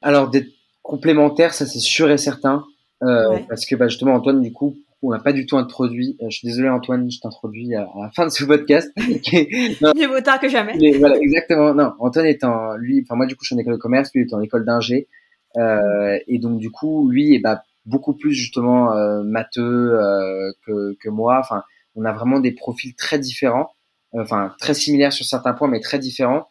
Alors, 0.00 0.30
d'être 0.30 0.50
complémentaire, 0.82 1.54
ça 1.54 1.66
c'est 1.66 1.78
sûr 1.78 2.10
et 2.10 2.18
certain. 2.18 2.64
Euh, 3.02 3.38
Parce 3.48 3.66
que 3.66 3.74
bah, 3.74 3.88
justement, 3.88 4.14
Antoine, 4.14 4.40
du 4.40 4.52
coup, 4.52 4.76
on 5.02 5.10
n'a 5.10 5.18
pas 5.18 5.32
du 5.32 5.46
tout 5.46 5.56
introduit. 5.56 6.16
Euh, 6.22 6.26
je 6.30 6.38
suis 6.38 6.46
désolé, 6.46 6.68
Antoine, 6.68 7.10
je 7.10 7.18
t'introduis 7.18 7.74
à, 7.74 7.82
à, 7.82 8.02
la 8.02 8.10
fin 8.10 8.24
de 8.24 8.30
ce 8.30 8.44
podcast. 8.44 8.92
Mieux 8.96 10.06
vaut 10.06 10.20
tard 10.20 10.38
que 10.38 10.48
jamais. 10.48 10.76
Mais 10.80 10.92
voilà, 10.92 11.16
exactement. 11.18 11.74
Non, 11.74 11.92
Antoine 11.98 12.26
est 12.26 12.44
en 12.44 12.76
lui. 12.76 13.02
Enfin, 13.02 13.16
moi, 13.16 13.26
du 13.26 13.34
coup, 13.34 13.44
je 13.44 13.48
suis 13.48 13.56
en 13.56 13.58
école 13.58 13.74
de 13.74 13.78
commerce, 13.78 14.10
lui 14.14 14.22
est 14.22 14.34
en 14.34 14.40
école 14.40 14.64
d'ingé, 14.64 15.08
euh, 15.56 16.18
et 16.26 16.38
donc 16.38 16.58
du 16.58 16.70
coup, 16.70 17.10
lui 17.10 17.34
est 17.34 17.40
bah, 17.40 17.62
beaucoup 17.84 18.14
plus 18.14 18.32
justement 18.32 18.92
euh, 18.96 19.22
matheux 19.22 19.94
euh, 19.94 20.52
que, 20.66 20.96
que 21.00 21.08
moi. 21.08 21.38
Enfin, 21.38 21.62
on 21.94 22.04
a 22.04 22.12
vraiment 22.12 22.40
des 22.40 22.52
profils 22.52 22.94
très 22.94 23.18
différents, 23.18 23.70
enfin 24.12 24.54
très 24.58 24.74
similaires 24.74 25.12
sur 25.12 25.26
certains 25.26 25.52
points, 25.52 25.68
mais 25.68 25.80
très 25.80 25.98
différents. 25.98 26.48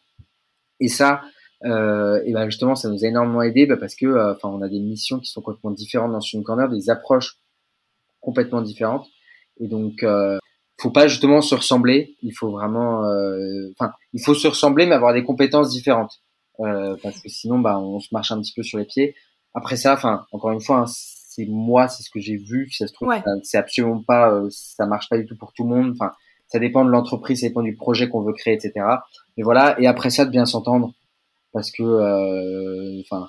Et 0.80 0.88
ça, 0.88 1.22
et 1.64 2.32
ben 2.32 2.44
justement, 2.46 2.74
ça 2.74 2.88
nous 2.88 3.04
a 3.04 3.08
énormément 3.08 3.42
aidé 3.42 3.66
bah, 3.66 3.76
parce 3.76 3.94
que, 3.94 4.06
euh, 4.06 4.32
enfin, 4.32 4.48
on 4.48 4.62
a 4.62 4.68
des 4.68 4.80
missions 4.80 5.20
qui 5.20 5.30
sont 5.30 5.40
complètement 5.40 5.70
différentes 5.70 6.12
dans 6.12 6.20
Student 6.20 6.42
Corner, 6.42 6.68
des 6.68 6.90
approches 6.90 7.38
complètement 8.22 8.62
différentes. 8.62 9.06
Et 9.60 9.68
donc, 9.68 10.02
euh, 10.02 10.38
faut 10.80 10.90
pas 10.90 11.08
justement 11.08 11.42
se 11.42 11.54
ressembler. 11.54 12.16
Il 12.22 12.32
faut 12.32 12.50
vraiment, 12.50 13.04
euh, 13.04 13.70
enfin, 13.78 13.92
il 14.14 14.22
faut 14.22 14.34
se 14.34 14.48
ressembler, 14.48 14.86
mais 14.86 14.94
avoir 14.94 15.12
des 15.12 15.24
compétences 15.24 15.70
différentes, 15.70 16.22
euh, 16.60 16.96
parce 17.02 17.20
que 17.20 17.28
sinon, 17.28 17.58
bah, 17.58 17.78
on 17.78 18.00
se 18.00 18.08
marche 18.12 18.32
un 18.32 18.40
petit 18.40 18.54
peu 18.54 18.62
sur 18.62 18.78
les 18.78 18.86
pieds. 18.86 19.14
Après 19.54 19.76
ça, 19.76 19.92
enfin, 19.92 20.24
encore 20.32 20.52
une 20.52 20.60
fois, 20.60 20.78
hein, 20.78 20.86
c'est 20.86 21.46
moi, 21.46 21.88
c'est 21.88 22.02
ce 22.02 22.10
que 22.10 22.20
j'ai 22.20 22.36
vu. 22.36 22.70
Ça 22.72 22.86
se 22.86 22.92
trouve, 22.92 23.12
c'est 23.42 23.58
absolument 23.58 24.02
pas, 24.02 24.42
ça 24.50 24.86
marche 24.86 25.08
pas 25.08 25.18
du 25.18 25.26
tout 25.26 25.36
pour 25.36 25.52
tout 25.52 25.64
le 25.64 25.70
monde. 25.70 25.92
Enfin, 25.92 26.12
ça 26.46 26.58
dépend 26.58 26.84
de 26.84 26.90
l'entreprise, 26.90 27.40
ça 27.40 27.48
dépend 27.48 27.62
du 27.62 27.74
projet 27.74 28.08
qu'on 28.08 28.22
veut 28.22 28.32
créer, 28.32 28.54
etc. 28.54 28.84
Mais 29.36 29.42
voilà. 29.42 29.78
Et 29.80 29.86
après 29.86 30.10
ça, 30.10 30.24
de 30.24 30.30
bien 30.30 30.46
s'entendre 30.46 30.94
parce 31.52 31.70
que 31.70 31.82
euh, 31.82 33.00
enfin 33.00 33.28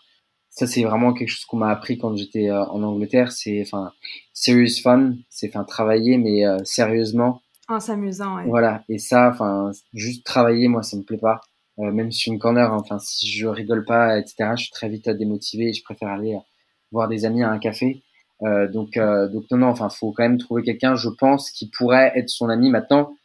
ça 0.50 0.68
c'est 0.68 0.84
vraiment 0.84 1.14
quelque 1.14 1.30
chose 1.30 1.46
qu'on 1.46 1.58
m'a 1.58 1.70
appris 1.70 1.98
quand 1.98 2.16
j'étais 2.16 2.50
euh, 2.50 2.64
en 2.66 2.84
Angleterre. 2.84 3.32
C'est 3.32 3.62
enfin 3.62 3.92
serious 4.34 4.82
fun. 4.82 5.14
C'est 5.30 5.50
enfin 5.50 5.64
travailler 5.64 6.18
mais 6.18 6.46
euh, 6.46 6.58
sérieusement. 6.64 7.42
En 7.68 7.80
s'amusant 7.80 8.38
ouais. 8.38 8.44
voilà. 8.48 8.84
Et 8.90 8.98
ça 8.98 9.30
enfin 9.30 9.72
juste 9.94 10.26
travailler 10.26 10.68
moi 10.68 10.84
ça 10.84 10.98
me 10.98 11.04
plaît 11.04 11.18
pas. 11.18 11.42
Même 11.78 12.12
sur 12.12 12.32
une 12.32 12.38
corner 12.38 12.72
hein, 12.72 12.78
enfin 12.80 13.00
si 13.00 13.28
je 13.28 13.48
rigole 13.48 13.84
pas 13.84 14.20
etc 14.20 14.52
je 14.56 14.64
suis 14.64 14.72
très 14.72 14.90
vite 14.90 15.10
démotivé 15.10 15.70
et 15.70 15.74
je 15.74 15.84
préfère 15.84 16.10
aller 16.10 16.38
voir 16.92 17.08
des 17.08 17.26
amis 17.26 17.44
à 17.44 17.50
un 17.50 17.58
café. 17.58 18.04
Donc 18.42 19.00
donc 19.00 19.46
non 19.52 19.58
non 19.58 19.68
enfin 19.68 19.90
faut 19.90 20.12
quand 20.12 20.24
même 20.24 20.38
trouver 20.38 20.62
quelqu'un 20.62 20.96
je 20.96 21.10
pense 21.10 21.50
qui 21.50 21.70
pourrait 21.70 22.12
être 22.16 22.30
son 22.30 22.50
ami 22.50 22.70
maintenant 22.70 23.16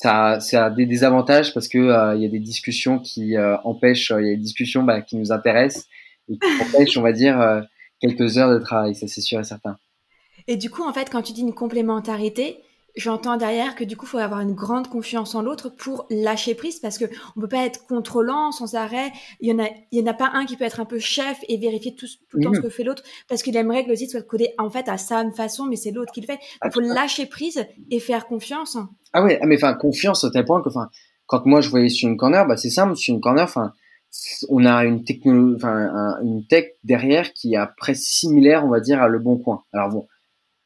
ça, 0.00 0.38
ça 0.38 0.66
a 0.66 0.70
des 0.70 0.86
désavantages 0.86 1.52
parce 1.52 1.66
que 1.66 1.78
euh, 1.78 2.14
il 2.14 2.22
y 2.22 2.24
a 2.24 2.28
des 2.28 2.38
discussions 2.38 3.00
qui 3.00 3.36
euh, 3.36 3.56
empêchent, 3.64 4.12
il 4.16 4.26
y 4.26 4.28
a 4.28 4.34
des 4.34 4.36
discussions 4.36 4.84
bah, 4.84 5.02
qui 5.02 5.16
nous 5.16 5.32
intéressent 5.32 5.86
et 6.28 6.38
qui 6.38 6.62
empêchent, 6.62 6.96
on 6.96 7.02
va 7.02 7.10
dire, 7.10 7.64
quelques 8.00 8.38
heures 8.38 8.52
de 8.52 8.60
travail. 8.60 8.94
Ça, 8.94 9.08
c'est 9.08 9.20
sûr 9.20 9.40
et 9.40 9.44
certain. 9.44 9.76
Et 10.46 10.56
du 10.56 10.70
coup, 10.70 10.84
en 10.84 10.92
fait, 10.92 11.10
quand 11.10 11.22
tu 11.22 11.32
dis 11.32 11.40
une 11.40 11.52
complémentarité, 11.52 12.58
j'entends 12.96 13.36
derrière 13.36 13.74
que 13.74 13.84
du 13.84 13.96
coup, 13.96 14.06
il 14.06 14.08
faut 14.08 14.18
avoir 14.18 14.40
une 14.40 14.54
grande 14.54 14.88
confiance 14.88 15.34
en 15.34 15.42
l'autre 15.42 15.68
pour 15.68 16.06
lâcher 16.10 16.54
prise 16.54 16.80
parce 16.80 16.98
que 16.98 17.04
on 17.36 17.40
peut 17.40 17.48
pas 17.48 17.64
être 17.64 17.86
contrôlant 17.86 18.52
sans 18.52 18.74
arrêt. 18.74 19.12
Il 19.40 19.48
y 19.48 19.52
en 19.52 19.58
a, 19.58 19.68
il 19.92 20.00
y 20.00 20.02
en 20.02 20.06
a 20.06 20.14
pas 20.14 20.30
un 20.34 20.46
qui 20.46 20.56
peut 20.56 20.64
être 20.64 20.80
un 20.80 20.84
peu 20.84 20.98
chef 20.98 21.38
et 21.48 21.58
vérifier 21.58 21.94
tout, 21.94 22.06
tout 22.28 22.38
le 22.38 22.44
temps 22.44 22.54
ce 22.54 22.60
que 22.60 22.68
fait 22.68 22.84
l'autre 22.84 23.02
parce 23.28 23.42
qu'il 23.42 23.56
aimerait 23.56 23.84
que 23.84 23.90
le 23.90 23.96
site 23.96 24.10
soit 24.10 24.22
codé 24.22 24.54
en 24.58 24.70
fait 24.70 24.88
à 24.88 24.98
sa 24.98 25.28
façon, 25.32 25.66
mais 25.66 25.76
c'est 25.76 25.90
l'autre 25.90 26.12
qui 26.12 26.20
le 26.20 26.26
fait. 26.26 26.38
Il 26.64 26.70
faut 26.72 26.80
lâcher 26.80 27.26
prise 27.26 27.64
et 27.90 28.00
faire 28.00 28.26
confiance. 28.26 28.76
Ah 29.12 29.22
ouais, 29.22 29.38
ah, 29.40 29.46
mais 29.46 29.56
enfin 29.56 29.74
confiance 29.74 30.24
au 30.24 30.30
tel 30.30 30.44
point 30.44 30.62
que 30.62 30.68
enfin 30.68 30.88
quand 31.26 31.46
moi 31.46 31.60
je 31.60 31.68
voyais 31.68 31.88
sur 31.88 32.08
une 32.08 32.16
corner, 32.16 32.46
bah 32.46 32.56
c'est 32.56 32.70
simple, 32.70 32.96
sur 32.96 33.14
une 33.14 33.20
corner, 33.20 33.44
enfin 33.44 33.72
on 34.48 34.64
a 34.64 34.84
une 34.84 35.04
technologie, 35.04 35.56
enfin 35.56 36.16
une 36.22 36.46
tech 36.46 36.64
derrière 36.84 37.32
qui 37.32 37.54
est 37.54 37.58
après 37.58 37.94
similaire, 37.94 38.64
on 38.64 38.70
va 38.70 38.80
dire, 38.80 39.02
à 39.02 39.08
le 39.08 39.18
bon 39.18 39.36
coin. 39.36 39.64
Alors 39.72 39.90
bon, 39.90 40.06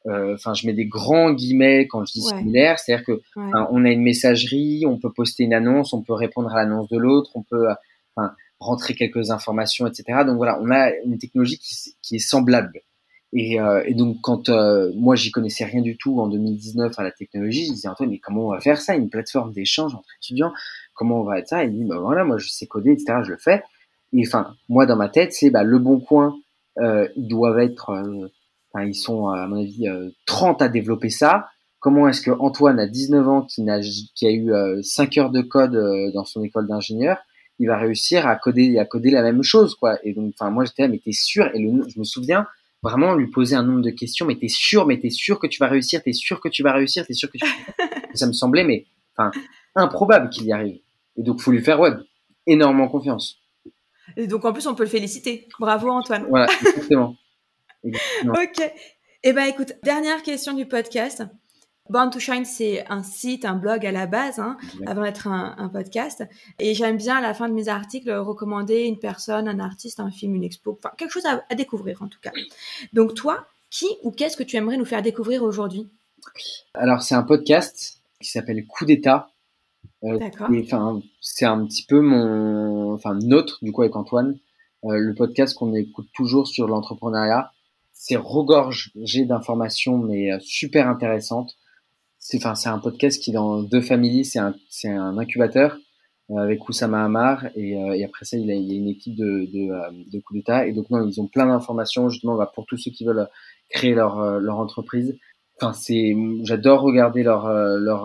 euh, 0.07 0.33
enfin 0.33 0.53
je 0.53 0.67
mets 0.67 0.73
des 0.73 0.85
grands 0.85 1.31
guillemets 1.31 1.87
quand 1.87 2.05
je 2.05 2.13
dis 2.13 2.21
similaire, 2.21 2.79
c'est-à-dire 2.79 3.05
que 3.05 3.21
on 3.35 3.85
a 3.85 3.89
une 3.89 4.01
messagerie, 4.01 4.85
on 4.85 4.97
peut 4.97 5.11
poster 5.11 5.43
une 5.43 5.53
annonce, 5.53 5.93
on 5.93 6.01
peut 6.01 6.13
répondre 6.13 6.51
à 6.51 6.55
l'annonce 6.55 6.89
de 6.89 6.97
l'autre, 6.97 7.31
on 7.35 7.43
peut 7.43 7.67
rentrer 8.59 8.95
quelques 8.95 9.31
informations, 9.31 9.87
etc. 9.87 10.23
Donc 10.25 10.37
voilà, 10.37 10.59
on 10.61 10.71
a 10.71 10.91
une 11.05 11.17
technologie 11.17 11.57
qui, 11.57 11.95
qui 12.01 12.15
est 12.15 12.19
semblable. 12.19 12.81
Et, 13.35 13.59
euh, 13.59 13.83
et 13.85 13.95
donc 13.95 14.17
quand 14.21 14.49
euh, 14.49 14.91
moi 14.95 15.15
j'y 15.15 15.31
connaissais 15.31 15.65
rien 15.65 15.81
du 15.81 15.97
tout 15.97 16.19
en 16.19 16.27
2019 16.27 16.93
à 16.99 17.03
la 17.03 17.11
technologie, 17.11 17.65
je 17.65 17.71
disais 17.71 17.87
Antoine 17.87 18.09
mais 18.11 18.19
comment 18.19 18.45
on 18.45 18.51
va 18.51 18.59
faire 18.59 18.79
ça, 18.79 18.95
une 18.95 19.09
plateforme 19.09 19.51
d'échange 19.51 19.95
entre 19.95 20.07
étudiants, 20.21 20.53
comment 20.93 21.21
on 21.21 21.23
va 21.23 21.39
être 21.39 21.47
ça? 21.47 21.63
Il 21.63 21.71
me 21.71 21.77
dit 21.77 21.83
bah 21.85 21.97
voilà 21.99 22.25
moi 22.25 22.37
je 22.37 22.47
sais 22.47 22.67
coder 22.67 22.91
etc. 22.91 23.21
Je 23.23 23.31
le 23.31 23.37
fais. 23.37 23.63
Et 24.13 24.23
enfin 24.27 24.55
moi 24.69 24.85
dans 24.85 24.95
ma 24.95 25.09
tête 25.09 25.33
c'est 25.33 25.49
bah 25.49 25.63
le 25.63 25.79
bon 25.79 25.99
coin 25.99 26.35
euh, 26.79 27.07
ils 27.15 27.27
doivent 27.27 27.59
être, 27.59 27.89
euh, 27.91 28.27
enfin 28.73 28.85
ils 28.85 28.95
sont 28.95 29.27
à 29.29 29.47
mon 29.47 29.61
avis 29.61 29.87
30 30.25 30.61
à 30.61 30.69
développer 30.69 31.09
ça. 31.09 31.47
Comment 31.79 32.07
est-ce 32.07 32.21
que 32.21 32.31
Antoine 32.31 32.79
à 32.79 32.87
19 32.87 33.27
ans 33.27 33.41
qui, 33.41 33.69
a, 33.69 33.79
qui 34.15 34.25
a 34.25 34.31
eu 34.31 34.51
5 34.81 35.17
heures 35.17 35.31
de 35.31 35.41
code 35.41 36.11
dans 36.13 36.25
son 36.25 36.43
école 36.43 36.67
d'ingénieur, 36.67 37.17
il 37.59 37.67
va 37.67 37.77
réussir 37.77 38.25
à 38.25 38.35
coder 38.35 38.77
à 38.79 38.85
coder 38.85 39.11
la 39.11 39.21
même 39.21 39.43
chose 39.43 39.75
quoi. 39.75 39.97
Et 40.03 40.13
donc 40.13 40.33
enfin 40.39 40.49
moi 40.49 40.65
j'étais 40.65 40.83
là 40.83 40.87
mais 40.87 40.99
t'es 40.99 41.11
sûr? 41.11 41.49
Et 41.53 41.59
le, 41.59 41.87
je 41.87 41.99
me 41.99 42.03
souviens 42.03 42.47
vraiment 42.83 43.15
lui 43.15 43.27
poser 43.27 43.55
un 43.55 43.63
nombre 43.63 43.81
de 43.81 43.89
questions, 43.89 44.25
mais 44.25 44.35
t'es 44.35 44.49
sûr, 44.49 44.85
mais 44.85 44.99
t'es 44.99 45.09
sûr 45.09 45.39
que 45.39 45.47
tu 45.47 45.59
vas 45.59 45.67
réussir, 45.67 46.03
t'es 46.03 46.13
sûr 46.13 46.41
que 46.41 46.49
tu 46.49 46.61
vas 46.61 46.73
réussir, 46.73 47.07
t'es 47.07 47.13
sûr 47.13 47.31
que 47.31 47.37
tu 47.37 47.45
Ça 48.13 48.27
me 48.27 48.33
semblait, 48.33 48.65
mais 48.65 48.85
enfin, 49.17 49.31
improbable 49.75 50.29
qu'il 50.29 50.45
y 50.45 50.51
arrive. 50.51 50.79
Et 51.17 51.23
donc, 51.23 51.39
faut 51.39 51.51
lui 51.51 51.63
faire 51.63 51.79
web. 51.79 51.99
Énormément 52.45 52.89
confiance. 52.89 53.39
Et 54.17 54.27
donc, 54.27 54.43
en 54.45 54.51
plus, 54.51 54.67
on 54.67 54.75
peut 54.75 54.83
le 54.83 54.89
féliciter. 54.89 55.47
Bravo, 55.59 55.89
Antoine. 55.89 56.25
Voilà, 56.29 56.47
exactement. 56.61 57.15
Ok. 57.83 58.73
Eh 59.23 59.33
ben, 59.33 59.45
écoute, 59.45 59.73
dernière 59.83 60.21
question 60.23 60.53
du 60.53 60.65
podcast. 60.65 61.23
Born 61.89 62.09
to 62.09 62.19
Shine, 62.19 62.45
c'est 62.45 62.85
un 62.89 63.03
site, 63.03 63.43
un 63.43 63.55
blog 63.55 63.85
à 63.85 63.91
la 63.91 64.07
base, 64.07 64.39
hein, 64.39 64.57
avant 64.85 65.03
d'être 65.03 65.27
un, 65.27 65.69
podcast. 65.69 66.23
Et 66.59 66.73
j'aime 66.73 66.97
bien 66.97 67.17
à 67.17 67.21
la 67.21 67.33
fin 67.33 67.49
de 67.49 67.53
mes 67.53 67.67
articles 67.67 68.11
recommander 68.11 68.83
une 68.83 68.99
personne, 68.99 69.49
un 69.49 69.59
artiste, 69.59 69.99
un 69.99 70.09
film, 70.09 70.35
une 70.35 70.43
expo, 70.43 70.77
enfin 70.77 70.93
quelque 70.97 71.11
chose 71.11 71.25
à, 71.25 71.55
découvrir 71.55 72.01
en 72.01 72.07
tout 72.07 72.19
cas. 72.21 72.31
Donc 72.93 73.15
toi, 73.15 73.45
qui 73.69 73.87
ou 74.03 74.11
qu'est-ce 74.11 74.37
que 74.37 74.43
tu 74.43 74.55
aimerais 74.55 74.77
nous 74.77 74.85
faire 74.85 75.01
découvrir 75.01 75.43
aujourd'hui? 75.43 75.89
Alors 76.73 77.01
c'est 77.01 77.15
un 77.15 77.23
podcast 77.23 78.01
qui 78.21 78.29
s'appelle 78.29 78.65
Coup 78.65 78.85
d'État. 78.85 79.29
Euh, 80.05 80.17
D'accord. 80.17 80.47
Enfin, 80.61 81.01
c'est 81.21 81.45
un 81.45 81.65
petit 81.65 81.85
peu 81.85 81.99
mon, 81.99 82.93
enfin 82.93 83.13
notre 83.21 83.63
du 83.63 83.73
coup 83.73 83.81
avec 83.81 83.95
Antoine, 83.95 84.37
euh, 84.85 84.97
le 84.97 85.13
podcast 85.13 85.55
qu'on 85.55 85.73
écoute 85.73 86.07
toujours 86.13 86.47
sur 86.47 86.67
l'entrepreneuriat. 86.67 87.52
C'est 88.05 88.17
regorgé 88.17 89.23
d'informations 89.23 89.97
mais 89.97 90.33
euh, 90.33 90.37
super 90.41 90.89
intéressantes. 90.89 91.55
C'est 92.19 92.35
enfin 92.35 92.53
c'est 92.53 92.67
un 92.67 92.79
podcast 92.79 93.23
qui 93.23 93.31
dans 93.31 93.63
deux 93.63 93.79
familles 93.79 94.25
c'est 94.25 94.39
un 94.39 94.53
c'est 94.69 94.89
un 94.89 95.17
incubateur 95.17 95.77
euh, 96.31 96.35
avec 96.35 96.67
Oussama 96.67 97.05
Hamar 97.05 97.45
et, 97.55 97.77
euh, 97.77 97.93
et 97.93 98.03
après 98.03 98.25
ça 98.25 98.35
il, 98.35 98.51
a, 98.51 98.55
il 98.55 98.69
y 98.69 98.75
a 98.75 98.77
une 98.77 98.89
équipe 98.89 99.15
de 99.15 99.45
de, 99.53 99.71
euh, 99.71 100.03
de 100.11 100.19
coup 100.19 100.33
d'état. 100.33 100.67
Et 100.67 100.73
donc 100.73 100.89
non 100.89 101.07
ils 101.07 101.21
ont 101.21 101.27
plein 101.27 101.45
d'informations 101.45 102.09
justement 102.09 102.35
bah, 102.35 102.51
pour 102.53 102.65
tous 102.65 102.75
ceux 102.75 102.91
qui 102.91 103.05
veulent 103.05 103.29
créer 103.69 103.93
leur 103.93 104.19
leur 104.41 104.59
entreprise. 104.59 105.17
Enfin 105.61 105.71
c'est 105.71 106.13
j'adore 106.41 106.81
regarder 106.81 107.23
leur 107.23 107.47
leur 107.79 108.03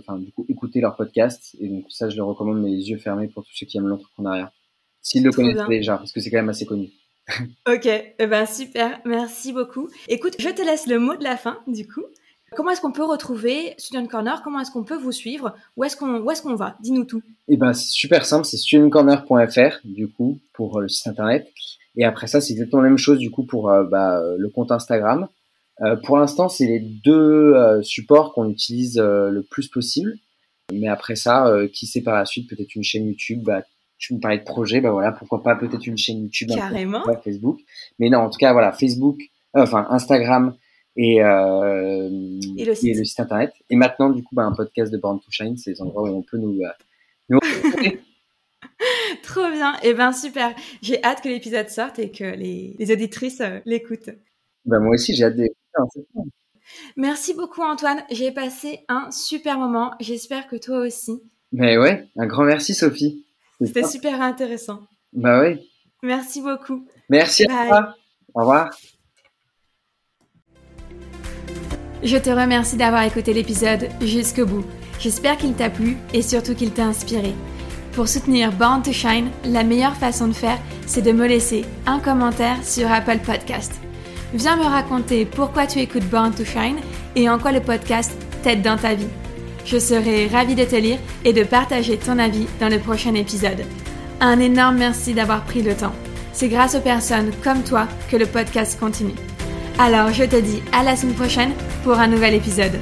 enfin 0.00 0.18
du 0.18 0.32
coup 0.32 0.44
écouter 0.48 0.80
leur 0.80 0.96
podcast. 0.96 1.56
Et 1.60 1.68
donc 1.68 1.84
ça 1.88 2.08
je 2.08 2.16
le 2.16 2.24
recommande 2.24 2.60
mes 2.60 2.72
yeux 2.72 2.98
fermés 2.98 3.28
pour 3.28 3.44
tous 3.44 3.54
ceux 3.54 3.66
qui 3.66 3.78
aiment 3.78 3.86
l'entrepreneuriat. 3.86 4.52
S'ils 5.02 5.22
le 5.22 5.30
connaissent 5.30 5.68
déjà 5.68 5.98
parce 5.98 6.10
que 6.10 6.20
c'est 6.20 6.30
quand 6.30 6.38
même 6.38 6.48
assez 6.48 6.66
connu 6.66 6.90
ok 7.66 7.86
eh 7.86 8.26
ben 8.26 8.46
super 8.46 9.00
merci 9.04 9.52
beaucoup 9.52 9.88
écoute 10.08 10.34
je 10.38 10.48
te 10.48 10.62
laisse 10.62 10.86
le 10.86 10.98
mot 10.98 11.16
de 11.16 11.24
la 11.24 11.36
fin 11.36 11.58
du 11.66 11.86
coup 11.86 12.04
Comment 12.56 12.72
est-ce 12.72 12.80
qu'on 12.80 12.90
peut 12.90 13.04
retrouver 13.04 13.74
Student 13.78 14.06
Corner? 14.06 14.42
Comment 14.42 14.60
est-ce 14.60 14.72
qu'on 14.72 14.82
peut 14.82 14.96
vous 14.96 15.12
suivre? 15.12 15.54
Où 15.76 15.84
est-ce 15.84 15.96
qu'on 15.96 16.16
est 16.16 16.56
va? 16.56 16.76
Dis-nous 16.80 17.04
tout. 17.04 17.22
Eh 17.48 17.56
ben, 17.56 17.72
c'est 17.72 17.92
super 17.92 18.26
simple, 18.26 18.44
c'est 18.44 18.56
studentcorner.fr 18.56 19.78
du 19.84 20.08
coup 20.08 20.40
pour 20.52 20.78
euh, 20.78 20.82
le 20.82 20.88
site 20.88 21.06
internet. 21.06 21.48
Et 21.96 22.04
après 22.04 22.26
ça, 22.26 22.40
c'est 22.40 22.52
exactement 22.52 22.82
la 22.82 22.88
même 22.88 22.98
chose 22.98 23.18
du 23.18 23.30
coup 23.30 23.44
pour 23.44 23.70
euh, 23.70 23.84
bah, 23.84 24.20
le 24.36 24.48
compte 24.48 24.72
Instagram. 24.72 25.28
Euh, 25.82 25.94
pour 25.96 26.18
l'instant, 26.18 26.48
c'est 26.48 26.66
les 26.66 26.80
deux 26.80 27.54
supports 27.82 28.34
qu'on 28.34 28.50
utilise 28.50 28.98
le 28.98 29.42
plus 29.48 29.68
possible. 29.68 30.14
Mais 30.72 30.88
après 30.88 31.16
ça, 31.16 31.52
qui 31.72 31.86
sait 31.86 32.02
par 32.02 32.16
la 32.16 32.26
suite 32.26 32.48
peut-être 32.48 32.74
une 32.74 32.84
chaîne 32.84 33.06
YouTube 33.06 33.42
bah, 33.42 33.62
tu 34.00 34.14
me 34.14 34.18
parlais 34.18 34.38
de 34.38 34.44
projet, 34.44 34.80
bah 34.80 34.90
voilà, 34.90 35.12
pourquoi 35.12 35.42
pas 35.42 35.54
peut-être 35.54 35.86
une 35.86 35.98
chaîne 35.98 36.22
YouTube, 36.22 36.48
Carrément. 36.48 37.04
Facebook. 37.22 37.60
Mais 37.98 38.08
non, 38.08 38.18
en 38.20 38.30
tout 38.30 38.38
cas, 38.38 38.52
voilà, 38.52 38.72
Facebook, 38.72 39.20
enfin 39.54 39.86
Instagram 39.90 40.54
et, 40.96 41.22
euh, 41.22 42.08
et, 42.56 42.64
le 42.64 42.84
et, 42.84 42.94
le 42.94 43.04
site 43.04 43.20
internet. 43.20 43.52
Et 43.68 43.76
maintenant, 43.76 44.08
du 44.10 44.22
coup, 44.24 44.34
bah, 44.34 44.44
un 44.44 44.52
podcast 44.52 44.90
de 44.90 44.96
Born 44.96 45.20
to 45.20 45.30
Shine, 45.30 45.56
c'est 45.58 45.72
les 45.72 45.82
endroits 45.82 46.10
où 46.10 46.14
on 46.16 46.22
peut 46.22 46.38
nous, 46.38 46.58
euh, 46.62 46.70
nous 47.28 47.38
Trop 49.22 49.50
bien, 49.50 49.74
et 49.82 49.90
eh 49.90 49.94
ben 49.94 50.12
super. 50.12 50.54
J'ai 50.80 51.02
hâte 51.04 51.20
que 51.20 51.28
l'épisode 51.28 51.68
sorte 51.68 51.98
et 51.98 52.10
que 52.10 52.24
les, 52.24 52.74
les 52.78 52.92
auditrices 52.92 53.42
euh, 53.42 53.58
l'écoutent. 53.66 54.10
Bah, 54.64 54.78
moi 54.78 54.94
aussi, 54.94 55.14
j'ai 55.14 55.24
hâte 55.24 55.36
d'écouter. 55.36 55.56
Hein, 55.76 55.84
Merci 56.96 57.34
beaucoup 57.34 57.62
Antoine, 57.62 58.02
j'ai 58.10 58.30
passé 58.30 58.80
un 58.88 59.10
super 59.10 59.58
moment. 59.58 59.92
J'espère 60.00 60.46
que 60.46 60.56
toi 60.56 60.78
aussi. 60.78 61.20
Mais 61.52 61.76
ouais, 61.76 62.08
un 62.16 62.26
grand 62.26 62.44
merci 62.44 62.74
Sophie. 62.74 63.24
C'était 63.60 63.84
super 63.84 64.20
intéressant. 64.22 64.80
Bah 65.12 65.40
ouais. 65.40 65.60
Merci 66.02 66.40
beaucoup. 66.40 66.86
Merci 67.08 67.44
à 67.44 67.66
toi. 67.66 67.94
Au 68.34 68.40
revoir. 68.40 68.70
Je 72.02 72.16
te 72.16 72.30
remercie 72.30 72.76
d'avoir 72.76 73.02
écouté 73.02 73.34
l'épisode 73.34 73.88
jusqu'au 74.00 74.46
bout. 74.46 74.64
J'espère 74.98 75.36
qu'il 75.36 75.54
t'a 75.54 75.68
plu 75.68 75.96
et 76.14 76.22
surtout 76.22 76.54
qu'il 76.54 76.72
t'a 76.72 76.84
inspiré. 76.84 77.34
Pour 77.92 78.08
soutenir 78.08 78.52
Born 78.52 78.82
to 78.82 78.92
Shine, 78.92 79.30
la 79.44 79.64
meilleure 79.64 79.96
façon 79.96 80.28
de 80.28 80.32
faire, 80.32 80.58
c'est 80.86 81.02
de 81.02 81.12
me 81.12 81.26
laisser 81.26 81.64
un 81.86 81.98
commentaire 81.98 82.64
sur 82.64 82.90
Apple 82.90 83.18
Podcast. 83.18 83.72
Viens 84.32 84.56
me 84.56 84.64
raconter 84.64 85.26
pourquoi 85.26 85.66
tu 85.66 85.80
écoutes 85.80 86.08
Born 86.08 86.32
to 86.32 86.44
Shine 86.44 86.78
et 87.16 87.28
en 87.28 87.38
quoi 87.38 87.52
le 87.52 87.60
podcast 87.60 88.12
t'aide 88.42 88.62
dans 88.62 88.76
ta 88.76 88.94
vie. 88.94 89.08
Je 89.64 89.78
serai 89.78 90.26
ravie 90.26 90.54
de 90.54 90.64
te 90.64 90.76
lire 90.76 90.98
et 91.24 91.32
de 91.32 91.44
partager 91.44 91.96
ton 91.96 92.18
avis 92.18 92.46
dans 92.60 92.68
le 92.68 92.78
prochain 92.78 93.14
épisode. 93.14 93.64
Un 94.20 94.40
énorme 94.40 94.76
merci 94.76 95.14
d'avoir 95.14 95.44
pris 95.44 95.62
le 95.62 95.74
temps. 95.74 95.94
C'est 96.32 96.48
grâce 96.48 96.74
aux 96.74 96.80
personnes 96.80 97.32
comme 97.42 97.62
toi 97.62 97.86
que 98.10 98.16
le 98.16 98.26
podcast 98.26 98.78
continue. 98.78 99.14
Alors 99.78 100.12
je 100.12 100.24
te 100.24 100.40
dis 100.40 100.62
à 100.72 100.82
la 100.82 100.96
semaine 100.96 101.14
prochaine 101.14 101.52
pour 101.84 101.94
un 101.94 102.06
nouvel 102.06 102.34
épisode. 102.34 102.78